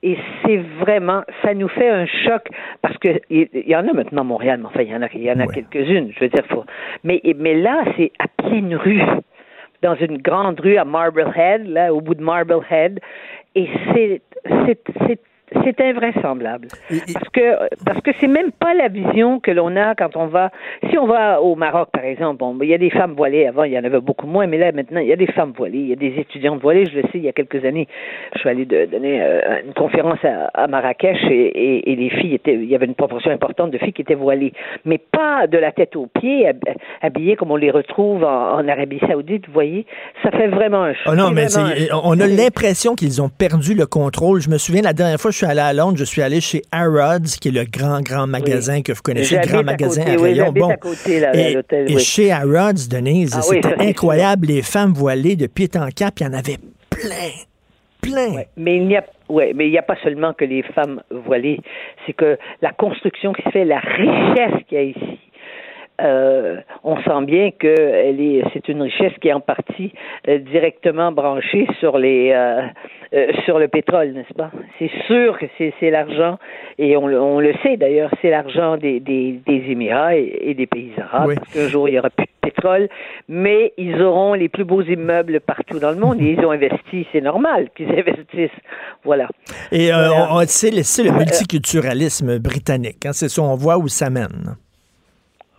Et 0.04 0.17
c'est 0.44 0.58
vraiment, 0.80 1.22
ça 1.44 1.54
nous 1.54 1.67
fait 1.67 1.89
un 1.89 2.08
choc 2.08 2.48
parce 2.82 2.98
que 2.98 3.22
il 3.30 3.50
y, 3.54 3.76
en 3.76 3.88
a 3.88 3.94
maintenant 3.94 4.22
à 4.22 4.24
Montréal, 4.24 4.60
mais 4.60 4.65
enfin 4.65 4.82
il 4.82 4.89
y 4.89 4.96
en 4.96 5.02
a, 5.04 5.08
il 5.13 5.22
y 5.22 5.32
en 5.32 5.39
a 5.39 5.46
quelques-unes. 5.46 6.12
Je 6.15 6.20
veux 6.22 6.30
dire, 6.30 6.44
faut, 6.50 6.65
mais 7.04 7.22
mais 7.36 7.54
là 7.54 7.84
c'est 7.98 8.12
à 8.17 8.26
pleine 8.28 8.74
rue 8.74 9.00
dans 9.82 9.96
une 9.96 10.17
grande 10.17 10.60
rue 10.60 10.78
à 10.78 10.86
Marblehead, 10.86 11.67
là, 11.67 11.94
au 11.94 12.02
bout 12.02 12.15
de 12.15 12.24
Marblehead. 12.24 13.00
Et 13.56 13.70
c'est, 13.94 14.22
c'est, 15.64 15.82
invraisemblable. 15.82 16.68
Parce 17.14 17.30
que 17.30 17.84
parce 17.84 18.02
que 18.02 18.12
c'est 18.20 18.28
même 18.28 18.52
pas 18.52 18.74
la 18.74 18.88
vision 18.88 19.40
que 19.40 19.52
l'on 19.52 19.76
a 19.76 19.96
quand 19.96 20.16
on 20.16 20.28
va 20.28 20.52
si 20.90 20.98
on 20.98 21.08
va 21.08 21.42
au 21.42 21.56
Maroc 21.56 21.90
par 21.92 22.04
exemple, 22.04 22.40
bon, 22.40 22.58
il 22.62 22.70
y 22.70 22.74
a 22.74 22.78
des 22.78 22.90
femmes 22.90 23.14
voilées 23.14 23.48
avant, 23.48 23.64
il 23.64 23.74
y 23.74 23.80
en 23.80 23.84
avait 23.84 24.00
beaucoup 24.00 24.28
moins, 24.28 24.48
mais 24.48 24.58
là 24.58 24.72
maintenant 24.72 25.00
il 25.00 25.08
y 25.08 25.14
a 25.14 25.16
des 25.16 25.28
femmes 25.28 25.54
voilées, 25.56 25.80
il 25.80 25.88
y 25.88 25.94
a 25.94 25.96
des 25.96 26.20
étudiantes 26.20 26.62
voilées, 26.62 26.86
je 26.86 26.98
le 26.98 27.02
sais, 27.04 27.16
il 27.16 27.24
y 27.24 27.30
a 27.30 27.34
quelques 27.34 27.64
années, 27.66 27.88
je 28.36 28.40
suis 28.40 28.50
allé 28.50 28.66
donner 28.66 29.22
euh, 29.22 29.62
une 29.66 29.74
conférence 29.74 30.20
à, 30.24 30.68
Marrakech 30.68 31.24
et, 31.30 31.92
et, 31.92 31.96
les 31.96 32.10
filles 32.10 32.36
étaient 32.36 32.54
il 32.54 32.70
y 32.70 32.76
avait 32.76 32.86
une 32.86 32.96
proportion 32.96 33.32
importante 33.32 33.72
de 33.72 33.78
filles 33.78 33.94
qui 33.94 34.02
étaient 34.02 34.16
voilées, 34.16 34.54
mais 34.86 34.98
pas 34.98 35.48
de 35.48 35.58
la 35.58 35.72
tête 35.72 35.96
aux 35.96 36.08
pieds, 36.08 36.50
habillées 37.02 37.36
comme 37.36 37.52
on 37.52 37.56
les 37.56 37.72
retrouve 37.72 38.24
en, 38.24 38.68
Arabie 38.68 39.00
Saoudite, 39.06 39.48
vous 39.48 39.54
voyez, 39.54 39.86
ça 40.24 40.32
fait 40.32 40.48
vraiment 40.48 40.84
un 40.84 40.94
choc. 40.94 41.12
Oh 41.12 41.16
non, 41.16 41.32
mais 41.32 41.48
on 42.04 42.20
a 42.20 42.28
l'impression 42.28 42.96
qu'ils 42.96 43.22
ont 43.22 43.30
perdu 43.30 43.74
le 43.74 43.86
contrôle. 43.86 44.40
Je 44.40 44.50
me 44.50 44.58
souviens 44.58 44.82
la 44.82 44.94
dernière 44.94 45.20
fois 45.20 45.32
je 45.32 45.41
suis 45.46 45.52
allé 45.52 45.62
à 45.62 45.74
Londres, 45.74 45.98
je 45.98 46.04
suis 46.04 46.22
allé 46.22 46.40
chez 46.40 46.62
Harrods, 46.72 47.38
qui 47.40 47.50
est 47.50 47.52
le 47.52 47.66
grand, 47.66 48.02
grand 48.02 48.28
magasin 48.28 48.82
que 48.82 48.92
vous 48.92 49.02
connaissez, 49.02 49.38
le 49.38 49.48
grand 49.48 49.64
magasin 49.64 50.04
à, 50.04 50.22
rayon. 50.22 50.52
Bon. 50.52 50.72
et, 51.08 52.00
chez 52.00 52.32
Harrods, 52.32 52.88
Denise, 52.90 53.34
ah 53.36 53.42
c'était 53.42 53.76
incroyable. 53.80 54.48
Les 54.48 54.62
femmes 54.62 54.94
voilées 54.94 55.36
de 55.36 55.48
pied 55.48 55.70
en 55.76 55.90
cap, 55.90 56.20
il 56.20 56.24
y 56.24 56.28
en 56.28 56.34
avait 56.34 56.58
plein. 56.90 57.32
Plein. 58.02 58.44
mais 58.58 58.78
il 58.78 58.88
n'y 58.88 58.98
a 58.98 59.04
Ouais, 59.32 59.54
mais 59.56 59.68
il 59.68 59.72
n'y 59.72 59.78
a 59.78 59.84
pas 59.84 59.96
seulement 60.04 60.34
que 60.34 60.44
les 60.44 60.62
femmes 60.62 61.02
voilées, 61.10 61.62
c'est 62.06 62.12
que 62.12 62.38
la 62.62 62.74
construction 62.74 63.32
qui 63.32 63.44
se 63.44 63.50
fait, 63.50 63.64
la 63.64 63.80
richesse 63.80 64.64
qu'il 64.68 64.78
y 64.78 64.82
a 64.82 64.84
ici, 64.84 65.20
euh, 66.02 66.58
on 66.84 66.98
sent 66.98 67.26
bien 67.26 67.52
que 67.52 67.68
elle 67.68 68.20
est, 68.20 68.44
c'est 68.54 68.68
une 68.70 68.82
richesse 68.82 69.14
qui 69.22 69.28
est 69.28 69.34
en 69.34 69.40
partie 69.40 69.94
euh, 70.28 70.40
directement 70.40 71.12
branchée 71.12 71.68
sur 71.80 71.98
les, 71.98 72.32
euh, 72.34 73.28
sur 73.46 73.60
le 73.60 73.68
pétrole, 73.68 74.14
n'est-ce 74.14 74.34
pas? 74.34 74.52
C'est 74.80 74.92
sûr 75.08 75.38
que 75.38 75.46
c'est, 75.58 75.90
l'argent 75.90 76.38
et 76.78 76.98
on, 76.98 77.06
on 77.06 77.40
le 77.40 77.54
sait 77.64 77.78
d'ailleurs, 77.78 78.12
c'est 78.22 78.30
l'argent 78.30 78.78
des, 78.78 79.00
des, 79.00 79.40
des 79.46 79.64
Émirats 79.70 80.16
et, 80.16 80.54
des 80.54 80.68
pays 80.68 80.92
arabes. 80.98 81.36
Parce 81.36 81.54
qu'un 81.54 81.68
jour 81.68 81.88
il 81.88 81.96
y 81.96 82.00
aura 82.00 82.10
plus 82.10 82.26
de 82.26 82.50
pétrole, 82.50 82.90
mais 83.28 83.74
ils 83.78 84.02
auront 84.02 84.34
les 84.34 84.50
plus 84.50 84.64
beaux 84.64 84.82
immeubles 84.82 85.40
partout 85.42 85.80
dans 85.80 85.92
le 85.92 85.98
monde 85.98 86.22
et 86.22 86.32
ils 86.32 86.46
ont 86.46 86.52
investi, 86.52 87.06
c'est 87.12 87.22
normal 87.22 87.70
qu'ils 87.76 87.90
investissent, 87.90 88.50
voilà. 89.04 89.28
Et 89.72 89.94
on, 89.94 90.40
le, 90.40 91.04
le 91.04 91.18
multiculturalisme 91.18 92.40
britannique, 92.40 93.06
hein, 93.06 93.14
c'est 93.14 93.30
ça, 93.30 93.42
on 93.42 93.56
voit 93.56 93.78
où 93.78 93.88
ça 93.88 94.10
mène. 94.10 94.56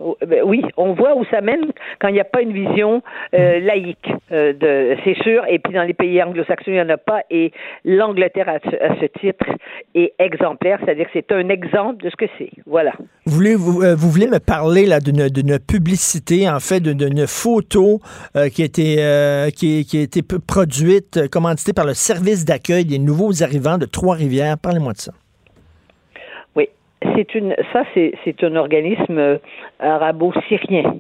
Oh, 0.05 0.17
ben 0.27 0.43
oui, 0.45 0.63
on 0.77 0.95
voit 0.95 1.17
où 1.17 1.25
ça 1.27 1.41
mène 1.41 1.67
quand 2.01 2.09
il 2.09 2.15
n'y 2.15 2.21
a 2.21 2.25
pas 2.25 2.43
une 2.43 2.53
vision 2.53 3.03
euh, 3.35 3.61
laïque. 3.61 4.09
Euh, 4.33 4.53
de, 4.53 4.97
c'est 5.05 5.17
sûr. 5.23 5.45
Et 5.49 5.59
puis 5.59 5.73
dans 5.73 5.85
les 5.85 5.95
pays 5.95 6.23
anglo-saxons, 6.23 6.71
il 6.71 6.75
n'y 6.75 6.81
en 6.81 6.89
a 6.89 6.97
pas. 6.97 7.21
Et 7.31 7.53
l'Angleterre, 7.85 8.49
à 8.49 8.59
ce, 8.59 8.77
à 8.83 8.97
ce 9.01 9.07
titre, 9.21 9.47
est 9.95 10.15
exemplaire. 10.19 10.79
C'est-à-dire 10.85 11.07
que 11.07 11.13
c'est 11.15 11.33
un 11.33 11.49
exemple 11.49 12.03
de 12.03 12.11
ce 12.11 12.17
que 12.17 12.27
c'est. 12.39 12.51
Voilà. 12.67 12.93
Vous 13.27 13.35
voulez, 13.35 13.55
vous, 13.55 13.83
euh, 13.83 13.95
vous 13.95 14.11
voulez 14.11 14.27
me 14.27 14.41
parler 14.41 14.87
là 14.87 14.99
d'une, 15.01 15.29
d'une 15.29 15.59
publicité, 15.59 16.49
en 16.49 16.61
fait, 16.61 16.81
d'une, 16.81 17.27
photo 17.27 18.01
euh, 18.37 18.49
qui, 18.49 18.63
a 18.63 18.65
été, 18.65 18.97
euh, 18.99 19.51
qui, 19.51 19.85
qui 19.85 19.99
a 19.99 20.03
été 20.03 20.23
produite, 20.23 21.17
euh, 21.17 21.29
commanditée 21.29 21.73
par 21.73 21.87
le 21.87 21.95
service 21.95 22.45
d'accueil 22.45 22.85
des 22.85 22.99
nouveaux 22.99 23.43
arrivants 23.43 23.79
de 23.79 23.87
Trois-Rivières. 23.87 24.59
Parlez-moi 24.59 24.93
de 24.93 24.99
ça. 24.99 25.13
C'est 27.15 27.35
une, 27.35 27.55
ça 27.73 27.85
c'est, 27.95 28.45
un 28.45 28.57
organisme 28.57 29.19
euh, 29.19 29.39
arabo-syrien 29.81 30.97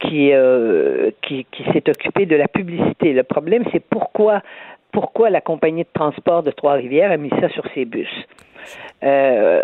qui, 0.00 0.32
euh, 0.32 1.10
qui, 1.22 1.46
qui 1.50 1.64
s'est 1.72 1.88
occupé 1.88 2.26
de 2.26 2.36
la 2.36 2.48
publicité. 2.48 3.12
Le 3.12 3.22
problème, 3.22 3.64
c'est 3.72 3.82
pourquoi, 3.84 4.42
pourquoi 4.92 5.30
la 5.30 5.40
compagnie 5.40 5.82
de 5.82 5.88
transport 5.92 6.42
de 6.42 6.50
Trois-Rivières 6.50 7.10
a 7.10 7.16
mis 7.16 7.30
ça 7.40 7.48
sur 7.50 7.64
ses 7.74 7.84
bus? 7.84 8.08
Euh, 9.04 9.60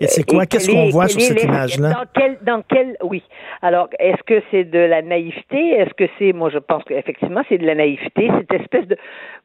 Et 0.00 0.06
c'est 0.06 0.22
quoi? 0.22 0.46
Qu'est-ce 0.46 0.70
qu'on 0.70 0.88
voit 0.88 1.08
sur 1.08 1.20
cette 1.20 1.42
image-là? 1.42 1.90
Dans 1.90 2.04
quel, 2.14 2.38
dans 2.42 2.62
quel, 2.68 2.96
oui. 3.02 3.22
Alors, 3.62 3.88
est-ce 3.98 4.22
que 4.24 4.42
c'est 4.50 4.64
de 4.64 4.78
la 4.78 5.02
naïveté? 5.02 5.70
Est-ce 5.72 5.94
que 5.94 6.04
c'est, 6.18 6.32
moi, 6.32 6.50
je 6.50 6.58
pense 6.58 6.84
qu'effectivement, 6.84 7.42
c'est 7.48 7.58
de 7.58 7.66
la 7.66 7.74
naïveté, 7.74 8.30
cette 8.38 8.60
espèce 8.60 8.86
de, 8.86 8.96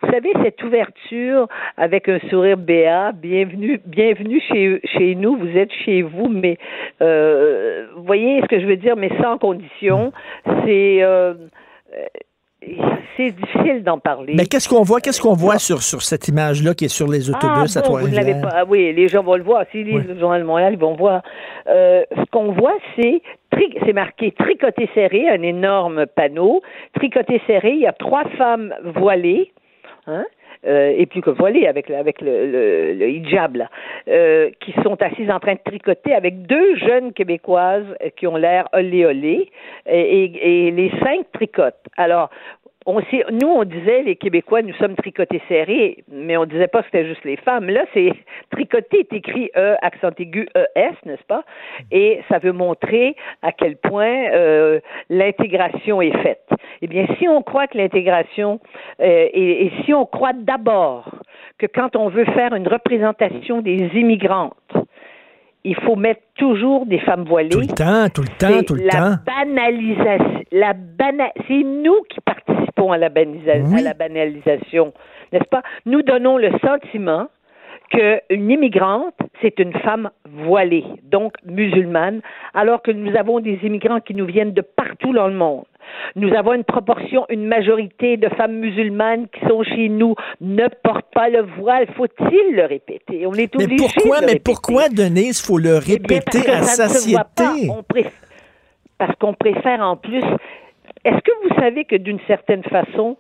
vous 0.02 0.12
savez, 0.12 0.32
cette 0.44 0.62
ouverture 0.64 1.48
avec 1.78 2.08
un 2.08 2.20
sourire 2.30 2.58
béat, 2.58 3.12
bienvenue, 3.14 3.82
bienvenue 3.86 4.42
chez, 4.42 4.80
chez 4.84 5.16
nous, 5.16 5.38
vous 5.38 5.58
êtes 5.58 5.72
chez 5.86 6.02
vous, 6.02 6.28
mais, 6.30 6.58
euh, 7.02 7.88
vous 7.96 8.04
voyez 8.04 8.42
ce 8.42 8.48
que 8.48 8.60
je 8.60 8.66
veux 8.66 8.78
dire, 8.78 8.96
mais 8.96 9.10
sans 9.22 9.38
condition, 9.38 10.12
c'est, 10.66 11.02
euh, 11.02 11.34
euh, 11.96 12.06
c'est 13.18 13.32
difficile 13.32 13.84
d'en 13.84 14.00
parler. 14.00 14.34
Mais 14.36 14.46
qu'est-ce 14.46 14.68
qu'on 14.70 14.84
voit? 14.84 15.00
Qu'est-ce 15.00 15.22
qu'on 15.22 15.34
voit 15.34 15.60
sur, 15.60 15.82
sur 15.82 16.02
cette 16.02 16.28
image-là 16.28 16.74
qui 16.74 16.86
est 16.86 16.90
sur 16.90 17.08
les 17.08 17.30
autobus 17.30 17.78
ah, 17.78 17.80
à 17.80 17.88
bon, 17.88 17.98
vous 18.00 18.08
l'avez 18.08 18.40
pas. 18.42 18.50
Ah 18.54 18.64
oui, 18.68 18.94
les 18.94 19.08
gens 19.08 19.24
vont 19.24 19.36
le 19.36 19.44
voir. 19.44 19.66
Lisent 19.74 19.96
Ouais. 19.96 20.04
le 20.08 20.20
Journal 20.20 20.42
de 20.42 20.46
Montréal, 20.46 20.74
ils 20.74 20.80
vont 20.80 20.96
voir. 20.96 21.22
Euh, 21.68 22.04
ce 22.16 22.24
qu'on 22.32 22.52
voit, 22.52 22.76
c'est 22.96 23.22
c'est 23.86 23.94
marqué 23.94 24.32
tricoté 24.32 24.90
serré, 24.94 25.30
un 25.30 25.42
énorme 25.42 26.06
panneau. 26.08 26.62
Tricoté 26.96 27.42
serré, 27.48 27.72
il 27.72 27.82
y 27.82 27.88
a 27.88 27.94
trois 27.94 28.26
femmes 28.38 28.74
voilées. 28.96 29.52
Hein? 30.08 30.26
Euh, 30.66 30.94
et 30.98 31.06
plus 31.06 31.22
que 31.22 31.30
voilées 31.30 31.68
avec 31.68 31.90
avec 31.90 32.22
le, 32.22 32.46
le, 32.52 32.94
le 32.94 33.10
hijab 33.10 33.56
là, 33.56 33.70
euh, 34.08 34.50
qui 34.60 34.74
sont 34.84 35.02
assises 35.02 35.30
en 35.30 35.40
train 35.40 35.54
de 35.54 35.60
tricoter 35.64 36.14
avec 36.14 36.44
deux 36.44 36.76
jeunes 36.78 37.14
québécoises 37.14 37.86
qui 38.18 38.28
ont 38.28 38.36
l'air 38.36 38.68
olé 38.74 39.06
olé 39.06 39.50
et, 39.88 40.24
et, 40.24 40.68
et 40.68 40.72
les 40.72 40.92
cinq 41.04 41.26
tricotent. 41.34 41.76
Alors 41.98 42.30
on 42.86 43.02
sait, 43.10 43.26
nous, 43.32 43.48
on 43.48 43.64
disait, 43.64 44.04
les 44.04 44.16
Québécois, 44.16 44.62
nous 44.62 44.74
sommes 44.76 44.96
tricotés 44.96 45.42
serrés, 45.48 46.04
mais 46.12 46.38
on 46.38 46.46
disait 46.46 46.68
pas 46.68 46.80
que 46.82 46.86
c'était 46.86 47.08
juste 47.08 47.24
les 47.24 47.38
femmes. 47.38 47.70
Là, 47.70 47.86
c'est 47.94 48.12
tricoté 48.52 49.08
écrit 49.12 49.50
E, 49.56 49.76
accent 49.82 50.12
aigu, 50.20 50.48
ES, 50.56 50.94
n'est-ce 51.06 51.24
pas? 51.28 51.44
Et 51.92 52.22
ça 52.30 52.38
veut 52.38 52.52
montrer 52.52 53.16
à 53.42 53.52
quel 53.52 53.78
point 53.78 54.30
euh, 54.32 54.80
l'intégration 55.10 56.02
est 56.02 56.16
faite. 56.22 56.48
Eh 56.82 56.88
bien, 56.88 57.08
si 57.18 57.28
on 57.28 57.42
croit 57.42 57.68
que 57.68 57.78
l'intégration, 57.78 58.60
euh, 59.02 59.28
et, 59.34 59.66
et 59.66 59.72
si 59.84 59.94
on 59.94 60.06
croit 60.06 60.34
d'abord 60.34 61.10
que 61.58 61.66
quand 61.66 61.96
on 61.96 62.10
veut 62.10 62.26
faire 62.26 62.54
une 62.54 62.68
représentation 62.68 63.62
des 63.62 63.90
immigrantes, 63.96 64.54
il 65.66 65.76
faut 65.82 65.96
mettre 65.96 66.22
toujours 66.38 66.86
des 66.86 67.00
femmes 67.00 67.24
voilées. 67.26 67.50
Tout 67.50 67.60
le 67.60 67.68
temps, 67.68 68.08
tout 68.14 68.22
le 68.22 68.28
temps, 68.38 68.64
tout 68.66 68.76
le 68.76 68.84
la 68.84 68.92
temps. 68.92 69.16
banalisation. 69.26 70.44
La 70.52 70.74
bana- 70.74 71.32
c'est 71.48 71.64
nous 71.64 72.02
qui 72.10 72.20
participons 72.22 72.92
à 72.92 72.98
la, 72.98 73.10
banalisa- 73.10 73.62
Oui. 73.66 73.80
à 73.80 73.82
la 73.82 73.94
banalisation, 73.94 74.94
n'est-ce 75.34 75.48
pas? 75.50 75.64
Nous 75.86 76.02
donnons 76.02 76.38
le 76.38 76.52
sentiment 76.64 77.28
qu'une 77.90 78.52
immigrante, 78.52 79.16
c'est 79.42 79.60
une 79.60 79.74
femme 79.80 80.10
voilée, 80.26 80.86
donc 81.04 81.34
musulmane, 81.46 82.22
alors 82.54 82.82
que 82.82 82.92
nous 82.92 83.16
avons 83.18 83.40
des 83.40 83.60
immigrants 83.64 84.00
qui 84.00 84.14
nous 84.16 84.26
viennent 84.26 84.54
de 84.54 84.62
partout 84.62 85.14
dans 85.14 85.28
le 85.28 85.34
monde. 85.36 85.66
Nous 86.16 86.34
avons 86.34 86.54
une 86.54 86.64
proportion, 86.64 87.26
une 87.30 87.46
majorité 87.48 88.18
de 88.18 88.28
femmes 88.30 88.56
musulmanes 88.56 89.28
qui 89.28 89.40
sont 89.48 89.64
chez 89.64 89.90
nous, 89.90 90.16
ne 90.42 90.68
portent 90.84 91.14
pas 91.14 91.30
le 91.30 91.44
voile. 91.60 91.88
Faut-il 91.96 92.56
le 92.56 92.66
répéter? 92.66 93.26
On 93.28 93.34
est 93.34 93.54
Mais 93.56 93.66
obligé 93.66 93.84
pourquoi, 93.84 94.20
de 94.22 94.26
le 94.26 94.34
mais 94.34 94.40
pourquoi, 94.40 94.90
Denise, 94.90 95.42
faut 95.46 95.58
le 95.58 95.80
Eh 95.88 96.00
bien, 96.00 96.20
parce 96.20 96.38
répéter 96.38 96.52
que 96.52 96.52
à 96.52 96.62
ça 96.64 96.86
ne 96.86 96.90
se 96.90 97.10
voit 97.12 97.24
pas. 97.36 97.54
satiété? 97.54 98.10
Parce 98.98 99.16
qu'on 99.18 99.34
préfère 99.34 99.82
en 99.82 99.96
plus. 99.96 100.24
Est-ce 101.04 101.20
que 101.20 101.32
vous 101.44 101.56
savez 101.60 101.86
que 101.86 101.96
d'une 101.98 102.20
certaine 102.28 102.64
façon, 102.64 103.18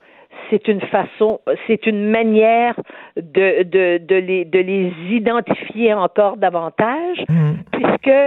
c'est 0.49 0.67
une 0.67 0.81
façon, 0.81 1.39
c'est 1.67 1.85
une 1.87 2.09
manière 2.09 2.75
de, 3.15 3.63
de, 3.63 3.97
de, 3.97 4.15
les, 4.15 4.45
de 4.45 4.59
les 4.59 4.93
identifier 5.09 5.93
encore 5.93 6.37
davantage, 6.37 7.23
Hmm. 7.29 7.55
puisque 7.71 8.17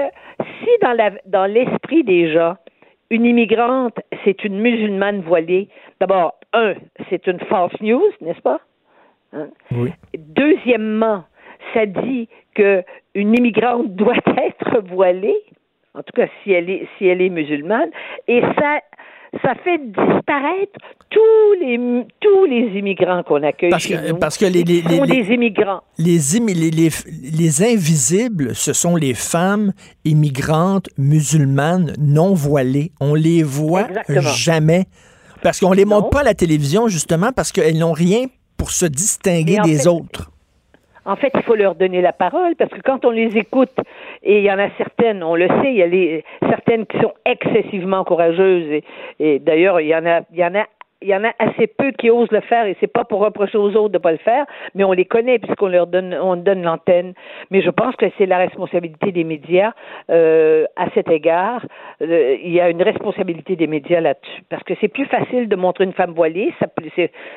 si 0.60 0.70
dans, 0.82 0.92
la, 0.92 1.10
dans 1.26 1.46
l'esprit 1.46 2.02
des 2.04 2.32
gens, 2.32 2.56
une 3.10 3.24
immigrante, 3.24 3.98
c'est 4.24 4.44
une 4.44 4.58
musulmane 4.60 5.20
voilée, 5.20 5.68
d'abord, 6.00 6.34
un, 6.52 6.74
c'est 7.08 7.26
une 7.26 7.40
false 7.40 7.78
news, 7.80 8.10
n'est-ce 8.20 8.40
pas? 8.40 8.60
Hein? 9.32 9.48
Oui. 9.72 9.90
Deuxièmement, 10.16 11.24
ça 11.74 11.86
dit 11.86 12.28
que 12.54 12.82
une 13.14 13.36
immigrante 13.36 13.94
doit 13.94 14.16
être 14.36 14.80
voilée, 14.86 15.38
en 15.94 16.02
tout 16.02 16.12
cas 16.14 16.26
si 16.42 16.52
elle 16.52 16.70
est 16.70 16.86
si 16.96 17.06
elle 17.06 17.22
est 17.22 17.28
musulmane, 17.30 17.90
et 18.26 18.40
ça 18.58 18.80
ça 19.42 19.54
fait 19.64 19.78
disparaître 19.78 20.78
tous 21.10 21.52
les 21.60 21.78
tous 22.20 22.44
les 22.46 22.78
immigrants 22.78 23.22
qu'on 23.22 23.42
accueille 23.42 23.70
Parce 23.70 23.82
chez 23.84 23.94
que- 23.96 24.08
nous. 24.10 24.16
parce 24.18 24.36
que 24.38 24.44
les- 24.46 24.62
les- 24.64 24.82
les- 24.82 25.00
des 25.00 25.34
immigrants. 25.34 25.80
Les, 25.98 26.18
les, 26.46 26.70
les, 26.70 26.88
les 27.32 27.62
invisibles, 27.62 28.54
ce 28.54 28.72
sont 28.72 28.96
les 28.96 29.14
femmes 29.14 29.72
immigrantes 30.04 30.88
musulmanes 30.98 31.94
non 31.98 32.34
voilées. 32.34 32.92
On 33.00 33.14
les 33.14 33.42
voit 33.42 33.88
Exactement. 33.88 34.20
jamais. 34.22 34.84
Parce 35.42 35.60
qu'on 35.60 35.72
les 35.72 35.84
montre 35.84 36.10
pas 36.10 36.20
à 36.20 36.24
la 36.24 36.34
télévision, 36.34 36.88
justement, 36.88 37.30
parce 37.32 37.52
qu'elles 37.52 37.78
n'ont 37.78 37.92
rien 37.92 38.26
pour 38.56 38.70
se 38.72 38.86
distinguer 38.86 39.58
des 39.64 39.78
fait- 39.80 39.86
autres. 39.88 40.30
En 41.08 41.16
fait, 41.16 41.32
il 41.34 41.42
faut 41.42 41.54
leur 41.54 41.74
donner 41.74 42.02
la 42.02 42.12
parole 42.12 42.54
parce 42.56 42.70
que 42.70 42.82
quand 42.82 43.06
on 43.06 43.10
les 43.10 43.34
écoute, 43.38 43.74
et 44.22 44.40
il 44.40 44.44
y 44.44 44.52
en 44.52 44.58
a 44.58 44.68
certaines, 44.76 45.22
on 45.22 45.36
le 45.36 45.48
sait, 45.48 45.70
il 45.70 45.76
y 45.76 45.82
a 45.82 45.86
les, 45.86 46.22
certaines 46.50 46.84
qui 46.84 47.00
sont 47.00 47.14
excessivement 47.24 48.04
courageuses 48.04 48.82
et, 49.18 49.38
d'ailleurs, 49.38 49.80
il 49.80 49.88
y 49.88 49.96
en 49.96 50.04
a, 50.04 50.20
il 50.30 50.38
y 50.38 50.44
en 50.44 50.54
a 50.54 50.66
il 51.00 51.08
y 51.08 51.14
en 51.14 51.22
a 51.24 51.32
assez 51.38 51.68
peu 51.68 51.92
qui 51.92 52.10
osent 52.10 52.30
le 52.32 52.40
faire 52.40 52.66
et 52.66 52.76
c'est 52.80 52.92
pas 52.92 53.04
pour 53.04 53.20
reprocher 53.20 53.56
aux 53.56 53.74
autres 53.76 53.90
de 53.90 53.98
pas 53.98 54.10
le 54.10 54.18
faire, 54.18 54.44
mais 54.74 54.82
on 54.82 54.92
les 54.92 55.04
connaît 55.04 55.38
puisqu'on 55.38 55.68
leur 55.68 55.86
donne 55.86 56.14
on 56.20 56.36
donne 56.36 56.62
l'antenne. 56.62 57.14
Mais 57.50 57.62
je 57.62 57.70
pense 57.70 57.94
que 57.96 58.06
c'est 58.18 58.26
la 58.26 58.38
responsabilité 58.38 59.12
des 59.12 59.22
médias 59.22 59.72
euh, 60.10 60.64
à 60.76 60.90
cet 60.90 61.08
égard. 61.08 61.64
Euh, 62.02 62.36
il 62.42 62.52
y 62.52 62.60
a 62.60 62.68
une 62.68 62.82
responsabilité 62.82 63.54
des 63.54 63.68
médias 63.68 64.00
là-dessus 64.00 64.42
parce 64.48 64.62
que 64.64 64.74
c'est 64.80 64.88
plus 64.88 65.06
facile 65.06 65.48
de 65.48 65.56
montrer 65.56 65.84
une 65.84 65.92
femme 65.92 66.12
voilée, 66.12 66.52
ça 66.58 66.66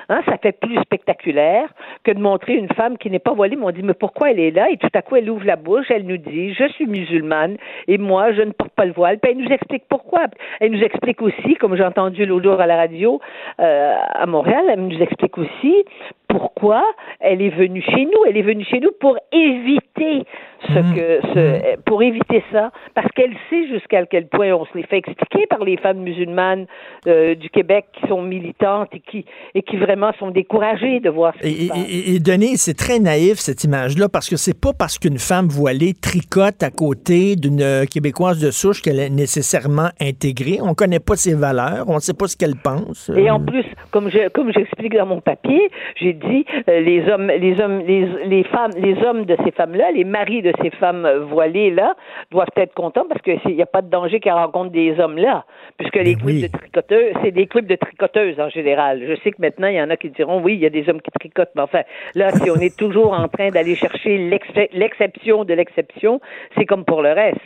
hein, 0.09 0.21
ça 0.25 0.37
fait 0.37 0.59
plus 0.59 0.77
spectaculaire 0.81 1.69
que 2.03 2.11
de 2.11 2.19
montrer 2.19 2.55
une 2.55 2.69
femme 2.69 2.97
qui 2.97 3.11
n'est 3.11 3.19
pas 3.19 3.33
voilée. 3.33 3.55
Mais 3.55 3.65
on 3.65 3.71
dit 3.71 3.83
mais 3.83 3.93
pourquoi 3.93 4.31
elle 4.31 4.39
est 4.39 4.51
là? 4.51 4.69
Et 4.71 4.77
tout 4.77 4.89
à 4.93 5.03
coup 5.03 5.17
elle 5.17 5.29
ouvre 5.29 5.45
la 5.45 5.55
bouche, 5.55 5.85
elle 5.91 6.07
nous 6.07 6.17
dit 6.17 6.53
je 6.55 6.67
suis 6.69 6.87
musulmane 6.87 7.57
et 7.87 7.99
moi 7.99 8.31
je 8.33 8.41
ne 8.41 8.51
porte 8.51 8.73
pas 8.73 8.85
le 8.85 8.93
voile. 8.93 9.19
Puis 9.19 9.31
elle 9.31 9.37
nous 9.37 9.51
explique 9.51 9.83
pourquoi. 9.87 10.25
Elle 10.59 10.71
nous 10.71 10.83
explique 10.83 11.21
aussi, 11.21 11.55
comme 11.55 11.75
j'ai 11.75 11.83
entendu 11.83 12.25
l'autre 12.25 12.43
jour 12.43 12.59
à 12.59 12.65
la 12.65 12.75
radio 12.75 13.19
à 13.57 14.25
Montréal, 14.25 14.65
elle 14.69 14.87
nous 14.87 15.01
explique 15.01 15.37
aussi 15.37 15.85
pourquoi 16.31 16.83
elle 17.19 17.41
est 17.41 17.55
venue 17.55 17.81
chez 17.81 18.05
nous. 18.05 18.25
Elle 18.27 18.37
est 18.37 18.41
venue 18.41 18.65
chez 18.65 18.79
nous 18.79 18.91
pour 18.99 19.17
éviter 19.31 20.23
ce 20.69 20.79
Mmh. 20.81 20.95
que 20.95 21.19
ce, 21.33 21.79
pour 21.85 22.03
éviter 22.03 22.43
ça, 22.51 22.71
parce 22.93 23.07
qu'elle 23.13 23.33
sait 23.49 23.67
jusqu'à 23.67 24.05
quel 24.05 24.27
point 24.27 24.51
on 24.53 24.65
se 24.65 24.71
les 24.75 24.83
fait 24.83 24.97
expliquer 24.97 25.47
par 25.47 25.63
les 25.63 25.77
femmes 25.77 25.99
musulmanes 25.99 26.65
euh, 27.07 27.35
du 27.35 27.49
Québec 27.49 27.85
qui 27.93 28.07
sont 28.07 28.21
militantes 28.21 28.89
et 28.93 28.99
qui 28.99 29.25
et 29.55 29.63
qui 29.63 29.77
vraiment 29.77 30.11
sont 30.19 30.31
découragées 30.31 30.99
de 30.99 31.09
voir 31.09 31.33
ce 31.41 31.47
Et, 31.47 31.65
et, 31.65 32.15
et 32.15 32.19
Denis, 32.19 32.57
c'est 32.57 32.77
très 32.77 32.99
naïf 32.99 33.37
cette 33.39 33.63
image-là 33.63 34.07
parce 34.09 34.29
que 34.29 34.35
c'est 34.35 34.59
pas 34.59 34.73
parce 34.77 34.99
qu'une 34.99 35.17
femme 35.17 35.47
voilée 35.47 35.93
tricote 35.93 36.61
à 36.63 36.69
côté 36.69 37.35
d'une 37.35 37.85
québécoise 37.89 38.39
de 38.39 38.51
souche 38.51 38.81
qu'elle 38.81 38.99
est 38.99 39.09
nécessairement 39.09 39.89
intégrée. 39.99 40.59
On 40.61 40.73
connaît 40.73 40.99
pas 40.99 41.15
ses 41.15 41.35
valeurs, 41.35 41.85
on 41.87 41.99
sait 41.99 42.13
pas 42.13 42.27
ce 42.27 42.37
qu'elle 42.37 42.55
pense. 42.55 43.09
Et 43.15 43.29
en 43.29 43.39
plus, 43.39 43.65
comme 43.91 44.09
je 44.09 44.29
comme 44.29 44.51
j'explique 44.53 44.95
dans 44.95 45.07
mon 45.07 45.21
papier, 45.21 45.69
j'ai 45.95 46.13
dit, 46.29 46.45
euh, 46.69 46.79
les 46.79 47.07
hommes, 47.09 47.27
les 47.27 47.59
hommes, 47.61 47.79
les, 47.79 48.05
les 48.25 48.43
femmes, 48.43 48.71
les 48.77 48.95
hommes 49.03 49.25
de 49.25 49.35
ces 49.43 49.51
femmes-là, 49.51 49.91
les 49.91 50.03
maris 50.03 50.41
de 50.41 50.53
ces 50.61 50.69
femmes 50.71 51.07
voilées 51.29 51.71
là, 51.71 51.95
doivent 52.31 52.47
être 52.55 52.73
contents 52.73 53.05
parce 53.09 53.21
qu'il 53.21 53.55
n'y 53.55 53.61
a 53.61 53.65
pas 53.65 53.81
de 53.81 53.89
danger 53.89 54.19
qu'elles 54.19 54.33
rencontrent 54.33 54.71
des 54.71 54.99
hommes 54.99 55.17
là, 55.17 55.45
puisque 55.77 55.95
les 55.95 56.15
Ben 56.15 56.17
clubs 56.17 56.25
oui. 56.25 56.41
de 56.43 56.47
tricoteuses, 56.47 57.13
c'est 57.23 57.31
des 57.31 57.47
clubs 57.47 57.67
de 57.67 57.75
tricoteuses 57.75 58.39
en 58.39 58.49
général. 58.49 59.01
Je 59.07 59.15
sais 59.21 59.31
que 59.31 59.41
maintenant 59.41 59.67
il 59.67 59.75
y 59.75 59.81
en 59.81 59.89
a 59.89 59.97
qui 59.97 60.09
diront 60.09 60.41
oui, 60.41 60.53
il 60.53 60.59
y 60.59 60.65
a 60.65 60.69
des 60.69 60.87
hommes 60.89 61.01
qui 61.01 61.11
tricotent, 61.11 61.51
mais 61.55 61.61
enfin 61.61 61.81
là, 62.15 62.29
si 62.31 62.49
on 62.49 62.55
est 62.55 62.75
toujours 62.77 63.13
en 63.13 63.27
train 63.27 63.49
d'aller 63.49 63.75
chercher 63.75 64.17
l'ex- 64.17 64.69
l'exception 64.73 65.43
de 65.43 65.53
l'exception, 65.53 66.19
c'est 66.57 66.65
comme 66.65 66.85
pour 66.85 67.01
le 67.01 67.11
reste. 67.11 67.39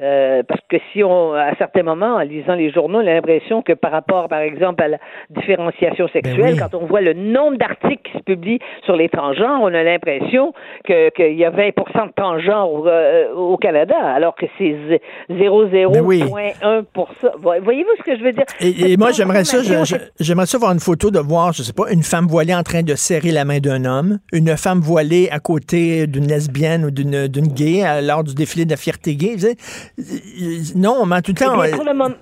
Euh, 0.00 0.42
parce 0.42 0.60
que 0.68 0.76
si 0.92 1.04
on, 1.04 1.34
à 1.34 1.54
certains 1.56 1.82
moments, 1.82 2.14
en 2.16 2.20
lisant 2.20 2.54
les 2.54 2.70
journaux, 2.70 2.98
on 2.98 3.06
a 3.06 3.14
l'impression 3.14 3.60
que 3.62 3.72
par 3.74 3.92
rapport, 3.92 4.28
par 4.28 4.40
exemple, 4.40 4.82
à 4.82 4.88
la 4.88 4.98
différenciation 5.28 6.08
sexuelle, 6.08 6.54
oui. 6.54 6.58
quand 6.58 6.74
on 6.76 6.86
voit 6.86 7.00
le 7.00 7.12
nombre 7.12 7.56
d'articles 7.56 8.10
qui 8.12 8.19
publient 8.22 8.58
sur 8.84 8.96
les 8.96 9.08
transgenres, 9.08 9.60
on 9.62 9.72
a 9.74 9.82
l'impression 9.82 10.52
que 10.84 11.10
qu'il 11.10 11.36
y 11.38 11.44
a 11.44 11.50
20% 11.50 12.08
de 12.08 12.12
transgenres 12.16 12.84
euh, 12.86 13.32
au 13.34 13.56
Canada, 13.56 13.96
alors 14.14 14.34
que 14.34 14.46
c'est 14.58 14.76
zé- 14.88 15.00
0,01%. 15.30 15.90
Ben 15.92 16.00
oui. 16.04 16.22
Voyez-vous 17.62 17.90
ce 17.98 18.02
que 18.04 18.16
je 18.18 18.22
veux 18.24 18.32
dire? 18.32 18.44
Et, 18.60 18.96
moi, 18.96 19.10
j'aimerais 19.12 19.44
ça, 19.44 19.58
j'aimerais 20.18 20.46
ça 20.46 20.58
voir 20.58 20.72
une 20.72 20.80
photo 20.80 21.10
de 21.10 21.18
voir, 21.18 21.52
je 21.52 21.62
sais 21.62 21.72
pas, 21.72 21.90
une 21.92 22.02
femme 22.02 22.26
voilée 22.26 22.54
en 22.54 22.62
train 22.62 22.82
de 22.82 22.94
serrer 22.94 23.30
la 23.30 23.44
main 23.44 23.58
d'un 23.58 23.84
homme, 23.84 24.18
une 24.32 24.56
femme 24.56 24.80
voilée 24.80 25.28
à 25.30 25.38
côté 25.38 26.06
d'une 26.06 26.26
lesbienne 26.26 26.84
ou 26.84 26.90
d'une 26.90 27.28
d'une 27.28 27.48
gay 27.48 27.82
euh, 27.84 28.00
lors 28.00 28.24
du 28.24 28.34
défilé 28.34 28.64
de 28.64 28.70
la 28.70 28.76
fierté 28.76 29.14
gay. 29.16 29.34
Je 29.36 29.48
sais, 30.02 30.78
Non, 30.78 31.06
mais 31.06 31.20
tout 31.22 31.32
le 31.32 31.42
Eh 31.42 31.44
temps. 31.44 32.14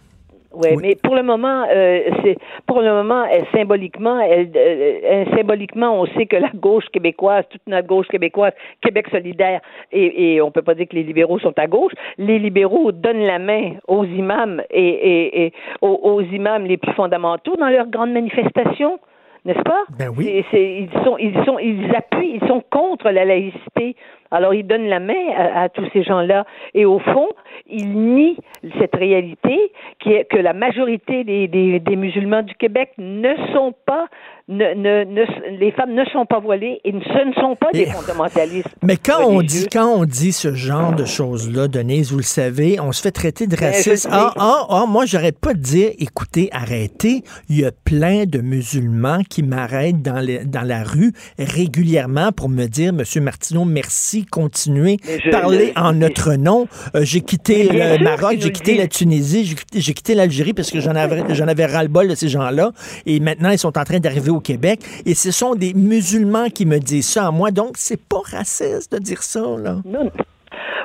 Euh. 0.55 0.59
Ouais, 0.59 0.75
Oui. 0.77 0.83
mais 0.83 0.97
pour 1.03 1.15
le 1.15 1.23
moment, 1.23 1.65
euh, 1.71 2.01
c'est 2.23 2.37
pour 2.67 2.81
le 2.81 2.91
moment, 2.91 3.25
elle, 3.25 3.45
symboliquement, 3.55 4.19
elle, 4.21 4.51
euh, 4.57 4.99
elle- 5.05 5.37
symboliquement, 5.37 6.01
on 6.01 6.07
sait 6.07 6.27
que 6.27 6.37
la 6.37 6.51
gauche 6.55 6.87
québécoise, 6.93 7.45
toute 7.51 7.67
notre 7.67 7.87
gauche 7.87 8.09
québécoise, 8.09 8.53
Québec 8.81 9.07
solidaire, 9.11 9.61
et, 9.93 10.35
et 10.35 10.41
on 10.43 10.51
peut 10.51 10.63
pas 10.63 10.75
dire 10.75 10.89
que 10.89 10.97
les 10.97 11.03
libéraux 11.03 11.39
sont 11.39 11.59
à 11.59 11.67
gauche. 11.67 11.93
Les 12.17 12.39
libéraux 12.39 12.93
donnent 12.93 13.25
la 13.27 13.39
main 13.39 13.73
aux 13.87 14.05
imams 14.05 14.63
et, 14.71 14.89
et, 14.89 15.45
et 15.47 15.53
aux, 15.83 16.01
aux 16.03 16.21
imams 16.23 16.65
les 16.65 16.77
plus 16.77 16.93
fondamentaux 16.95 17.57
dans 17.57 17.69
leurs 17.69 17.87
grandes 17.89 18.13
manifestations, 18.13 18.99
n'est-ce 19.45 19.63
pas? 19.63 19.85
Ben 19.99 20.11
oui. 20.17 20.45
Ils 20.53 20.89
sont, 21.05 21.17
ils 21.19 21.35
sont, 21.45 21.59
ils 21.59 21.95
appuient, 21.95 22.39
ils 22.43 22.49
sont 22.49 22.63
contre 22.71 23.11
la 23.11 23.25
laïcité. 23.25 23.97
Alors 24.31 24.55
ils 24.55 24.66
donnent 24.66 24.89
la 24.89 25.01
main 25.01 25.31
à, 25.37 25.68
tous 25.68 25.87
ces 25.93 26.03
gens-là. 26.03 26.45
Et 26.74 26.85
au 26.85 26.99
fond, 26.99 27.29
ils 27.66 27.91
nient 27.91 28.37
cette 28.79 28.95
réalité 28.95 29.72
qui 30.01 30.12
est 30.12 30.24
que 30.24 30.37
la 30.37 30.53
majorité 30.53 31.24
des 31.24 31.97
musulmans 31.97 32.43
du 32.43 32.55
Québec 32.55 32.93
ne 32.99 33.35
sont 33.53 33.74
pas, 33.87 34.07
ne, 34.49 34.75
ne, 34.75 35.05
ne- 35.05 35.59
les 35.59 35.73
femmes 35.73 35.95
ne 35.95 36.05
sont 36.07 36.25
pas 36.27 36.39
voilées 36.41 36.81
et 36.85 36.93
ce 36.93 37.29
ne 37.29 37.33
sont 37.35 37.55
pas 37.57 37.71
des 37.73 37.87
fondamentalistes. 37.87 38.69
Mais 38.83 38.97
quand 38.97 39.25
on 39.27 39.43
dit 39.43 39.67
quand 39.71 39.87
on 39.89 40.05
dit 40.05 40.33
ce 40.33 40.55
genre 40.55 40.95
de 40.95 41.05
choses-là, 41.05 41.69
Denise, 41.69 42.11
vous 42.13 42.19
le 42.19 42.23
savez, 42.23 42.81
on 42.81 42.93
se 42.93 43.03
fait 43.03 43.11
traiter 43.11 43.47
de 43.47 43.57
Ben, 43.57 43.67
raciste. 43.67 44.09
Ah, 44.11 44.33
ah, 44.39 44.67
ah, 44.71 44.85
moi, 44.89 45.05
j'arrête 45.07 45.39
pas 45.39 45.53
de 45.55 45.59
dire, 45.61 45.91
écoutez, 45.99 46.49
arrêtez. 46.53 47.23
Il 47.49 47.59
y 47.61 47.65
a 47.65 47.73
plein 47.73 48.25
de 48.25 48.39
musulmans 48.41 49.21
qui 49.29 49.43
m'arrêtent 49.43 50.03
dans, 50.03 50.21
les- 50.21 50.45
dans 50.45 50.63
la 50.67 50.83
rue 50.83 51.13
régulièrement 51.39 52.33
pour 52.33 52.49
me 52.49 52.67
dire, 52.67 52.93
Monsieur 52.93 53.21
Martineau, 53.21 53.65
merci, 53.65 54.25
continuez, 54.25 54.97
je- 55.05 55.31
parlez 55.31 55.73
je- 55.77 55.81
en 55.83 55.93
notre 55.93 56.35
nom. 56.35 56.69
Euh, 56.95 57.01
j'ai 57.05 57.21
quitté 57.21 57.65
le 57.71 58.03
Maroc, 58.03 58.37
j'ai 58.39 58.53
quitté 58.53 58.77
la. 58.77 58.87
Tunisie, 58.89 59.45
j'ai 59.45 59.55
quitté, 59.55 59.81
j'ai 59.81 59.93
quitté 59.93 60.15
l'Algérie 60.15 60.55
parce 60.55 60.71
que 60.71 60.81
j'en 60.81 60.95
avais, 60.95 61.23
j'en 61.35 61.47
avais 61.47 61.67
ras-le-bol 61.67 62.09
de 62.09 62.15
ces 62.15 62.29
gens-là. 62.29 62.73
Et 63.05 63.21
maintenant, 63.21 63.51
ils 63.51 63.59
sont 63.59 63.77
en 63.77 63.85
train 63.85 63.99
d'arriver 64.01 64.31
au 64.31 64.38
Québec. 64.41 64.80
Et 65.07 65.14
ce 65.14 65.30
sont 65.30 65.55
des 65.55 65.74
musulmans 65.74 66.49
qui 66.49 66.66
me 66.66 66.78
disent 66.78 67.09
ça 67.09 67.28
à 67.28 67.30
moi. 67.30 67.51
Donc, 67.51 67.76
c'est 67.76 68.01
pas 68.09 68.20
raciste 68.30 68.93
de 68.93 68.99
dire 68.99 69.22
ça, 69.22 69.41
là. 69.59 69.76
Non. 69.84 70.11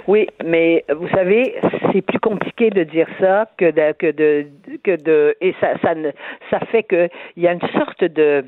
Oui, 0.08 0.28
mais 0.44 0.84
vous 0.94 1.08
savez, 1.10 1.56
c'est 1.92 2.02
plus 2.02 2.20
compliqué 2.20 2.70
de 2.70 2.84
dire 2.84 3.08
ça 3.20 3.48
que 3.58 3.72
de 3.72 3.94
que 4.84 5.02
de 5.02 5.36
et 5.40 5.56
ça 5.62 5.76
ça 6.50 6.60
fait 6.72 6.84
que 6.84 7.08
il 7.38 7.44
y 7.44 7.48
a 7.48 7.54
une 7.54 7.70
sorte 7.78 8.04
de 8.04 8.44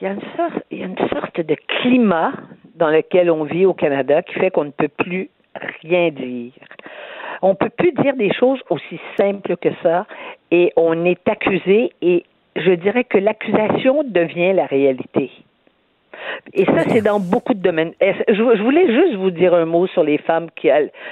il 0.00 0.04
y 0.04 0.06
a 0.06 0.12
une 0.12 0.20
sorte 0.36 0.64
il 0.70 0.78
y 0.78 0.82
a 0.82 0.86
une 0.86 1.08
sorte 1.12 1.40
de 1.40 1.56
climat 1.80 2.32
dans 2.76 2.90
lequel 2.90 3.30
on 3.30 3.42
vit 3.42 3.66
au 3.66 3.74
Canada 3.74 4.22
qui 4.22 4.34
fait 4.34 4.50
qu'on 4.50 4.66
ne 4.66 4.70
peut 4.70 4.88
plus 4.88 5.30
rien 5.82 6.10
dire. 6.10 6.52
On 7.42 7.54
peut 7.54 7.70
plus 7.70 7.92
dire 7.92 8.14
des 8.16 8.32
choses 8.32 8.60
aussi 8.70 9.00
simples 9.16 9.56
que 9.56 9.70
ça 9.82 10.06
et 10.50 10.72
on 10.76 11.04
est 11.04 11.28
accusé 11.28 11.92
et 12.02 12.24
je 12.58 12.72
dirais 12.72 13.04
que 13.04 13.18
l'accusation 13.18 14.04
devient 14.04 14.52
la 14.52 14.66
réalité. 14.66 15.30
Et 16.54 16.64
ça, 16.64 16.80
c'est 16.88 17.02
dans 17.02 17.20
beaucoup 17.20 17.54
de 17.54 17.60
domaines. 17.60 17.92
Je, 18.00 18.62
voulais 18.62 18.86
juste 18.86 19.14
vous 19.16 19.30
dire 19.30 19.54
un 19.54 19.64
mot 19.64 19.86
sur 19.86 20.02
les 20.02 20.18
femmes 20.18 20.48
qui, 20.56 20.68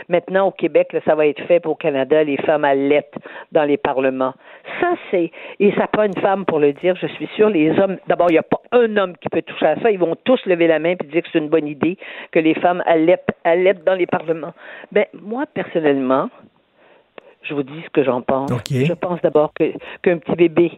maintenant 0.09 0.49
au 0.49 0.51
Québec, 0.51 0.93
là, 0.93 1.01
ça 1.05 1.15
va 1.15 1.27
être 1.27 1.43
fait 1.47 1.61
pour 1.61 1.73
au 1.73 1.75
Canada, 1.75 2.23
les 2.25 2.37
femmes 2.39 2.65
allaitent 2.65 3.15
dans 3.53 3.65
les 3.65 3.77
parlements. 3.77 4.35
Ça, 4.81 4.95
c'est, 5.11 5.31
et 5.61 5.73
ça 5.73 5.87
prend 5.87 6.05
une 6.05 6.17
femme 6.21 6.45
pour 6.45 6.59
le 6.59 6.73
dire, 6.73 6.97
je 6.97 7.07
suis 7.07 7.29
sûre, 7.37 7.51
les 7.51 7.71
hommes, 7.79 7.99
d'abord, 8.09 8.31
il 8.31 8.35
n'y 8.35 8.39
a 8.39 8.43
pas 8.43 8.61
un 8.73 8.97
homme 8.97 9.17
qui 9.19 9.29
peut 9.29 9.43
toucher 9.43 9.67
à 9.67 9.81
ça, 9.81 9.91
ils 9.91 9.99
vont 9.99 10.17
tous 10.25 10.45
lever 10.47 10.67
la 10.67 10.79
main 10.79 10.91
et 10.91 11.07
dire 11.07 11.23
que 11.23 11.29
c'est 11.33 11.39
une 11.39 11.49
bonne 11.49 11.69
idée 11.69 11.99
que 12.33 12.39
les 12.39 12.55
femmes 12.55 12.83
allaitent, 12.87 13.29
allaitent 13.45 13.85
dans 13.85 13.95
les 13.95 14.07
parlements. 14.07 14.55
Ben, 14.93 15.07
moi, 15.13 15.45
personnellement, 15.53 16.29
je 17.49 17.55
vous 17.55 17.63
dis 17.63 17.83
ce 17.85 17.91
que 17.91 18.03
j'en 18.05 18.23
pense. 18.23 18.51
Je 18.71 18.93
pense 18.93 19.21
d'abord 19.23 19.53
que 19.59 19.73
qu'un 20.03 20.19
petit 20.19 20.37
bébé, 20.37 20.73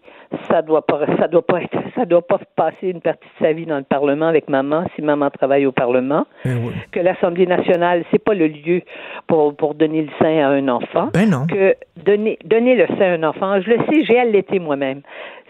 ça 0.51 0.63
doit 0.63 0.83
pas 0.83 1.07
ça 1.19 1.29
doit 1.29 1.47
pas 1.47 1.63
être 1.63 1.77
ça 1.95 2.05
doit 2.05 2.27
pas 2.27 2.39
passer 2.57 2.89
une 2.89 3.01
partie 3.01 3.27
de 3.41 3.47
sa 3.47 3.53
vie 3.53 3.67
dans 3.67 3.79
le 3.79 3.85
Parlement 3.85 4.27
avec 4.27 4.49
maman 4.49 4.85
si 4.95 5.03
maman 5.03 5.31
travaille 5.31 5.67
au 5.67 5.73
Parlement. 5.73 6.27
Ben 6.45 6.59
oui. 6.63 6.73
Que 6.93 7.01
l'Assemblée 7.01 7.47
nationale, 7.47 8.05
c'est 8.11 8.23
pas 8.23 8.35
le 8.35 8.47
lieu 8.47 8.83
pour 9.27 9.57
pour 9.57 9.75
donner 9.75 10.03
le 10.03 10.11
sein 10.19 10.39
à 10.39 10.49
un 10.49 10.69
enfant. 10.69 11.11
Ben 11.13 11.29
non. 11.29 11.47
Que 11.47 11.75
donner 11.97 12.39
donner 12.45 12.75
le 12.75 12.87
sein 12.99 13.13
à 13.13 13.15
un 13.15 13.23
enfant, 13.23 13.61
je 13.61 13.71
le 13.71 13.79
sais, 13.87 14.05
j'ai 14.05 14.19
allaité 14.19 14.59
moi-même. 14.59 15.03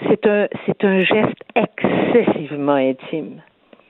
C'est 0.09 0.27
un 0.27 0.49
c'est 0.67 0.85
un 0.85 1.03
geste 1.03 1.43
excessivement 1.55 2.75
intime. 2.75 3.43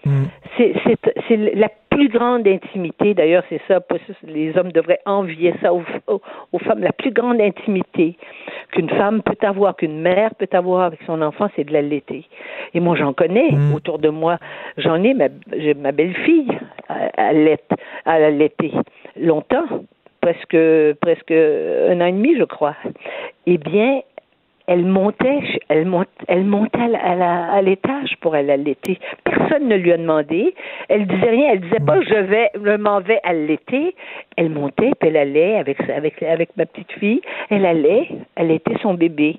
Mm. 0.04 0.24
C'est, 0.56 1.36
la 1.54 1.68
plus 1.90 2.08
grande 2.08 2.46
intimité, 2.46 3.14
d'ailleurs, 3.14 3.42
c'est 3.48 3.60
ça, 3.68 3.80
les 4.26 4.56
hommes 4.56 4.72
devraient 4.72 5.00
envier 5.06 5.52
ça 5.60 5.72
aux, 5.74 5.82
aux- 6.06 6.20
aux 6.52 6.58
femmes, 6.58 6.80
la 6.82 6.92
plus 6.92 7.10
grande 7.12 7.40
intimité 7.40 8.16
qu'une 8.72 8.88
femme 8.90 9.22
peut 9.22 9.36
avoir, 9.46 9.76
qu'une 9.76 10.00
mère 10.00 10.34
peut 10.36 10.48
avoir 10.52 10.82
avec 10.82 11.00
son 11.06 11.20
enfant, 11.22 11.48
c'est 11.56 11.64
de 11.64 11.72
l'allaiter. 11.72 12.24
Et 12.74 12.80
moi, 12.80 12.96
j'en 12.96 13.12
connais 13.12 13.50
Mm. 13.52 13.74
autour 13.74 13.98
de 13.98 14.08
moi. 14.08 14.38
J'en 14.76 15.02
ai, 15.02 15.14
ma, 15.14 15.28
ma 15.76 15.92
belle-fille 15.92 16.48
allait- 17.16 17.58
allaiter 18.04 18.72
longtemps, 19.20 19.66
presque, 20.20 20.56
presque 21.00 21.32
un 21.32 22.00
an 22.00 22.06
et 22.06 22.12
demi, 22.12 22.36
je 22.36 22.44
crois. 22.44 22.76
Eh 23.46 23.58
bien, 23.58 24.00
elle 24.68 24.84
montait, 24.84 25.40
elle 25.70 25.90
elle 26.28 26.44
montait 26.44 26.78
à 26.78 27.62
l'étage 27.62 28.14
pour 28.20 28.34
aller 28.34 28.52
allaiter. 28.52 28.98
Personne 29.24 29.66
ne 29.66 29.76
lui 29.76 29.92
a 29.92 29.96
demandé. 29.96 30.54
Elle 30.90 31.06
disait 31.06 31.30
rien. 31.30 31.52
Elle 31.52 31.60
disait 31.60 31.80
pas 31.80 32.00
je 32.02 32.14
vais, 32.14 32.50
je 32.54 32.76
m'en 32.76 33.00
vais 33.00 33.18
allaiter. 33.24 33.96
Elle 34.36 34.50
montait 34.50 34.92
puis 35.00 35.08
elle 35.08 35.16
allait 35.16 35.56
avec 35.56 36.56
ma 36.56 36.66
petite 36.66 36.92
fille. 36.92 37.22
Elle 37.48 37.64
allait 37.64 38.08
allaiter 38.36 38.74
son 38.82 38.92
bébé. 38.92 39.38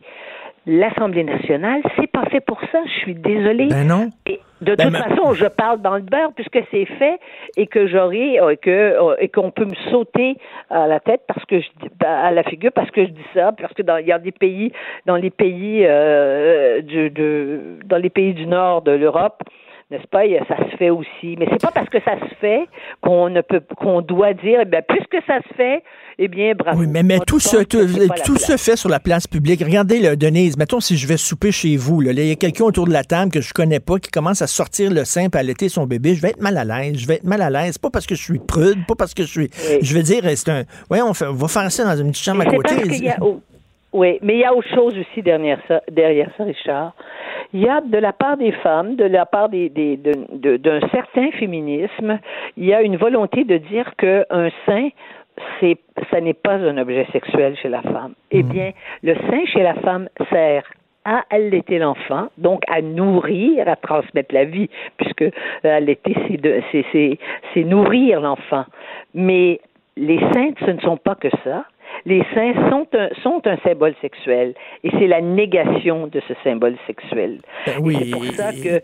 L'Assemblée 0.68 1.24
nationale, 1.24 1.82
c'est 1.95 2.12
pas 2.12 2.26
fait 2.26 2.41
pour 2.41 2.60
ça. 2.72 2.80
Je 2.86 2.99
suis 2.99 3.16
désolée. 3.16 3.68
Ben 3.68 3.88
non. 3.88 4.10
Et 4.26 4.39
de 4.62 4.76
Ben, 4.76 4.91
toute 4.91 4.97
façon, 4.97 5.34
je 5.34 5.45
parle 5.45 5.82
dans 5.82 5.95
le 5.95 6.01
beurre 6.01 6.34
puisque 6.36 6.60
c'est 6.70 6.86
fait 6.86 7.20
et 7.55 7.68
que 7.68 7.88
j'aurai 7.88 8.39
euh, 8.39 8.55
que 8.62 8.70
euh, 8.70 9.16
et 9.20 9.30
qu'on 9.30 9.51
peut 9.51 9.66
me 9.66 9.76
sauter 9.89 10.36
à 10.70 10.86
la 10.86 10.99
tête 10.99 11.22
parce 11.28 11.45
que 11.45 11.60
je 11.60 11.68
dis 11.82 11.89
à 12.05 12.32
la 12.32 12.43
figure 12.43 12.72
parce 12.74 12.91
que 12.91 13.05
je 13.05 13.12
dis 13.12 13.26
ça 13.34 13.53
parce 13.53 13.74
que 13.74 13.82
dans 13.82 13.97
il 13.97 14.07
y 14.07 14.12
a 14.12 14.20
des 14.20 14.34
pays 14.34 14.74
dans 15.05 15.16
les 15.16 15.30
pays 15.30 15.86
euh, 15.86 16.82
du 16.82 17.10
de 17.10 17.78
dans 17.86 17.97
les 17.97 18.10
pays 18.10 18.34
du 18.34 18.47
nord 18.47 18.82
de 18.82 18.91
l'Europe 18.91 19.41
n'est-ce 19.92 20.08
pas? 20.08 20.24
Ça 20.48 20.58
se 20.72 20.78
fait 20.78 20.90
aussi 20.90 21.36
mais 21.38 21.48
c'est 21.52 21.62
pas 21.62 21.72
parce 21.72 21.90
que 21.90 22.00
ça 22.02 22.20
se 22.20 22.36
fait 22.36 22.68
qu'on 23.02 23.30
ne 23.30 23.42
peut 23.42 23.62
qu'on 23.78 24.02
doit 24.02 24.34
dire 24.34 24.60
eh 24.62 24.66
bien 24.66 24.82
puisque 24.88 25.18
ça 25.26 25.40
se 25.48 25.54
fait 25.56 25.84
eh 26.20 26.28
bien 26.28 26.54
bravo 26.54 26.80
Oui, 26.80 26.88
mais, 26.88 27.20
tout, 27.20 27.40
se, 27.40 27.64
tout, 27.64 27.86
tout 28.26 28.38
se 28.38 28.58
fait 28.58 28.76
sur 28.76 28.90
la 28.90 29.00
place 29.00 29.26
publique. 29.26 29.64
Regardez, 29.64 30.00
là, 30.00 30.18
Denise, 30.18 30.58
mettons 30.58 30.82
si 30.82 30.98
je 30.98 31.08
vais 31.08 31.16
souper 31.16 31.52
chez 31.52 31.78
vous, 31.78 32.02
là, 32.02 32.12
il 32.12 32.26
y 32.26 32.32
a 32.32 32.36
quelqu'un 32.36 32.66
autour 32.66 32.88
de 32.88 32.92
la 32.92 33.04
table 33.04 33.32
que 33.32 33.40
je 33.40 33.54
connais 33.54 33.80
pas 33.80 34.00
qui 34.00 34.12
commence 34.12 34.42
à 34.42 34.48
sortir 34.48 34.92
le 34.92 35.06
sein 35.06 35.28
à 35.34 35.38
allaiter 35.38 35.70
son 35.70 35.86
bébé, 35.86 36.16
je 36.16 36.22
vais 36.22 36.30
être 36.30 36.42
mal 36.42 36.58
à 36.58 36.66
l'aise. 36.66 36.98
Je 36.98 37.08
vais 37.08 37.16
être 37.16 37.24
mal 37.24 37.42
à 37.42 37.50
l'aise. 37.50 37.78
Pas 37.78 37.90
parce 37.90 38.06
que 38.06 38.16
je 38.16 38.22
suis 38.22 38.40
prude, 38.40 38.86
pas 38.86 38.96
parce 38.96 39.14
que 39.14 39.24
je 39.24 39.30
suis. 39.30 39.50
Oui. 39.70 39.80
Je 39.82 39.96
veux 39.96 40.04
dire, 40.04 40.24
c'est 40.36 40.50
un. 40.50 40.64
Ouais, 40.90 41.02
on, 41.02 41.14
fait, 41.14 41.26
on 41.26 41.34
va 41.34 41.48
faire 41.48 41.72
ça 41.72 41.86
dans 41.86 41.96
une 41.96 42.12
petite 42.12 42.26
chambre 42.26 42.42
à 42.42 42.46
côté. 42.46 43.12
Oui, 43.94 44.20
mais 44.22 44.34
il 44.36 44.40
y 44.40 44.44
a 44.46 44.54
autre 44.54 44.68
chose 44.70 44.96
aussi 44.98 45.22
derrière 45.22 45.60
ça, 45.68 45.82
derrière 45.92 46.30
ça, 46.38 46.44
Richard. 46.44 46.94
Il 47.54 47.62
y 47.62 47.68
a 47.68 47.82
de 47.82 47.98
la 47.98 48.14
part 48.14 48.38
des 48.38 48.52
femmes, 48.52 48.96
de 48.96 49.06
la 49.06 49.26
part 49.26 49.50
des, 49.50 49.70
des- 49.70 49.98
de- 49.98 50.28
de- 50.32 50.58
d'un 50.58 50.80
certain 50.90 51.32
féminisme, 51.32 52.20
il 52.58 52.66
y 52.66 52.74
a 52.74 52.82
une 52.84 52.98
volonté 52.98 53.44
de 53.46 53.58
dire 53.58 53.92
qu'un 53.98 54.50
sein, 54.66 54.90
c'est, 55.60 55.78
ça 56.12 56.22
n'est 56.22 56.34
pas 56.34 56.56
un 56.56 56.78
objet 56.78 57.08
sexuel 57.12 57.56
chez 57.58 57.70
la 57.70 57.82
femme. 57.82 58.14
Eh 58.32 58.44
bien, 58.44 58.72
le 59.04 59.16
sein 59.16 59.46
chez 59.46 59.64
la 59.64 59.74
femme 59.76 60.08
sert 60.30 60.64
à 61.06 61.24
allaiter 61.32 61.80
l'enfant, 61.80 62.28
donc 62.38 62.62
à 62.68 62.82
nourrir, 62.82 63.68
à 63.68 63.76
transmettre 63.78 64.36
la 64.36 64.44
vie, 64.46 64.70
puisque 64.98 65.24
allaiter, 65.64 66.14
c'est 67.54 67.64
nourrir 67.64 68.22
l'enfant. 68.22 68.66
Mais 69.16 69.60
les 69.98 70.20
saintes, 70.34 70.58
ce 70.66 70.72
ne 70.72 70.80
sont 70.82 70.98
pas 70.98 71.16
que 71.16 71.30
ça. 71.44 71.66
Les 72.06 72.24
saints 72.34 72.54
sont 72.70 72.88
un, 72.94 73.10
sont 73.22 73.42
un 73.46 73.58
symbole 73.58 73.94
sexuel 74.02 74.54
et 74.84 74.90
c'est 74.92 75.08
la 75.08 75.22
négation 75.22 76.08
de 76.08 76.22
ce 76.28 76.34
symbole 76.44 76.76
sexuel. 76.88 77.40
Ben 77.66 77.74
oui, 77.82 77.98
c'est 78.00 78.12
pour 78.12 78.26
ça 78.26 78.54
que 78.54 78.82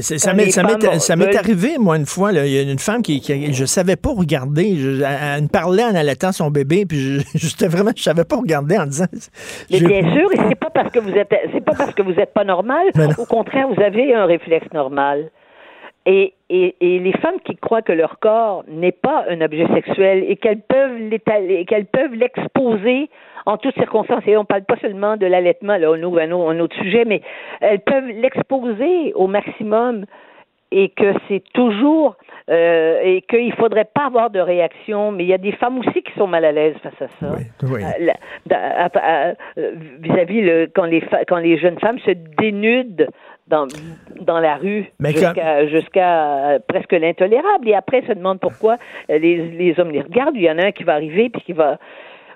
ça 0.00 0.32
m'est 0.34 1.36
arrivé, 1.36 1.76
moi, 1.78 1.96
une 1.96 2.06
fois. 2.06 2.32
il 2.32 2.48
y 2.48 2.58
a 2.58 2.62
une 2.62 2.78
femme 2.78 3.02
qui, 3.02 3.20
qui 3.20 3.52
je 3.52 3.64
savais 3.64 3.96
pas 3.96 4.10
regarder. 4.10 4.76
elle, 5.04 5.42
me 5.42 5.48
parlait 5.48 5.84
en 5.84 5.94
allaitant 5.94 6.32
son 6.32 6.50
bébé, 6.50 6.86
puis 6.86 7.20
je, 7.34 7.66
vraiment, 7.66 7.90
je 7.96 8.02
savais 8.02 8.24
pas 8.24 8.36
regarder 8.36 8.78
en 8.78 8.86
disant. 8.86 9.06
Mais 9.70 9.80
bien 9.80 10.12
sûr, 10.14 10.32
et 10.32 10.38
c'est 10.48 10.58
pas 10.58 10.70
parce 10.70 10.90
que 10.92 11.00
vous 11.00 11.12
êtes, 11.12 11.32
c'est 11.52 11.64
pas 11.64 11.74
parce 11.76 11.94
que 11.94 12.02
vous 12.02 12.18
êtes 12.18 12.32
pas 12.32 12.44
normal. 12.44 12.86
Au 13.18 13.26
contraire, 13.26 13.68
vous 13.68 13.82
avez 13.82 14.14
un 14.14 14.26
réflexe 14.26 14.72
normal. 14.72 15.30
Et, 16.06 16.34
et, 16.52 16.76
et, 16.80 16.98
les 16.98 17.12
femmes 17.12 17.40
qui 17.44 17.56
croient 17.56 17.80
que 17.80 17.92
leur 17.92 18.18
corps 18.18 18.62
n'est 18.68 18.92
pas 18.92 19.24
un 19.30 19.40
objet 19.40 19.66
sexuel 19.72 20.24
et 20.28 20.36
qu'elles 20.36 20.60
peuvent 20.60 20.98
l'étaler, 20.98 21.64
qu'elles 21.64 21.86
peuvent 21.86 22.14
l'exposer 22.14 23.08
en 23.46 23.56
toutes 23.56 23.74
circonstances, 23.74 24.22
et 24.26 24.36
on 24.36 24.42
ne 24.42 24.46
parle 24.46 24.64
pas 24.64 24.76
seulement 24.76 25.16
de 25.16 25.26
l'allaitement, 25.26 25.76
là, 25.76 25.90
on 25.90 26.02
ouvre 26.02 26.20
un, 26.20 26.30
un 26.30 26.60
autre 26.60 26.76
sujet, 26.76 27.04
mais 27.06 27.22
elles 27.60 27.80
peuvent 27.80 28.06
l'exposer 28.06 29.12
au 29.14 29.26
maximum 29.26 30.04
et 30.72 30.88
que 30.88 31.12
c'est 31.28 31.42
toujours 31.52 32.16
euh, 32.50 32.98
et 33.02 33.22
qu'il 33.22 33.48
ne 33.48 33.52
faudrait 33.52 33.88
pas 33.94 34.06
avoir 34.06 34.30
de 34.30 34.40
réaction, 34.40 35.12
mais 35.12 35.24
il 35.24 35.28
y 35.28 35.34
a 35.34 35.38
des 35.38 35.52
femmes 35.52 35.78
aussi 35.78 36.02
qui 36.02 36.12
sont 36.16 36.26
mal 36.26 36.44
à 36.44 36.52
l'aise 36.52 36.74
face 36.82 37.00
à 37.02 37.08
ça. 37.20 37.36
Oui, 37.36 37.82
euh, 38.50 39.74
vis-à-vis 40.00 40.40
le, 40.40 40.68
quand 40.74 40.84
les 40.84 41.02
quand 41.28 41.36
les 41.36 41.58
jeunes 41.58 41.78
femmes 41.78 41.98
se 42.00 42.10
dénudent 42.10 43.06
dans, 43.48 43.66
dans 44.20 44.38
la 44.38 44.56
rue 44.56 44.86
jusqu'à 45.04 45.66
jusqu'à 45.66 46.58
presque 46.68 46.92
l'intolérable 46.92 47.68
et 47.68 47.74
après 47.74 48.02
se 48.06 48.12
demandent 48.12 48.40
pourquoi 48.40 48.76
les, 49.08 49.18
les 49.18 49.74
hommes 49.78 49.90
les 49.90 50.02
regardent. 50.02 50.36
Il 50.36 50.42
y 50.42 50.50
en 50.50 50.58
a 50.58 50.66
un 50.66 50.72
qui 50.72 50.84
va 50.84 50.94
arriver 50.94 51.28
puis 51.28 51.42
qui 51.42 51.52
va 51.52 51.78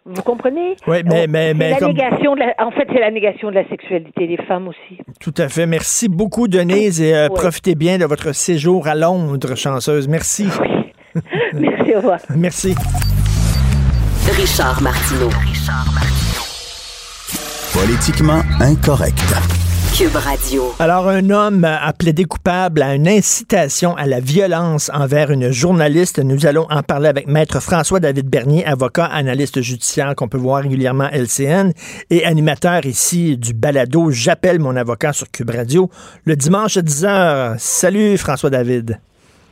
vous 0.07 0.23
comprenez? 0.23 0.77
Oui, 0.87 0.99
mais, 1.05 1.27
mais, 1.27 1.53
mais 1.53 1.71
la 1.71 1.89
négation 1.89 2.37
de 2.37 2.63
en 2.63 2.71
fait, 2.71 2.87
c'est 2.93 3.01
la 3.01 3.11
négation 3.11 3.51
de 3.51 3.57
la 3.57 3.69
sexualité 3.69 4.29
des 4.29 4.37
femmes 4.37 4.69
aussi. 4.69 5.01
Tout 5.21 5.35
à 5.37 5.49
fait. 5.49 5.67
Merci 5.67 6.09
beaucoup, 6.09 6.47
Denise, 6.47 7.03
et 7.03 7.13
euh, 7.13 7.29
profitez 7.29 7.75
bien 7.75 7.99
de 7.99 8.05
votre 8.05 8.33
séjour 8.33 8.87
à 8.87 8.95
Londres, 8.95 9.57
chanceuse. 9.57 10.07
Merci. 10.07 10.47
Oui. 10.61 11.23
Merci, 11.55 11.95
au 11.95 11.97
revoir. 11.97 12.21
Merci. 12.37 12.75
Richard 14.31 14.81
Martineau. 14.81 15.29
Richard 15.29 15.87
Martineau. 15.93 16.45
Politiquement 17.75 18.43
incorrect. 18.61 19.66
Alors, 20.79 21.09
un 21.09 21.31
homme 21.31 21.65
a 21.65 21.93
plaidé 21.93 22.25
coupable 22.25 22.83
à 22.83 22.95
une 22.95 23.09
incitation 23.09 23.97
à 23.97 24.07
la 24.07 24.21
violence 24.21 24.91
envers 24.93 25.31
une 25.31 25.51
journaliste. 25.51 26.19
Nous 26.19 26.47
allons 26.47 26.67
en 26.71 26.83
parler 26.83 27.09
avec 27.09 27.27
Maître 27.27 27.61
François-David 27.61 28.29
Bernier, 28.29 28.67
avocat, 28.67 29.07
analyste 29.07 29.63
judiciaire 29.63 30.15
qu'on 30.15 30.29
peut 30.29 30.39
voir 30.39 30.63
régulièrement 30.63 31.05
à 31.05 31.17
LCN 31.17 31.73
et 32.11 32.25
animateur 32.25 32.85
ici 32.85 33.37
du 33.37 33.55
balado 33.55 34.11
J'appelle 34.11 34.59
mon 34.59 34.77
avocat 34.77 35.13
sur 35.13 35.31
Cube 35.31 35.51
Radio 35.51 35.91
le 36.25 36.37
dimanche 36.37 36.77
à 36.77 36.83
10h. 36.83 37.57
Salut 37.59 38.19
François-David. 38.19 38.99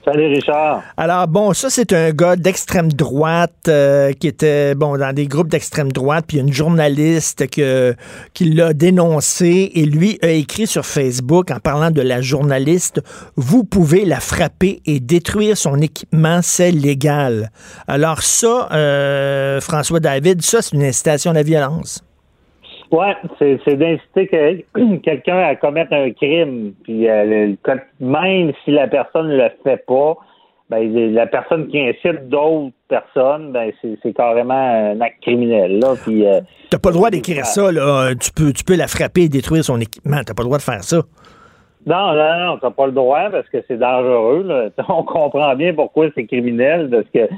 Salut 0.05 0.27
Richard. 0.27 0.83
Alors 0.99 1.27
bon, 1.29 1.55
ça 1.55 1.71
c'est 1.71 1.95
un 1.95 2.11
gars 2.11 2.37
d'extrême 2.37 2.93
droite 2.93 3.69
euh, 3.69 4.13
qui 4.13 4.29
était 4.29 4.75
bon 4.75 4.99
dans 4.99 5.15
des 5.15 5.27
groupes 5.27 5.49
d'extrême 5.49 5.91
droite, 5.93 6.27
puis 6.29 6.39
une 6.39 6.53
journaliste 6.53 7.49
que, 7.49 7.95
qui 8.35 8.45
l'a 8.53 8.75
dénoncé 8.75 9.71
et 9.75 9.87
lui 9.87 10.19
a 10.21 10.29
écrit 10.29 10.67
sur 10.67 10.85
Facebook 10.85 11.51
en 11.51 11.59
parlant 11.59 11.91
de 11.91 12.03
la 12.03 12.21
journaliste, 12.21 13.01
vous 13.37 13.65
pouvez 13.65 14.05
la 14.05 14.21
frapper 14.21 14.83
et 14.85 15.01
détruire 15.01 15.57
son 15.57 15.81
équipement, 15.81 16.41
c'est 16.43 16.71
légal. 16.71 17.51
Alors 17.89 18.23
ça, 18.23 18.69
euh, 18.73 19.61
François 19.63 20.01
David, 20.01 20.43
ça 20.43 20.61
c'est 20.61 20.77
une 20.77 20.85
incitation 20.85 21.31
à 21.31 21.35
la 21.35 21.43
violence. 21.43 22.05
Oui, 22.95 23.59
c'est 23.67 23.77
d'inciter 23.77 24.67
quelqu'un 25.03 25.39
à 25.39 25.57
commettre 25.57 25.93
un 25.93 26.13
crime. 26.13 26.75
Puis 26.85 27.09
euh, 27.09 27.55
même 27.99 28.53
si 28.65 28.71
la 28.71 28.87
personne 28.87 29.31
ne 29.31 29.37
le 29.37 29.51
fait 29.65 29.85
pas, 29.85 30.17
ben, 30.71 31.13
la 31.13 31.27
personne 31.27 31.67
qui 31.67 31.81
incite 31.81 32.29
d'autres 32.29 32.73
personnes, 32.87 33.51
ben, 33.51 33.73
c'est 33.83 34.13
carrément 34.13 34.55
un 34.55 35.01
acte 35.01 35.21
criminel. 35.23 35.81
Là, 35.81 35.95
puis, 36.05 36.25
euh, 36.25 36.41
T'as 36.71 36.79
pas 36.79 36.91
le 36.91 36.95
droit 36.95 37.11
d'écrire 37.11 37.45
ça, 37.45 37.73
là. 37.73 38.15
Tu 38.15 38.31
peux, 38.31 38.53
tu 38.53 38.63
peux 38.63 38.77
la 38.77 38.87
frapper 38.87 39.23
et 39.23 39.29
détruire 39.29 39.65
son 39.65 39.81
équipement. 39.81 40.21
T'as 40.25 40.35
pas 40.35 40.45
le 40.45 40.49
droit 40.49 40.59
de 40.59 40.63
faire 40.63 40.85
ça. 40.85 40.99
Non, 41.87 42.15
non, 42.15 42.47
non, 42.47 42.59
t'as 42.59 42.71
pas 42.71 42.87
le 42.87 42.93
droit 42.93 43.29
parce 43.31 43.49
que 43.49 43.59
c'est 43.67 43.77
dangereux. 43.77 44.73
On 44.89 45.03
comprend 45.03 45.57
bien 45.57 45.75
pourquoi 45.75 46.11
c'est 46.15 46.27
criminel, 46.27 46.89
parce 46.91 47.09
que 47.13 47.29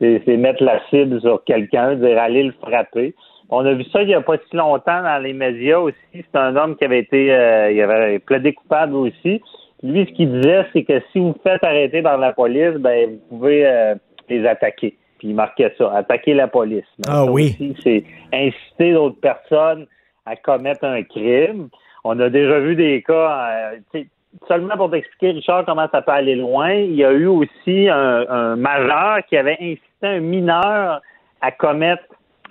c'est 0.00 0.36
mettre 0.36 0.62
la 0.62 0.80
cible 0.90 1.18
sur 1.22 1.42
quelqu'un, 1.44 1.94
dire 1.94 2.18
aller 2.18 2.42
le 2.42 2.52
frapper. 2.60 3.14
On 3.50 3.64
a 3.64 3.72
vu 3.72 3.84
ça 3.84 4.02
il 4.02 4.08
n'y 4.08 4.14
a 4.14 4.20
pas 4.20 4.36
si 4.50 4.56
longtemps 4.56 5.02
dans 5.02 5.22
les 5.22 5.32
médias 5.32 5.78
aussi. 5.78 5.96
C'est 6.12 6.36
un 6.36 6.54
homme 6.56 6.76
qui 6.76 6.84
avait 6.84 7.00
été 7.00 7.32
euh, 7.32 7.70
il 7.72 7.80
avait 7.80 8.18
plaidé 8.18 8.52
coupable 8.52 8.94
aussi. 8.94 9.40
Lui, 9.82 10.06
ce 10.06 10.12
qu'il 10.12 10.32
disait, 10.32 10.66
c'est 10.72 10.82
que 10.82 11.00
si 11.12 11.20
vous 11.20 11.36
faites 11.42 11.62
arrêter 11.62 12.02
par 12.02 12.18
la 12.18 12.32
police, 12.32 12.74
ben 12.78 13.10
vous 13.30 13.38
pouvez 13.38 13.66
euh, 13.66 13.94
les 14.28 14.46
attaquer. 14.46 14.96
Puis 15.18 15.28
il 15.28 15.34
marquait 15.34 15.72
ça, 15.78 15.92
attaquer 15.94 16.34
la 16.34 16.48
police. 16.48 16.84
ah 17.08 17.24
oui. 17.24 17.56
C'est 17.82 18.04
inciter 18.32 18.92
d'autres 18.92 19.20
personnes 19.20 19.86
à 20.26 20.36
commettre 20.36 20.84
un 20.84 21.02
crime. 21.02 21.68
On 22.04 22.18
a 22.20 22.28
déjà 22.28 22.58
vu 22.60 22.76
des 22.76 23.02
cas, 23.02 23.78
euh, 23.94 24.02
seulement 24.46 24.76
pour 24.76 24.90
t'expliquer, 24.90 25.30
Richard, 25.30 25.64
comment 25.64 25.88
ça 25.90 26.02
peut 26.02 26.12
aller 26.12 26.36
loin, 26.36 26.72
il 26.72 26.94
y 26.94 27.04
a 27.04 27.12
eu 27.12 27.26
aussi 27.26 27.88
un, 27.88 28.28
un 28.28 28.56
majeur 28.56 29.18
qui 29.28 29.36
avait 29.36 29.56
incité 29.60 29.82
un 30.02 30.20
mineur 30.20 31.00
à 31.40 31.50
commettre 31.50 32.04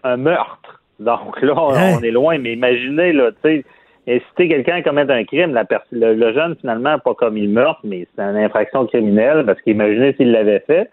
un 0.04 0.18
meurtre. 0.18 0.77
Donc 1.00 1.42
là, 1.42 1.54
hein? 1.58 1.98
on, 2.00 2.04
est 2.04 2.12
loin, 2.12 2.38
mais 2.38 2.54
imaginez, 2.54 3.14
là, 3.14 3.32
tu 3.44 3.50
sais, 3.50 3.66
inciter 4.08 4.48
quelqu'un 4.48 4.78
à 4.78 4.82
commettre 4.82 5.12
un 5.12 5.24
crime, 5.26 5.54
la 5.54 5.66
le, 5.92 6.34
jeune, 6.34 6.56
finalement, 6.60 6.92
n'a 6.92 6.98
pas 6.98 7.14
commis 7.14 7.42
le 7.42 7.50
meurtre, 7.50 7.82
mais 7.84 8.08
c'est 8.16 8.22
une 8.22 8.38
infraction 8.38 8.86
criminelle, 8.88 9.44
parce 9.46 9.62
qu'imaginez 9.62 10.14
s'il 10.14 10.32
l'avait 10.32 10.64
fait. 10.66 10.90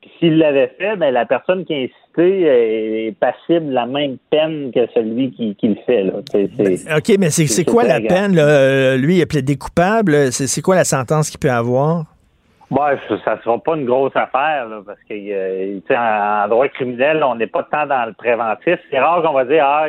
Puis 0.00 0.10
s'il 0.18 0.38
l'avait 0.38 0.72
fait, 0.78 0.96
ben, 0.96 1.12
la 1.12 1.26
personne 1.26 1.64
qui 1.64 1.74
a 1.74 1.76
incité 1.76 3.06
est 3.06 3.16
passible 3.18 3.68
de 3.68 3.72
la 3.72 3.86
même 3.86 4.16
peine 4.30 4.72
que 4.74 4.80
celui 4.94 5.30
qui, 5.30 5.56
le 5.62 5.76
fait. 5.86 6.02
Là. 6.02 6.96
OK, 6.96 7.16
mais 7.20 7.30
c'est 7.30 7.64
quoi 7.64 7.84
la 7.84 8.00
peine? 8.00 8.34
Là? 8.34 8.96
Lui, 8.96 9.18
il 9.18 9.22
a 9.22 9.26
plaidé 9.26 9.56
coupable. 9.56 10.32
C'est 10.32 10.60
quoi 10.60 10.74
la 10.74 10.84
sentence 10.84 11.30
qu'il 11.30 11.38
peut 11.38 11.50
avoir? 11.50 12.11
Bon, 12.72 12.86
ça 13.22 13.38
sera 13.42 13.58
pas 13.58 13.76
une 13.76 13.84
grosse 13.84 14.16
affaire, 14.16 14.66
parce 14.86 14.98
que 15.06 15.12
euh, 15.12 15.78
en, 15.90 16.48
droit 16.48 16.68
criminel, 16.68 17.22
on 17.22 17.34
n'est 17.34 17.46
pas 17.46 17.64
tant 17.64 17.84
dans 17.84 18.06
le 18.06 18.14
préventif. 18.14 18.80
C'est 18.90 18.98
rare 18.98 19.22
qu'on 19.22 19.34
va 19.34 19.44
dire 19.44 19.62
ah, 19.62 19.88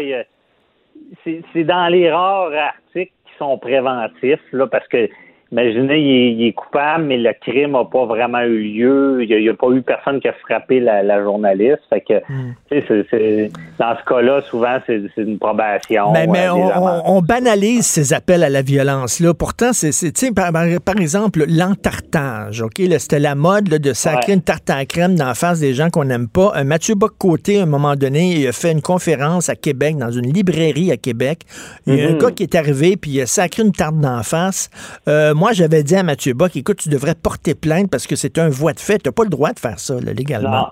c'est 1.23 1.63
dans 1.63 1.87
les 1.87 2.11
rares 2.11 2.51
articles 2.51 3.13
qui 3.25 3.37
sont 3.37 3.57
préventifs, 3.57 4.41
là, 4.51 4.67
parce 4.67 4.85
que 4.89 5.07
Imaginez, 5.53 5.99
il 5.99 6.47
est, 6.47 6.53
coupable, 6.53 7.03
mais 7.03 7.17
le 7.17 7.31
crime 7.39 7.73
n'a 7.73 7.85
pas 7.85 8.05
vraiment 8.05 8.41
eu 8.41 8.57
lieu. 8.57 9.23
Il 9.23 9.39
n'y 9.39 9.49
a, 9.49 9.53
pas 9.53 9.67
eu 9.69 9.83
personne 9.83 10.19
qui 10.19 10.27
a 10.27 10.33
frappé 10.33 10.79
la, 10.79 11.21
journaliste. 11.21 11.81
Fait 11.91 12.01
que, 12.01 12.15
hmm. 12.27 13.49
dans 13.77 13.95
ce 13.95 14.03
cas-là, 14.09 14.41
souvent, 14.41 14.79
c'est 14.87 15.03
une 15.15 15.37
probation. 15.37 16.11
Mais, 16.11 16.25
mais 16.25 16.47
on, 16.49 17.21
banalise 17.21 17.85
ces 17.85 18.13
appels 18.13 18.43
à 18.43 18.49
la 18.49 18.63
violence. 18.63 19.19
Là. 19.19 19.35
Pourtant, 19.35 19.73
c'est, 19.73 19.91
par, 20.33 20.51
par 20.83 20.97
exemple, 20.97 21.45
l'entartage. 21.47 22.63
OK? 22.63 22.81
C'était 22.97 23.19
la 23.19 23.35
mode 23.35 23.65
de 23.65 23.93
sacrer 23.93 24.33
une 24.33 24.41
tarte 24.41 24.71
à 24.71 24.83
crème 24.85 25.13
dans 25.13 25.27
la 25.27 25.35
face 25.35 25.59
des 25.59 25.75
gens 25.75 25.91
qu'on 25.91 26.05
n'aime 26.05 26.29
pas. 26.29 26.53
Euh, 26.55 26.63
Mathieu 26.63 26.95
Bock-Côté, 26.95 27.59
à 27.59 27.63
un 27.63 27.67
moment 27.67 27.95
donné, 27.95 28.37
il 28.37 28.47
a 28.47 28.53
fait 28.53 28.71
une 28.71 28.81
conférence 28.81 29.49
à 29.49 29.55
Québec, 29.55 29.97
dans 29.97 30.09
une 30.09 30.33
librairie 30.33 30.91
à 30.91 30.97
Québec. 30.97 31.41
Il 31.85 31.93
y 31.93 32.01
a 32.01 32.07
un 32.07 32.13
mm-hmm. 32.13 32.17
gars 32.17 32.31
qui 32.31 32.41
est 32.41 32.55
arrivé, 32.55 32.97
puis 32.97 33.11
il 33.11 33.21
a 33.21 33.27
sacré 33.27 33.61
une 33.61 33.71
tarte 33.71 33.99
d'en 33.99 34.23
face. 34.23 34.71
Euh, 35.07 35.35
moi, 35.43 35.51
j'avais 35.51 35.83
dit 35.83 35.97
à 35.97 36.03
Mathieu 36.03 36.33
Bock, 36.33 36.55
écoute, 36.55 36.77
tu 36.77 36.87
devrais 36.87 37.15
porter 37.21 37.53
plainte 37.53 37.91
parce 37.91 38.07
que 38.07 38.15
c'est 38.15 38.37
un 38.37 38.47
voie 38.47 38.71
de 38.71 38.79
fait. 38.79 38.99
Tu 38.99 39.09
n'as 39.09 39.11
pas 39.11 39.25
le 39.25 39.29
droit 39.29 39.51
de 39.51 39.59
faire 39.59 39.77
ça, 39.77 39.95
légalement. 39.99 40.49
Non. 40.49 40.67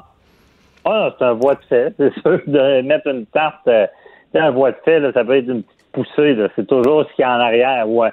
Ah, 0.85 1.13
c'est 1.19 1.25
un 1.25 1.33
voie 1.33 1.55
de 1.55 1.63
fait. 1.67 1.93
C'est 1.97 2.13
sûr 2.21 2.39
de 2.47 2.81
mettre 2.81 3.07
une 3.07 3.25
tarte, 3.25 3.67
euh, 3.67 3.85
un 4.33 4.51
voie 4.51 4.71
de 4.71 4.77
fait, 4.85 5.01
ça 5.11 5.25
peut 5.25 5.35
être 5.35 5.49
une 5.49 5.63
petite 5.63 5.91
poussée. 5.91 6.37
C'est 6.55 6.65
toujours 6.67 7.03
ce 7.03 7.13
qu'il 7.15 7.23
y 7.23 7.25
a 7.25 7.35
en 7.35 7.41
arrière. 7.41 7.85
On 7.89 8.03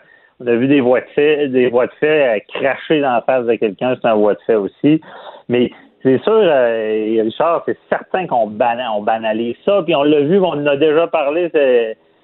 a 0.49 0.55
vu 0.57 0.67
des 0.67 0.81
voies 0.81 1.03
de 1.03 1.07
fait, 1.15 1.47
des 1.47 1.71
voies 1.71 1.87
de 1.87 1.93
fait 2.01 2.27
euh, 2.27 2.41
cracher 2.53 3.03
dans 3.03 3.13
la 3.13 3.23
face 3.23 3.47
de 3.47 3.55
quelqu'un, 3.55 3.95
c'est 3.95 4.09
un 4.09 4.17
voie 4.17 4.35
de 4.35 4.41
fait 4.45 4.57
aussi. 4.57 5.01
Mais 5.49 5.71
c'est 6.03 6.21
sûr, 6.25 6.41
euh, 6.43 7.23
Richard, 7.23 7.63
c'est 7.67 7.79
certain 7.89 8.27
qu'on 8.27 8.49
banalise 8.49 9.55
ça. 9.65 9.83
Puis 9.85 9.95
on 9.95 10.03
l'a 10.03 10.23
vu, 10.23 10.41
on 10.41 10.49
en 10.49 10.67
a 10.67 10.77
déjà 10.77 11.07
parlé 11.07 11.53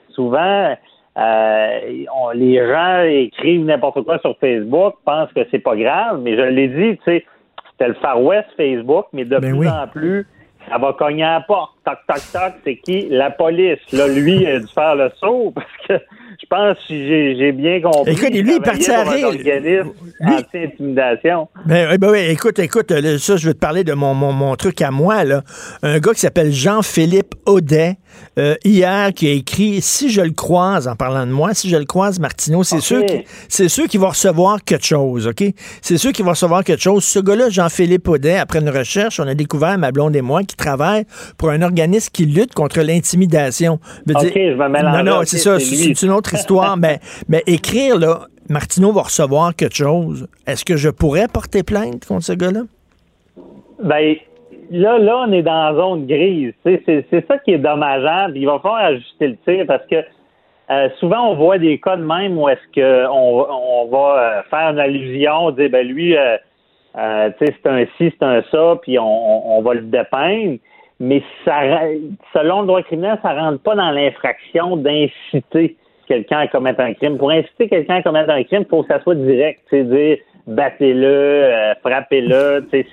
souvent. 0.08 0.74
Euh, 1.16 1.78
les 2.34 2.58
gens 2.58 3.02
écrivent 3.04 3.64
n'importe 3.64 4.02
quoi 4.02 4.18
sur 4.18 4.36
Facebook, 4.38 4.94
pensent 5.04 5.32
que 5.32 5.40
c'est 5.50 5.60
pas 5.60 5.76
grave, 5.76 6.20
mais 6.22 6.36
je 6.36 6.42
l'ai 6.42 6.68
dit, 6.68 6.98
tu 6.98 7.04
sais, 7.04 7.24
c'était 7.70 7.88
le 7.88 7.94
Far 7.94 8.22
West 8.22 8.48
Facebook, 8.56 9.06
mais 9.12 9.24
de 9.24 9.38
ben 9.38 9.56
plus 9.56 9.68
en 9.68 9.86
plus, 9.86 10.26
ça 10.68 10.78
va 10.78 10.92
cogner 10.94 11.24
à 11.24 11.34
la 11.34 11.40
porte. 11.40 11.72
Toc, 11.84 11.98
toc, 12.08 12.22
toc, 12.32 12.52
c'est 12.64 12.76
qui? 12.76 13.08
La 13.10 13.30
police. 13.30 13.78
Là, 13.92 14.08
lui, 14.08 14.36
il 14.36 14.46
a 14.46 14.60
dû 14.60 14.66
faire 14.66 14.96
le 14.96 15.10
saut 15.20 15.52
parce 15.54 15.76
que 15.86 16.04
je 16.40 16.46
pense 16.48 16.76
que 16.88 16.94
j'ai 16.94 17.52
bien 17.52 17.80
compris. 17.80 18.12
Écoute, 18.12 18.30
lui, 18.30 18.40
il 18.40 18.54
à 18.56 18.60
travaillait 18.60 19.22
pour 19.22 19.32
un 19.32 19.60
rire. 19.60 19.84
anti-intimidation. 20.54 21.48
Ben, 21.66 21.88
eh 21.92 21.98
ben 21.98 22.10
oui, 22.10 22.18
écoute, 22.28 22.58
écoute, 22.58 22.92
ça, 23.18 23.36
je 23.36 23.46
veux 23.48 23.54
te 23.54 23.58
parler 23.58 23.84
de 23.84 23.92
mon, 23.92 24.14
mon, 24.14 24.32
mon 24.32 24.54
truc 24.56 24.80
à 24.82 24.90
moi, 24.90 25.24
là. 25.24 25.42
Un 25.82 25.98
gars 25.98 26.12
qui 26.12 26.20
s'appelle 26.20 26.52
Jean-Philippe 26.52 27.34
Audet, 27.46 27.96
euh, 28.38 28.54
hier, 28.64 29.12
qui 29.12 29.28
a 29.28 29.32
écrit 29.32 29.80
Si 29.80 30.10
je 30.10 30.20
le 30.20 30.30
croise, 30.32 30.86
en 30.88 30.96
parlant 30.96 31.26
de 31.26 31.32
moi, 31.32 31.54
si 31.54 31.68
je 31.68 31.76
le 31.76 31.84
croise, 31.84 32.18
Martineau, 32.20 32.62
c'est 32.62 32.76
Ok. 32.76 32.82
sûr 32.82 33.68
sûr 33.68 33.88
qu'il 33.88 34.00
va 34.00 34.08
recevoir 34.08 34.62
quelque 34.64 34.84
chose, 34.86 35.26
OK? 35.26 35.44
C'est 35.82 35.98
sûr 35.98 36.12
qu'il 36.12 36.24
va 36.24 36.32
recevoir 36.32 36.62
quelque 36.64 36.82
chose. 36.82 37.04
Ce 37.04 37.18
gars-là, 37.18 37.48
Jean-Philippe 37.50 38.08
Audet, 38.08 38.36
après 38.36 38.60
une 38.60 38.70
recherche, 38.70 39.18
on 39.20 39.26
a 39.26 39.34
découvert, 39.34 39.76
ma 39.78 39.90
blonde 39.92 40.14
et 40.16 40.22
moi, 40.22 40.42
qui 40.42 40.54
travaille 40.56 41.04
pour 41.38 41.50
un 41.50 41.62
organisme 41.62 42.10
qui 42.12 42.24
lutte 42.26 42.54
contre 42.54 42.80
l'intimidation. 42.82 43.80
Ok, 44.08 44.20
dire- 44.22 44.32
je 44.34 44.56
me 44.56 44.68
mélange. 44.68 44.96
Non, 45.04 45.04
non, 45.18 45.20
c'est 45.24 45.38
ça, 45.38 45.58
c'est 45.58 46.02
une 46.02 46.10
autre 46.10 46.23
histoire, 46.32 46.76
mais, 46.76 46.98
mais 47.28 47.42
écrire, 47.46 47.98
là, 47.98 48.26
Martineau 48.48 48.92
va 48.92 49.02
recevoir 49.02 49.54
quelque 49.54 49.76
chose. 49.76 50.28
Est-ce 50.46 50.64
que 50.64 50.76
je 50.76 50.90
pourrais 50.90 51.28
porter 51.28 51.62
plainte 51.62 52.04
contre 52.06 52.24
ce 52.24 52.32
gars-là? 52.32 52.62
Ben, 53.82 54.16
là, 54.70 54.98
là, 54.98 55.24
on 55.26 55.32
est 55.32 55.42
dans 55.42 55.70
la 55.70 55.74
zone 55.74 56.06
grise. 56.06 56.52
C'est 56.64 57.26
ça 57.28 57.38
qui 57.38 57.52
est 57.52 57.58
dommageable. 57.58 58.36
Il 58.36 58.46
va 58.46 58.58
falloir 58.60 58.84
ajuster 58.84 59.28
le 59.28 59.36
tir 59.44 59.64
parce 59.66 59.86
que 59.86 59.96
euh, 60.70 60.88
souvent, 60.98 61.30
on 61.30 61.34
voit 61.34 61.58
des 61.58 61.78
cas 61.78 61.96
de 61.96 62.04
même 62.04 62.38
où 62.38 62.48
est-ce 62.48 62.72
que 62.74 63.06
on, 63.08 63.86
va 63.90 64.18
euh, 64.18 64.42
faire 64.48 64.70
une 64.70 64.78
allusion, 64.78 65.50
dire, 65.50 65.68
ben 65.68 65.86
lui, 65.86 66.16
euh, 66.16 66.38
c'est 67.38 67.66
un 67.66 67.84
ci, 67.98 68.12
c'est 68.18 68.22
un 68.22 68.42
ça, 68.50 68.78
puis 68.80 68.98
on, 68.98 69.04
on, 69.04 69.58
on 69.58 69.62
va 69.62 69.74
le 69.74 69.82
dépeindre. 69.82 70.58
Mais 71.00 71.22
ça, 71.44 71.60
selon 72.32 72.62
le 72.62 72.66
droit 72.66 72.82
criminel, 72.82 73.18
ça 73.22 73.34
rentre 73.34 73.62
pas 73.62 73.74
dans 73.74 73.90
l'infraction 73.90 74.76
d'inciter 74.76 75.76
quelqu'un 76.06 76.38
à 76.38 76.48
commettre 76.48 76.80
un 76.80 76.94
crime. 76.94 77.16
Pour 77.18 77.30
inciter 77.30 77.68
quelqu'un 77.68 77.96
à 77.96 78.02
commettre 78.02 78.30
un 78.30 78.42
crime, 78.44 78.62
il 78.62 78.68
faut 78.68 78.82
que 78.82 78.88
ça 78.92 79.00
soit 79.02 79.14
direct. 79.14 79.60
Sais, 79.70 79.84
dire 79.84 80.18
battez-le, 80.46 81.06
euh, 81.06 81.74
frappez-le. 81.82 82.66
C'est, 82.70 82.86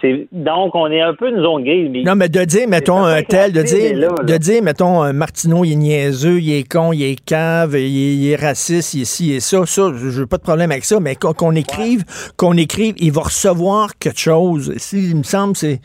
c'est, 0.00 0.28
donc, 0.30 0.74
on 0.76 0.90
est 0.92 1.00
un 1.00 1.12
peu 1.14 1.28
une 1.28 1.42
zone 1.42 1.64
grise. 1.64 2.04
Non, 2.06 2.14
mais 2.14 2.28
de 2.28 2.44
dire, 2.44 2.68
mettons, 2.68 3.02
un 3.04 3.20
que 3.22 3.26
tel, 3.26 3.52
de 3.52 3.62
dire, 3.62 3.84
est 3.90 3.94
là, 3.94 4.08
là. 4.16 4.22
de 4.24 4.36
dire, 4.38 4.62
mettons, 4.62 5.02
un 5.02 5.12
Martineau, 5.12 5.64
il 5.64 5.72
est 5.72 5.76
niaiseux, 5.76 6.38
il 6.40 6.52
est 6.56 6.68
con, 6.70 6.92
il 6.92 7.02
est 7.02 7.24
cave, 7.24 7.74
il 7.76 7.78
est, 7.84 8.14
il 8.14 8.30
est 8.30 8.36
raciste, 8.36 8.94
il 8.94 9.02
est 9.02 9.04
ci, 9.04 9.30
il 9.30 9.36
est 9.36 9.40
ça, 9.40 9.66
ça, 9.66 9.90
je 9.94 10.20
veux 10.20 10.26
pas 10.26 10.36
de 10.36 10.42
problème 10.42 10.70
avec 10.70 10.84
ça, 10.84 11.00
mais 11.00 11.16
qu'on 11.16 11.52
écrive, 11.56 12.04
qu'on 12.36 12.56
écrive, 12.56 12.94
il 12.98 13.10
va 13.12 13.22
recevoir 13.22 13.98
quelque 13.98 14.20
chose. 14.20 14.72
Si, 14.76 15.10
il 15.10 15.16
me 15.16 15.24
semble, 15.24 15.56
c'est, 15.56 15.80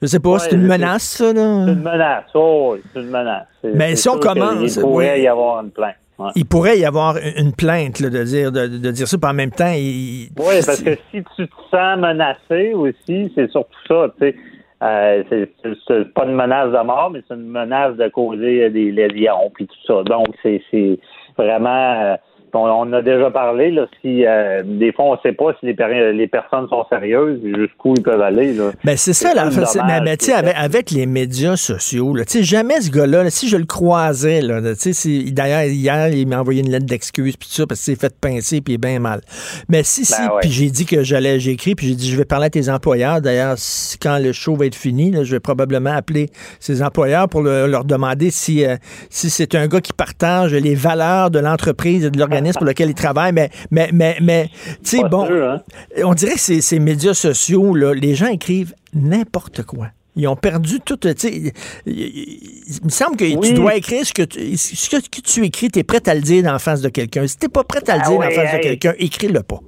je 0.00 0.06
sais 0.06 0.20
pas, 0.20 0.30
Ouais, 0.30 0.38
c'est 0.38 0.52
une 0.52 0.62
c'est- 0.62 0.78
menace, 0.78 1.02
ça, 1.02 1.24
là. 1.34 1.64
C'est 1.66 1.72
une 1.72 1.82
menace. 1.82 2.24
Oh, 2.34 2.70
oui, 2.72 2.80
c'est 2.94 3.00
une 3.00 3.10
menace. 3.10 3.46
C'est- 3.60 3.72
Mais 3.74 3.90
c'est 3.90 3.96
si 3.96 4.08
on 4.08 4.18
commence, 4.18 4.78
pourrait 4.78 5.16
oui. 5.16 5.22
y 5.24 5.28
avoir 5.28 5.62
une 5.62 5.70
plainte. 5.70 5.96
Ouais. 6.20 6.30
Il 6.36 6.44
pourrait 6.44 6.78
y 6.78 6.84
avoir 6.84 7.16
une 7.36 7.52
plainte, 7.52 7.98
là, 8.00 8.10
de 8.10 8.22
dire, 8.24 8.52
de, 8.52 8.66
de 8.66 8.90
dire 8.90 9.08
ça, 9.08 9.16
puis 9.16 9.30
en 9.30 9.34
même 9.34 9.50
temps, 9.50 9.72
il... 9.74 10.28
Oui, 10.38 10.54
parce 10.66 10.82
que 10.82 10.94
si 11.10 11.24
tu 11.36 11.48
te 11.48 11.54
sens 11.70 11.98
menacé 11.98 12.74
aussi, 12.74 13.32
c'est 13.34 13.50
surtout 13.50 13.78
ça, 13.88 14.12
tu 14.20 14.26
sais. 14.28 14.36
Euh, 14.82 15.22
c'est- 15.30 16.14
pas 16.14 16.24
une 16.24 16.34
menace 16.34 16.68
de 16.72 16.84
mort, 16.86 17.10
mais 17.10 17.20
c'est 17.28 17.34
une 17.34 17.48
menace 17.50 17.96
de 17.96 18.08
causer 18.08 18.70
des 18.70 18.90
lésions 18.90 19.50
puis 19.54 19.66
tout 19.66 19.74
ça. 19.86 20.02
Donc, 20.04 20.26
c'est 20.42 20.62
c'est 20.70 20.98
vraiment 21.36 21.92
euh, 22.02 22.14
on, 22.54 22.92
a 22.92 23.02
déjà 23.02 23.30
parlé, 23.30 23.70
là, 23.70 23.86
si 24.00 24.24
euh, 24.26 24.62
des 24.64 24.92
fois 24.92 25.06
on 25.06 25.18
sait 25.22 25.32
pas 25.32 25.52
si 25.60 25.66
les, 25.66 25.74
per- 25.74 26.12
les 26.12 26.26
personnes 26.26 26.68
sont 26.68 26.84
sérieuses, 26.88 27.40
jusqu'où 27.42 27.94
ils 27.96 28.02
peuvent 28.02 28.20
aller. 28.20 28.52
Là. 28.52 28.70
Ben 28.84 28.96
c'est 28.96 29.12
ça, 29.12 29.34
là. 29.34 29.44
dommage 29.48 29.68
mais, 29.86 30.00
mais, 30.00 30.16
tu 30.16 30.26
sais, 30.26 30.32
qui 30.32 30.48
est 30.48 30.54
avec, 30.54 30.90
les 30.90 31.06
médias 31.06 31.56
sociaux, 31.56 32.14
là, 32.14 32.24
jamais 32.42 32.80
ce 32.80 32.90
gars-là, 32.90 33.24
là, 33.24 33.30
si 33.30 33.48
je 33.48 33.56
le 33.56 33.64
croisais, 33.64 34.40
là, 34.40 34.60
d'ailleurs, 34.60 35.62
hier, 35.62 36.08
il 36.08 36.26
m'a 36.26 36.40
envoyé 36.40 36.60
une 36.62 36.70
lettre 36.70 36.86
d'excuse, 36.86 37.36
puis 37.36 37.48
tout 37.48 37.54
ça, 37.54 37.66
parce 37.66 37.82
qu'il 37.84 37.94
s'est 37.94 38.00
fait 38.00 38.14
pincer, 38.20 38.60
puis 38.60 38.72
il 38.72 38.76
est 38.76 38.78
bien 38.78 38.98
mal. 38.98 39.20
Mais 39.68 39.82
si, 39.82 40.04
si, 40.04 40.14
Ben 40.20 40.28
ouais. 40.28 40.40
puis 40.40 40.50
j'ai 40.50 40.70
dit 40.70 40.86
que 40.86 41.02
j'allais, 41.02 41.38
j'ai 41.40 41.52
écrit, 41.52 41.74
puis 41.74 41.88
j'ai 41.88 41.94
dit, 41.94 42.10
je 42.10 42.16
vais 42.16 42.24
parler 42.24 42.46
à 42.46 42.50
tes 42.50 42.68
employeurs. 42.70 43.20
D'ailleurs, 43.20 43.56
quand 44.02 44.18
le 44.18 44.32
show 44.32 44.56
va 44.56 44.66
être 44.66 44.74
fini, 44.74 45.10
là, 45.10 45.24
je 45.24 45.32
vais 45.32 45.40
probablement 45.40 45.90
appeler 45.94 46.28
ses 46.58 46.82
employeurs 46.82 47.28
pour 47.28 47.42
le- 47.42 47.66
leur 47.66 47.84
demander 47.84 48.30
si, 48.30 48.64
euh, 48.64 48.76
si 49.08 49.30
c'est 49.30 49.54
un 49.54 49.66
gars 49.66 49.80
qui 49.80 49.92
partage 49.92 50.54
les 50.54 50.74
valeurs 50.74 51.30
de 51.30 51.38
l'entreprise 51.38 52.04
et 52.04 52.10
de 52.10 52.18
pour 52.56 52.66
lequel 52.66 52.90
il 52.90 52.94
travaille. 52.94 53.32
Mais, 53.32 53.50
mais, 53.70 53.90
mais, 53.92 54.16
mais 54.20 54.48
tu 54.84 54.98
sais, 54.98 55.02
bon, 55.08 55.26
sûr, 55.26 55.50
hein? 55.50 55.60
on 56.04 56.14
dirait 56.14 56.34
que 56.34 56.40
ces, 56.40 56.60
ces 56.60 56.78
médias 56.78 57.14
sociaux, 57.14 57.74
là, 57.74 57.94
les 57.94 58.14
gens 58.14 58.28
écrivent 58.28 58.74
n'importe 58.94 59.62
quoi. 59.62 59.88
Ils 60.16 60.26
ont 60.26 60.36
perdu 60.36 60.80
tout. 60.80 60.96
tu 60.96 61.08
Il, 61.28 61.52
il 61.86 62.84
me 62.84 62.90
semble 62.90 63.16
que 63.16 63.46
tu 63.46 63.54
dois 63.54 63.76
écrire 63.76 64.04
ce 64.04 64.12
que 64.12 64.22
tu, 64.22 64.56
ce 64.56 64.90
que 64.90 65.20
tu 65.20 65.44
écris, 65.44 65.68
tu 65.68 65.78
es 65.78 65.84
prêt 65.84 66.06
à 66.08 66.14
le 66.14 66.20
dire 66.20 66.44
la 66.44 66.58
face 66.58 66.82
de 66.82 66.88
quelqu'un. 66.88 67.26
Si 67.26 67.38
tu 67.38 67.48
pas 67.48 67.64
prêt 67.64 67.88
à 67.88 67.96
le 67.96 68.02
Ah 68.04 68.08
dire 68.08 68.18
ouais, 68.18 68.28
la 68.28 68.34
face 68.34 68.56
de 68.56 68.62
quelqu'un, 68.62 68.92
écris-le 68.98 69.42
pas. 69.42 69.60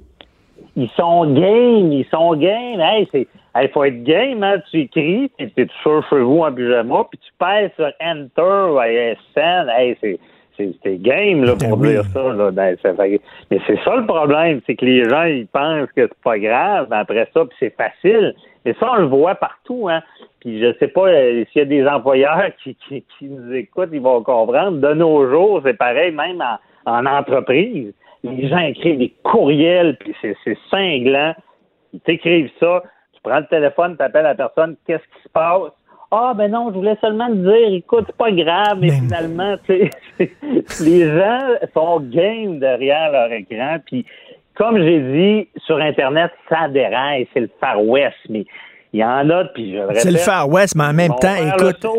ils 0.75 0.89
sont 0.97 1.25
game, 1.33 1.91
ils 1.91 2.05
sont 2.11 2.35
game. 2.35 2.79
Hey, 2.79 3.07
c'est, 3.11 3.27
hey, 3.55 3.69
faut 3.73 3.83
être 3.85 4.03
game, 4.03 4.43
hein. 4.43 4.61
Tu 4.69 4.81
écris, 4.81 5.31
puis 5.37 5.51
t'es 5.55 5.67
sûr 5.81 6.05
chez 6.09 6.19
vous 6.19 6.39
en 6.39 6.53
pyjama, 6.53 7.05
puis 7.09 7.19
tu 7.19 7.31
pèses 7.39 7.71
sur 7.75 7.89
Enter 8.01 8.71
ou 8.71 8.79
SN. 9.33 9.69
Hey, 9.69 9.97
c'est, 10.01 10.19
c'est, 10.57 10.71
c'est 10.83 10.97
game, 11.01 11.43
là, 11.43 11.53
pour 11.55 11.77
Ben 11.77 11.87
oui. 11.87 11.93
dire 11.93 12.03
ça, 12.13 12.33
là. 12.33 12.51
Ben, 12.51 12.75
ça 12.81 12.93
fait- 12.93 13.21
mais 13.51 13.59
c'est 13.67 13.79
ça 13.83 13.95
le 13.95 14.05
problème, 14.05 14.61
c'est 14.65 14.75
que 14.75 14.85
les 14.85 15.03
gens, 15.09 15.23
ils 15.23 15.47
pensent 15.47 15.91
que 15.95 16.07
c'est 16.07 16.23
pas 16.23 16.37
grave, 16.39 16.87
mais 16.89 16.97
après 16.97 17.27
ça, 17.33 17.45
puis 17.45 17.55
c'est 17.59 17.75
facile. 17.75 18.33
Mais 18.65 18.73
ça, 18.79 18.91
on 18.93 18.97
le 19.01 19.05
voit 19.07 19.35
partout, 19.35 19.89
hein. 19.89 20.01
Puis 20.39 20.61
je 20.61 20.73
sais 20.79 20.87
pas 20.87 21.07
euh, 21.07 21.43
s'il 21.51 21.59
y 21.59 21.61
a 21.61 21.65
des 21.65 21.85
employeurs 21.87 22.49
qui, 22.63 22.75
qui, 22.87 23.03
qui 23.17 23.25
nous 23.25 23.53
écoutent, 23.53 23.89
ils 23.91 24.01
vont 24.01 24.21
comprendre. 24.23 24.77
De 24.79 24.93
nos 24.93 25.29
jours, 25.29 25.61
c'est 25.65 25.77
pareil, 25.77 26.11
même 26.11 26.41
en, 26.85 26.91
en 26.91 27.05
entreprise. 27.05 27.93
Les 28.23 28.47
gens 28.47 28.59
écrivent 28.59 28.99
des 28.99 29.13
courriels, 29.23 29.97
puis 29.99 30.15
c'est, 30.21 30.35
c'est 30.45 30.57
cinglant. 30.71 31.33
Ils 31.93 31.99
t'écrivent 31.99 32.49
ça, 32.59 32.83
tu 33.13 33.19
prends 33.21 33.39
le 33.39 33.47
téléphone, 33.47 33.95
tu 33.97 34.03
appelles 34.03 34.23
la 34.23 34.33
personne, 34.35 34.75
qu'est-ce 34.87 35.03
qui 35.03 35.23
se 35.23 35.29
passe? 35.29 35.71
Ah, 36.15 36.33
ben 36.35 36.51
non, 36.51 36.69
je 36.69 36.75
voulais 36.75 36.95
seulement 37.01 37.27
te 37.27 37.33
dire, 37.33 37.73
écoute, 37.73 38.03
c'est 38.05 38.15
pas 38.15 38.31
grave, 38.31 38.77
mais 38.79 38.87
Mais- 38.87 38.99
finalement, 38.99 39.55
tu 39.65 39.89
sais, 40.19 40.31
les 40.83 41.05
gens 41.09 41.39
sont 41.73 42.01
game 42.01 42.59
derrière 42.59 43.11
leur 43.11 43.31
écran, 43.31 43.77
puis 43.83 44.05
comme 44.53 44.77
j'ai 44.77 44.99
dit, 44.99 45.47
sur 45.65 45.77
Internet, 45.77 46.29
ça 46.49 46.67
déraille, 46.67 47.27
c'est 47.33 47.39
le 47.39 47.49
Far 47.59 47.83
West, 47.83 48.15
mais 48.29 48.45
il 48.93 48.99
y 48.99 49.03
en 49.03 49.27
a, 49.31 49.45
puis 49.45 49.71
je 49.71 49.75
le 49.77 49.81
répète. 49.87 50.01
C'est 50.03 50.11
le 50.11 50.17
Far 50.19 50.47
West, 50.47 50.75
mais 50.75 50.83
en 50.83 50.93
même 50.93 51.13
temps, 51.19 51.35
écoute. 51.35 51.83
là. 51.83 51.89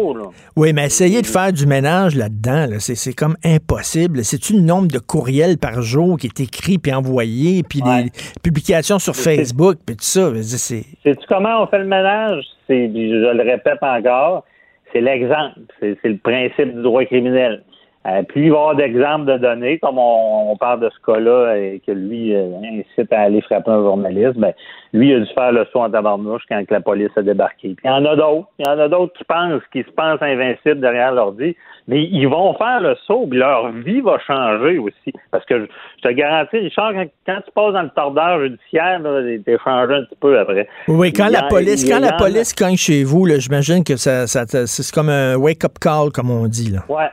Oui, 0.56 0.72
mais 0.72 0.86
essayer 0.86 1.20
de 1.22 1.26
faire 1.26 1.52
du 1.52 1.66
ménage 1.66 2.14
là-dedans, 2.14 2.66
là, 2.70 2.78
c'est, 2.78 2.94
c'est 2.94 3.12
comme 3.12 3.36
impossible. 3.44 4.24
C'est-tu 4.24 4.52
le 4.54 4.60
nombre 4.60 4.86
de 4.88 4.98
courriels 5.00 5.58
par 5.58 5.82
jour 5.82 6.16
qui 6.18 6.28
est 6.28 6.40
écrit 6.40 6.78
puis 6.78 6.92
envoyé, 6.94 7.62
puis 7.64 7.82
Ouais. 7.84 8.04
les 8.04 8.10
publications 8.42 8.98
sur 9.00 9.16
Facebook, 9.16 9.76
puis 9.84 9.96
tout 9.96 10.04
ça? 10.04 10.30
C'est... 10.42 10.84
Sais-tu 11.02 11.26
comment 11.28 11.62
on 11.62 11.66
fait 11.66 11.78
le 11.80 11.86
ménage? 11.86 12.44
Je 12.68 12.74
le 12.74 13.42
répète 13.42 13.82
encore, 13.82 14.44
c'est 14.92 15.00
l'exemple. 15.00 15.58
C'est, 15.80 15.98
c'est 16.00 16.08
le 16.10 16.18
principe 16.18 16.74
du 16.76 16.82
droit 16.82 17.04
criminel. 17.04 17.62
Euh, 18.06 18.22
plus 18.22 18.44
il 18.44 18.50
va 18.50 18.56
y 18.56 18.60
avoir 18.60 18.76
d'exemples 18.76 19.24
de 19.24 19.38
données, 19.38 19.78
comme 19.78 19.98
on, 19.98 20.52
on 20.52 20.56
parle 20.56 20.80
de 20.80 20.90
ce 20.90 21.10
cas-là, 21.10 21.56
et 21.56 21.80
que 21.86 21.92
lui 21.92 22.34
euh, 22.34 22.50
incite 22.62 23.10
à 23.10 23.22
aller 23.22 23.40
frapper 23.40 23.70
un 23.70 23.82
journaliste, 23.82 24.36
ben, 24.36 24.52
lui 24.92 25.08
il 25.08 25.14
a 25.14 25.20
dû 25.20 25.32
faire 25.32 25.52
le 25.52 25.66
saut 25.72 25.80
en 25.80 25.90
tabarnouche 25.90 26.42
quand 26.48 26.62
la 26.70 26.80
police 26.80 27.10
a 27.16 27.22
débarqué. 27.22 27.68
Puis 27.68 27.84
il 27.84 27.88
y 27.88 27.90
en 27.90 28.04
a 28.04 28.14
d'autres. 28.14 28.48
Il 28.58 28.66
y 28.66 28.68
en 28.68 28.78
a 28.78 28.88
d'autres 28.88 29.14
qui 29.14 29.24
pensent, 29.24 29.62
qui 29.72 29.82
se 29.82 29.90
pensent 29.90 30.20
invincibles 30.20 30.80
derrière 30.80 31.12
l'ordi, 31.12 31.56
mais 31.88 32.04
ils 32.04 32.26
vont 32.26 32.52
faire 32.54 32.80
le 32.80 32.94
saut, 33.06 33.26
puis 33.26 33.38
leur 33.38 33.70
vie 33.72 34.02
va 34.02 34.18
changer 34.18 34.78
aussi. 34.78 35.12
Parce 35.30 35.46
que 35.46 35.60
je, 35.60 35.64
je 35.96 36.08
te 36.08 36.12
garantis, 36.12 36.58
Richard, 36.58 36.92
quand, 36.92 37.06
quand 37.26 37.40
tu 37.44 37.50
passes 37.54 37.72
dans 37.72 37.82
le 37.82 37.90
tordeur 37.90 38.40
judiciaire, 38.40 39.00
t'es 39.46 39.56
changé 39.64 39.94
un 39.94 40.02
petit 40.04 40.18
peu 40.20 40.38
après. 40.38 40.68
Oui, 40.88 41.10
quand 41.10 41.28
Il 41.28 41.32
la 41.32 41.44
police, 41.44 41.88
quand 41.88 42.00
la 42.00 42.12
police 42.12 42.52
cogne 42.52 42.76
chez 42.76 43.02
vous, 43.02 43.24
là, 43.24 43.38
j'imagine 43.38 43.82
que 43.82 43.96
ça, 43.96 44.26
ça 44.26 44.44
c'est 44.46 44.94
comme 44.94 45.08
un 45.08 45.36
wake-up 45.36 45.78
call, 45.80 46.10
comme 46.12 46.30
on 46.30 46.46
dit. 46.46 46.70
Là. 46.70 46.80
Ouais, 46.88 47.08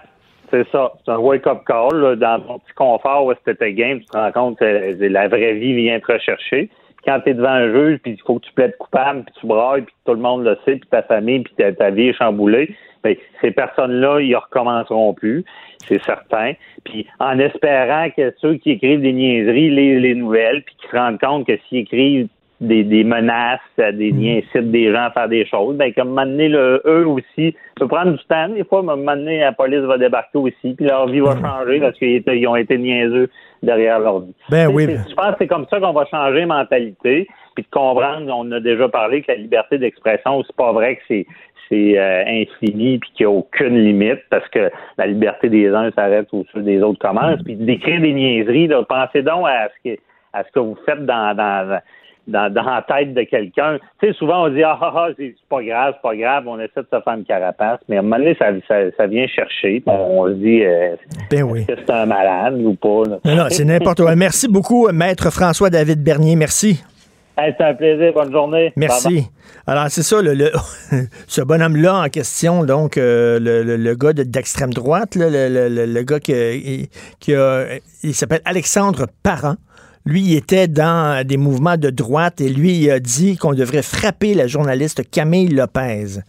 c'est 0.51 0.67
ça. 0.71 0.91
C'est 1.03 1.11
un 1.11 1.17
wake-up 1.17 1.63
call. 1.65 1.95
là. 1.95 2.15
dans 2.15 2.39
ton 2.41 2.59
petit 2.59 2.73
confort 2.73 3.25
où 3.25 3.33
c'était 3.45 3.73
game, 3.73 3.99
tu 3.99 4.05
te 4.05 4.17
rends 4.17 4.31
compte 4.31 4.59
que 4.59 4.95
la 4.99 5.27
vraie 5.27 5.53
vie 5.53 5.73
vient 5.73 5.99
te 5.99 6.11
rechercher. 6.11 6.69
Quand 7.05 7.19
tu 7.21 7.31
es 7.31 7.33
devant 7.33 7.49
un 7.49 7.73
juge, 7.73 7.99
puis 8.03 8.11
il 8.11 8.21
faut 8.21 8.37
que 8.37 8.45
tu 8.45 8.53
plaides 8.53 8.77
coupable, 8.77 9.23
puis 9.23 9.33
tu 9.39 9.47
brailles, 9.47 9.81
puis 9.81 9.95
tout 10.05 10.13
le 10.13 10.19
monde 10.19 10.43
le 10.43 10.55
sait, 10.65 10.75
puis 10.75 10.89
ta 10.89 11.01
famille, 11.01 11.39
puis 11.39 11.53
ta, 11.57 11.71
ta 11.73 11.89
vie 11.89 12.09
est 12.09 12.13
chamboulée, 12.13 12.75
ben, 13.03 13.15
ces 13.41 13.49
personnes-là, 13.49 14.19
ils 14.19 14.35
recommenceront 14.35 15.15
plus, 15.15 15.43
c'est 15.87 16.03
certain. 16.03 16.53
Puis 16.83 17.07
en 17.19 17.39
espérant 17.39 18.09
que 18.15 18.31
ceux 18.39 18.55
qui 18.55 18.71
écrivent 18.71 19.01
des 19.01 19.13
niaiseries 19.13 19.71
lisent 19.71 20.01
les 20.01 20.13
nouvelles, 20.13 20.61
puis 20.63 20.75
qu'ils 20.75 20.91
se 20.91 20.95
rendent 20.95 21.19
compte 21.19 21.47
que 21.47 21.57
s'ils 21.67 21.79
écrivent 21.79 22.27
des, 22.61 22.83
des 22.83 23.03
menaces, 23.03 23.59
euh, 23.79 23.91
des 23.91 24.11
Mm. 24.11 24.19
ils 24.21 24.37
incitent 24.37 24.71
des 24.71 24.91
gens 24.91 25.03
à 25.05 25.11
faire 25.11 25.27
des 25.27 25.45
choses, 25.45 25.75
ben 25.75 25.91
comme 25.93 26.13
m'amener 26.13 26.47
le 26.47 26.81
eux 26.85 27.07
aussi, 27.07 27.55
ça 27.77 27.85
peut 27.85 27.87
prendre 27.87 28.11
du 28.11 28.23
temps, 28.25 28.49
des 28.49 28.63
fois, 28.63 28.83
m'amener 28.83 29.39
la 29.39 29.51
police 29.51 29.79
va 29.79 29.97
débarquer 29.97 30.37
aussi, 30.37 30.73
puis 30.75 30.85
leur 30.85 31.07
vie 31.07 31.19
va 31.19 31.35
changer 31.39 31.79
parce 31.79 31.97
qu'ils 31.97 32.47
ont 32.47 32.55
été 32.55 32.77
niaiseux 32.77 33.29
derrière 33.63 33.99
l'ordi. 33.99 34.33
Ben 34.49 34.67
oui. 34.67 34.85
Je 34.87 35.15
pense 35.15 35.31
que 35.31 35.35
c'est 35.39 35.47
comme 35.47 35.65
ça 35.69 35.79
qu'on 35.79 35.93
va 35.93 36.05
changer 36.05 36.45
mentalité, 36.45 37.27
puis 37.55 37.63
de 37.63 37.69
comprendre, 37.69 38.31
on 38.33 38.51
a 38.51 38.59
déjà 38.59 38.87
parlé 38.87 39.21
que 39.21 39.31
la 39.31 39.37
liberté 39.37 39.77
d'expression, 39.77 40.43
c'est 40.43 40.55
pas 40.55 40.71
vrai 40.71 40.95
que 40.95 41.01
c'est 41.07 41.25
c'est 41.69 41.97
euh, 41.97 42.23
infini 42.27 42.99
puis 42.99 43.09
qu'il 43.15 43.25
n'y 43.25 43.33
a 43.33 43.37
aucune 43.37 43.77
limite 43.77 44.19
parce 44.29 44.45
que 44.49 44.69
la 44.97 45.07
liberté 45.07 45.47
des 45.47 45.69
uns 45.69 45.89
s'arrête 45.91 46.27
où 46.33 46.43
ceux 46.53 46.63
des 46.63 46.83
autres 46.83 46.99
commence. 46.99 47.41
Puis 47.43 47.55
d'écrire 47.55 48.01
des 48.01 48.11
niaiseries, 48.11 48.69
pensez 48.89 49.21
donc 49.23 49.47
à 49.47 49.69
ce 49.69 49.89
que 49.89 49.97
à 50.33 50.43
ce 50.43 50.51
que 50.51 50.59
vous 50.59 50.77
faites 50.85 51.05
dans, 51.05 51.35
dans 51.35 51.79
dans, 52.31 52.51
la 52.53 52.85
tête 52.87 53.13
de 53.13 53.23
quelqu'un. 53.23 53.77
Tu 53.99 54.07
sais, 54.07 54.13
souvent, 54.13 54.45
on 54.45 54.49
dit, 54.49 54.63
ah, 54.63 54.77
ah, 54.81 54.93
ah 54.95 55.07
c'est 55.17 55.35
pas 55.49 55.63
grave, 55.63 55.93
c'est 55.95 56.01
pas 56.01 56.15
grave, 56.15 56.47
on 56.47 56.59
essaie 56.59 56.81
de 56.81 56.87
se 56.91 57.01
faire 57.01 57.13
une 57.13 57.25
carapace, 57.25 57.79
mais 57.87 57.97
à 57.97 57.99
un 57.99 58.03
moment 58.03 58.17
donné, 58.17 58.35
ça, 58.39 58.47
ça, 58.67 59.07
vient 59.07 59.27
chercher, 59.27 59.83
on, 59.85 60.27
se 60.27 60.33
dit, 60.33 60.63
euh, 60.63 60.95
ben 61.29 61.43
oui. 61.43 61.61
est-ce 61.61 61.67
que 61.67 61.81
c'est 61.85 61.93
un 61.93 62.05
malade 62.05 62.55
ou 62.59 62.73
pas? 62.75 63.03
Non, 63.25 63.35
non, 63.35 63.45
c'est 63.49 63.65
n'importe 63.65 64.01
quoi. 64.01 64.15
Merci 64.15 64.47
beaucoup, 64.47 64.87
Maître 64.91 65.29
François-David 65.31 66.03
Bernier. 66.03 66.35
Merci. 66.35 66.83
c'est 67.37 67.61
un 67.61 67.73
plaisir. 67.73 68.13
Bonne 68.13 68.31
journée. 68.31 68.73
Merci. 68.75 69.27
Alors, 69.67 69.85
c'est 69.89 70.03
ça, 70.03 70.21
le, 70.21 70.51
ce 71.27 71.41
bonhomme-là 71.41 72.03
en 72.05 72.09
question, 72.09 72.63
donc, 72.63 72.97
euh, 72.97 73.39
le, 73.39 73.77
le, 73.77 73.95
gars 73.95 74.13
d'extrême 74.13 74.73
droite, 74.73 75.15
le, 75.15 76.01
gars 76.01 76.19
qui, 76.19 76.89
qui 77.19 77.35
a, 77.35 77.65
il 78.03 78.13
s'appelle 78.13 78.41
Alexandre 78.45 79.07
Parent. 79.23 79.55
Lui, 80.05 80.21
il 80.21 80.35
était 80.35 80.67
dans 80.67 81.25
des 81.25 81.37
mouvements 81.37 81.77
de 81.77 81.89
droite 81.89 82.41
et 82.41 82.49
lui, 82.49 82.77
il 82.77 82.91
a 82.91 82.99
dit 82.99 83.37
qu'on 83.37 83.53
devrait 83.53 83.83
frapper 83.83 84.33
la 84.33 84.47
journaliste 84.47 85.09
Camille 85.09 85.49
Lopez. 85.49 86.21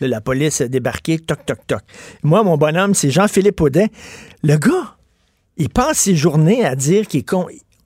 la 0.00 0.20
police 0.20 0.60
a 0.60 0.68
débarqué, 0.68 1.18
toc, 1.18 1.46
toc, 1.46 1.58
toc. 1.66 1.82
Moi, 2.22 2.42
mon 2.42 2.56
bonhomme, 2.56 2.94
c'est 2.94 3.10
Jean-Philippe 3.10 3.60
Audet. 3.60 3.88
Le 4.42 4.56
gars, 4.56 4.96
il 5.56 5.68
passe 5.68 5.98
ses 5.98 6.16
journées 6.16 6.64
à 6.64 6.74
dire 6.74 7.06
qu'il 7.06 7.20
est 7.20 7.34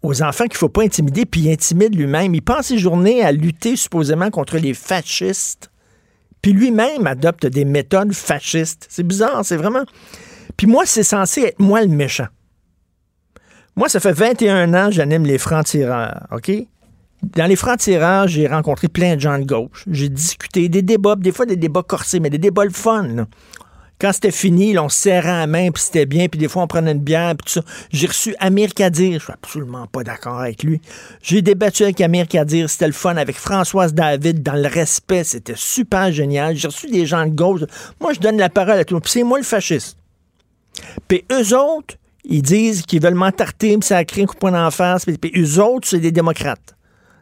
aux 0.02 0.22
enfants 0.22 0.44
qu'il 0.44 0.54
ne 0.54 0.58
faut 0.58 0.68
pas 0.68 0.82
intimider, 0.82 1.24
puis 1.26 1.42
il 1.42 1.50
intimide 1.50 1.94
lui-même. 1.94 2.34
Il 2.34 2.42
passe 2.42 2.68
ses 2.68 2.78
journées 2.78 3.22
à 3.22 3.32
lutter 3.32 3.76
supposément 3.76 4.30
contre 4.30 4.58
les 4.58 4.74
fascistes, 4.74 5.70
puis 6.40 6.52
lui-même 6.52 7.06
adopte 7.06 7.46
des 7.46 7.64
méthodes 7.64 8.12
fascistes. 8.12 8.86
C'est 8.88 9.02
bizarre, 9.02 9.44
c'est 9.44 9.56
vraiment... 9.56 9.84
Puis 10.56 10.66
moi, 10.66 10.84
c'est 10.86 11.02
censé 11.02 11.42
être 11.42 11.58
moi 11.58 11.82
le 11.82 11.88
méchant. 11.88 12.28
Moi, 13.76 13.88
ça 13.88 13.98
fait 13.98 14.12
21 14.12 14.72
ans 14.74 14.86
que 14.86 14.92
j'anime 14.92 15.26
les 15.26 15.38
francs-tireurs, 15.38 16.26
OK? 16.30 16.52
Dans 17.22 17.46
les 17.46 17.56
francs-tireurs, 17.56 18.28
j'ai 18.28 18.46
rencontré 18.46 18.88
plein 18.88 19.16
de 19.16 19.20
gens 19.20 19.38
de 19.38 19.44
gauche. 19.44 19.84
J'ai 19.90 20.08
discuté 20.08 20.68
des 20.68 20.82
débats, 20.82 21.16
des 21.16 21.32
fois 21.32 21.46
des 21.46 21.56
débats 21.56 21.82
corsés, 21.82 22.20
mais 22.20 22.30
des 22.30 22.38
débats 22.38 22.64
le 22.64 22.70
fun. 22.70 23.26
Quand 23.98 24.12
c'était 24.12 24.30
fini, 24.30 24.76
on 24.78 24.88
se 24.88 25.00
serrait 25.00 25.28
la 25.28 25.46
main, 25.46 25.70
puis 25.70 25.82
c'était 25.82 26.04
bien, 26.04 26.28
puis 26.28 26.38
des 26.38 26.48
fois 26.48 26.64
on 26.64 26.66
prenait 26.66 26.92
une 26.92 26.98
bière, 26.98 27.34
puis 27.36 27.46
tout 27.46 27.60
ça. 27.60 27.62
J'ai 27.90 28.06
reçu 28.06 28.34
Amir 28.40 28.74
Kadir, 28.74 29.18
je 29.18 29.24
suis 29.24 29.32
absolument 29.32 29.86
pas 29.86 30.02
d'accord 30.02 30.40
avec 30.40 30.62
lui. 30.62 30.80
J'ai 31.22 31.42
débattu 31.42 31.84
avec 31.84 32.00
Amir 32.00 32.28
Kadir, 32.28 32.68
c'était 32.68 32.88
le 32.88 32.92
fun, 32.92 33.16
avec 33.16 33.36
Françoise 33.36 33.94
David, 33.94 34.42
dans 34.42 34.54
le 34.54 34.68
respect, 34.68 35.24
c'était 35.24 35.54
super 35.56 36.12
génial. 36.12 36.56
J'ai 36.56 36.68
reçu 36.68 36.88
des 36.90 37.06
gens 37.06 37.24
de 37.24 37.30
gauche. 37.30 37.60
Moi, 38.00 38.12
je 38.12 38.20
donne 38.20 38.36
la 38.36 38.50
parole 38.50 38.78
à 38.78 38.84
tout 38.84 38.94
le 38.94 38.96
monde, 38.96 39.06
c'est 39.06 39.22
moi 39.22 39.38
le 39.38 39.44
fasciste. 39.44 39.96
Puis 41.06 41.24
eux 41.32 41.56
autres, 41.56 41.94
ils 42.24 42.42
disent 42.42 42.82
qu'ils 42.82 43.02
veulent 43.02 43.14
m'entarter, 43.14 43.76
puis 43.76 43.86
ça 43.86 43.98
a 43.98 44.04
créé 44.04 44.24
un 44.24 44.26
coup 44.26 44.34
de 44.34 44.38
poing 44.38 44.52
d'en 44.52 44.70
face. 44.70 45.04
Puis, 45.04 45.32
eux 45.36 45.60
autres, 45.60 45.86
c'est 45.86 46.00
des 46.00 46.12
démocrates. 46.12 46.74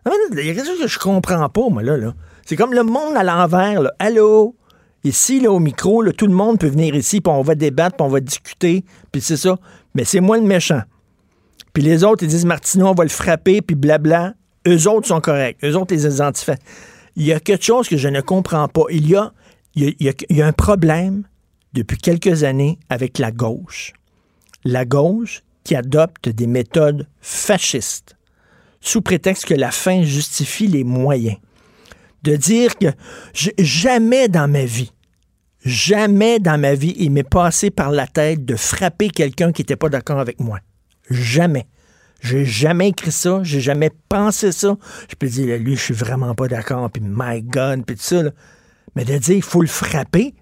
Il 0.06 0.46
y 0.46 0.50
a 0.50 0.54
quelque 0.54 0.66
chose 0.66 0.80
que 0.80 0.88
je 0.88 0.98
comprends 0.98 1.48
pas, 1.48 1.68
moi, 1.68 1.82
là. 1.82 1.96
là. 1.96 2.14
C'est 2.46 2.56
comme 2.56 2.72
le 2.72 2.82
monde 2.82 3.16
à 3.16 3.22
l'envers. 3.22 3.82
Là. 3.82 3.92
Allô? 3.98 4.56
Ici, 5.04 5.40
là, 5.40 5.50
au 5.50 5.58
micro, 5.58 6.02
là, 6.02 6.12
tout 6.12 6.26
le 6.26 6.34
monde 6.34 6.58
peut 6.58 6.68
venir 6.68 6.94
ici, 6.94 7.20
puis 7.20 7.32
on 7.32 7.42
va 7.42 7.54
débattre, 7.56 7.96
puis 7.96 8.06
on 8.06 8.08
va 8.08 8.20
discuter, 8.20 8.84
puis 9.10 9.20
c'est 9.20 9.36
ça. 9.36 9.58
Mais 9.94 10.04
c'est 10.04 10.20
moi 10.20 10.36
le 10.36 10.44
méchant. 10.44 10.82
Puis 11.72 11.82
les 11.82 12.04
autres, 12.04 12.22
ils 12.22 12.28
disent 12.28 12.44
Martineau, 12.44 12.88
on 12.88 12.94
va 12.94 13.02
le 13.02 13.10
frapper, 13.10 13.62
puis 13.62 13.74
blabla. 13.74 14.34
Eux 14.68 14.88
autres 14.88 15.08
sont 15.08 15.20
corrects. 15.20 15.58
Eux 15.64 15.76
autres, 15.76 15.92
les 15.92 16.06
identifient. 16.06 16.52
Il 17.16 17.24
y 17.24 17.32
a 17.32 17.40
quelque 17.40 17.64
chose 17.64 17.88
que 17.88 17.96
je 17.96 18.08
ne 18.08 18.20
comprends 18.20 18.68
pas. 18.68 18.84
Il 18.90 19.08
y 19.08 19.16
a, 19.16 19.32
il 19.74 19.96
y 20.30 20.42
a 20.42 20.46
un 20.46 20.52
problème 20.52 21.24
depuis 21.72 21.98
quelques 21.98 22.44
années 22.44 22.78
avec 22.88 23.18
la 23.18 23.32
gauche 23.32 23.92
la 24.64 24.84
gauche 24.84 25.42
qui 25.64 25.74
adopte 25.74 26.28
des 26.28 26.46
méthodes 26.46 27.06
fascistes 27.20 28.16
sous 28.80 29.00
prétexte 29.00 29.46
que 29.46 29.54
la 29.54 29.70
fin 29.70 30.02
justifie 30.02 30.66
les 30.66 30.84
moyens. 30.84 31.38
De 32.22 32.36
dire 32.36 32.76
que 32.76 32.86
jamais 33.58 34.28
dans 34.28 34.48
ma 34.48 34.64
vie, 34.64 34.92
jamais 35.64 36.38
dans 36.38 36.60
ma 36.60 36.74
vie, 36.74 36.94
il 36.98 37.10
m'est 37.10 37.28
passé 37.28 37.70
par 37.70 37.90
la 37.90 38.06
tête 38.06 38.44
de 38.44 38.56
frapper 38.56 39.10
quelqu'un 39.10 39.52
qui 39.52 39.62
n'était 39.62 39.76
pas 39.76 39.88
d'accord 39.88 40.20
avec 40.20 40.40
moi. 40.40 40.58
Jamais. 41.10 41.66
J'ai 42.20 42.44
jamais 42.44 42.90
écrit 42.90 43.10
ça, 43.10 43.40
j'ai 43.42 43.60
jamais 43.60 43.90
pensé 44.08 44.52
ça. 44.52 44.76
Je 45.08 45.16
peux 45.16 45.26
dire, 45.26 45.58
lui, 45.58 45.74
je 45.74 45.82
suis 45.82 45.94
vraiment 45.94 46.34
pas 46.34 46.46
d'accord, 46.46 46.88
puis 46.90 47.02
my 47.04 47.42
God, 47.42 47.84
puis 47.84 47.96
tout 47.96 48.02
ça. 48.02 48.22
Mais 48.94 49.04
de 49.04 49.18
dire, 49.18 49.36
il 49.36 49.42
faut 49.42 49.62
le 49.62 49.68
frapper, 49.68 50.34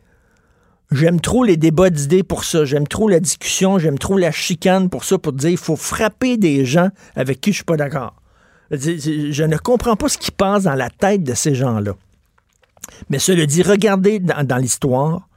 J'aime 0.93 1.21
trop 1.21 1.45
les 1.45 1.57
débats 1.57 1.91
d'idées 1.91 2.25
pour 2.25 2.45
ça. 2.45 2.65
J'aime 2.65 2.89
trop 2.89 3.09
la 3.09 3.21
discussion. 3.21 3.79
J'aime 3.79 3.99
trop 3.99 4.19
la 4.19 4.33
chicane 4.33 4.89
pour 4.89 5.05
ça, 5.05 5.19
pour 5.19 5.33
dire 5.33 5.51
il 5.51 5.57
faut 5.57 5.77
frapper 5.77 6.37
des 6.37 6.65
gens 6.65 6.89
avec 7.15 7.41
qui 7.41 7.53
je 7.53 7.57
suis 7.57 7.65
pas 7.65 7.77
d'accord. 7.77 8.17
Je 8.73 9.45
ne 9.45 9.57
comprends 9.57 9.97
pas 9.97 10.09
ce 10.09 10.19
qui 10.19 10.33
passe 10.33 10.65
dans 10.65 10.75
la 10.75 10.91
tête 10.91 11.23
de 11.23 11.35
ces 11.35 11.55
gens-là. 11.55 11.93
Mais 13.09 13.19
cela 13.19 13.47
dit, 13.47 13.63
regardez 13.63 14.19
dans, 14.19 14.57
l'histoire, 14.57 15.29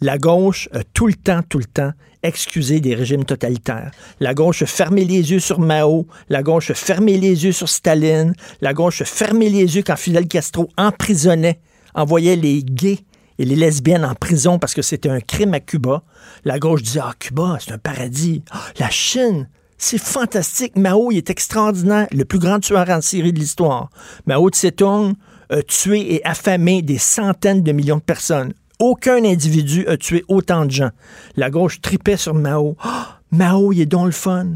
la 0.00 0.18
gauche 0.18 0.68
a 0.72 0.84
tout 0.84 1.06
le 1.06 1.14
temps, 1.14 1.40
tout 1.48 1.58
le 1.58 1.64
temps 1.64 1.92
excusé 2.22 2.80
des 2.80 2.94
régimes 2.94 3.24
totalitaires. 3.24 3.90
La 4.20 4.34
gauche 4.34 4.62
a 4.62 4.66
fermé 4.66 5.04
les 5.04 5.32
yeux 5.32 5.40
sur 5.40 5.58
Mao, 5.58 6.06
la 6.28 6.42
gauche 6.42 6.70
a 6.70 6.74
fermé 6.74 7.18
les 7.18 7.44
yeux 7.44 7.52
sur 7.52 7.68
Staline, 7.68 8.34
la 8.60 8.74
gauche 8.74 9.02
a 9.02 9.04
fermé 9.04 9.48
les 9.48 9.76
yeux 9.76 9.82
quand 9.84 9.96
Fidel 9.96 10.28
Castro 10.28 10.68
emprisonnait, 10.76 11.60
envoyait 11.94 12.36
les 12.36 12.62
gays 12.62 13.00
les 13.44 13.56
lesbiennes 13.56 14.04
en 14.04 14.14
prison 14.14 14.58
parce 14.58 14.74
que 14.74 14.82
c'était 14.82 15.08
un 15.08 15.20
crime 15.20 15.54
à 15.54 15.60
Cuba. 15.60 16.02
La 16.44 16.58
gauche 16.58 16.82
disait 16.82 17.00
Ah, 17.02 17.14
Cuba, 17.18 17.58
c'est 17.60 17.72
un 17.72 17.78
paradis. 17.78 18.42
Ah, 18.50 18.60
la 18.78 18.90
Chine, 18.90 19.48
c'est 19.78 19.98
fantastique. 19.98 20.76
Mao, 20.76 21.10
il 21.10 21.18
est 21.18 21.30
extraordinaire, 21.30 22.06
le 22.12 22.24
plus 22.24 22.38
grand 22.38 22.60
tueur 22.60 22.88
en 22.88 23.00
série 23.00 23.32
de 23.32 23.38
l'histoire. 23.38 23.90
Mao 24.26 24.48
Tse-tung 24.48 25.14
a 25.50 25.62
tué 25.62 26.14
et 26.14 26.24
affamé 26.24 26.82
des 26.82 26.98
centaines 26.98 27.62
de 27.62 27.72
millions 27.72 27.96
de 27.96 28.02
personnes. 28.02 28.54
Aucun 28.78 29.24
individu 29.24 29.86
a 29.86 29.96
tué 29.96 30.24
autant 30.28 30.64
de 30.64 30.70
gens. 30.70 30.90
La 31.36 31.50
gauche 31.50 31.80
tripait 31.80 32.16
sur 32.16 32.34
Mao. 32.34 32.76
Ah, 32.80 33.20
Mao, 33.30 33.72
il 33.72 33.80
est 33.80 33.86
donc 33.86 34.06
le 34.06 34.12
fun. 34.12 34.52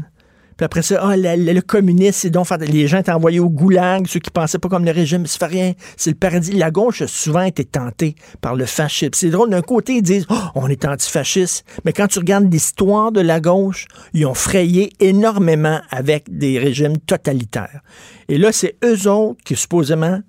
Puis 0.57 0.65
après 0.65 0.81
ça, 0.81 0.99
ah, 1.01 1.15
le, 1.15 1.59
communisme, 1.61 2.13
c'est 2.13 2.29
donc 2.31 2.47
les 2.59 2.87
gens 2.87 2.97
étaient 2.97 3.11
envoyés 3.11 3.39
au 3.39 3.49
goulag, 3.49 4.07
ceux 4.07 4.19
qui 4.19 4.31
pensaient 4.31 4.57
pas 4.57 4.69
comme 4.69 4.85
le 4.85 4.91
régime, 4.91 5.27
ça 5.27 5.37
fait 5.37 5.53
rien, 5.53 5.73
c'est 5.95 6.09
le 6.09 6.15
paradis. 6.15 6.51
La 6.53 6.71
gauche 6.71 7.03
a 7.03 7.07
souvent 7.07 7.43
été 7.43 7.63
tentée 7.63 8.15
par 8.41 8.55
le 8.55 8.65
fascisme. 8.65 9.11
C'est 9.13 9.29
drôle, 9.29 9.51
d'un 9.51 9.61
côté, 9.61 9.97
ils 9.97 10.01
disent, 10.01 10.25
oh, 10.29 10.35
on 10.55 10.67
est 10.67 10.83
antifasciste, 10.85 11.63
mais 11.85 11.93
quand 11.93 12.07
tu 12.07 12.19
regardes 12.19 12.51
l'histoire 12.51 13.11
de 13.11 13.21
la 13.21 13.39
gauche, 13.39 13.85
ils 14.13 14.25
ont 14.25 14.33
frayé 14.33 14.91
énormément 14.99 15.79
avec 15.91 16.35
des 16.35 16.57
régimes 16.57 16.97
totalitaires. 16.97 17.81
Et 18.27 18.37
là, 18.37 18.51
c'est 18.51 18.75
eux 18.83 19.07
autres 19.07 19.39
qui, 19.45 19.55
supposément, 19.55 20.21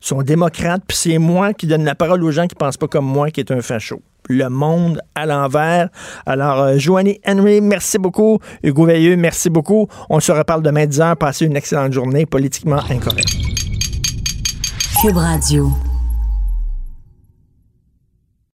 sont 0.00 0.22
démocrates, 0.22 0.82
puis 0.86 0.96
c'est 0.96 1.18
moi 1.18 1.54
qui 1.54 1.66
donne 1.66 1.84
la 1.84 1.94
parole 1.94 2.22
aux 2.24 2.30
gens 2.30 2.46
qui 2.46 2.54
pensent 2.54 2.76
pas 2.76 2.88
comme 2.88 3.06
moi, 3.06 3.30
qui 3.30 3.40
est 3.40 3.50
un 3.50 3.62
facho 3.62 4.02
le 4.28 4.48
monde 4.48 5.00
à 5.14 5.26
l'envers. 5.26 5.88
Alors, 6.26 6.60
euh, 6.60 6.78
Joanie 6.78 7.20
Henry, 7.26 7.60
merci 7.60 7.98
beaucoup. 7.98 8.38
Hugo 8.62 8.86
Veilleux, 8.86 9.16
merci 9.16 9.50
beaucoup. 9.50 9.88
On 10.10 10.20
se 10.20 10.32
reparle 10.32 10.62
demain 10.62 10.86
10h. 10.86 11.16
Passez 11.16 11.46
une 11.46 11.56
excellente 11.56 11.92
journée 11.92 12.26
politiquement 12.26 12.80
incorrecte. 12.90 13.34
Cube 15.00 15.16
Radio. 15.16 15.70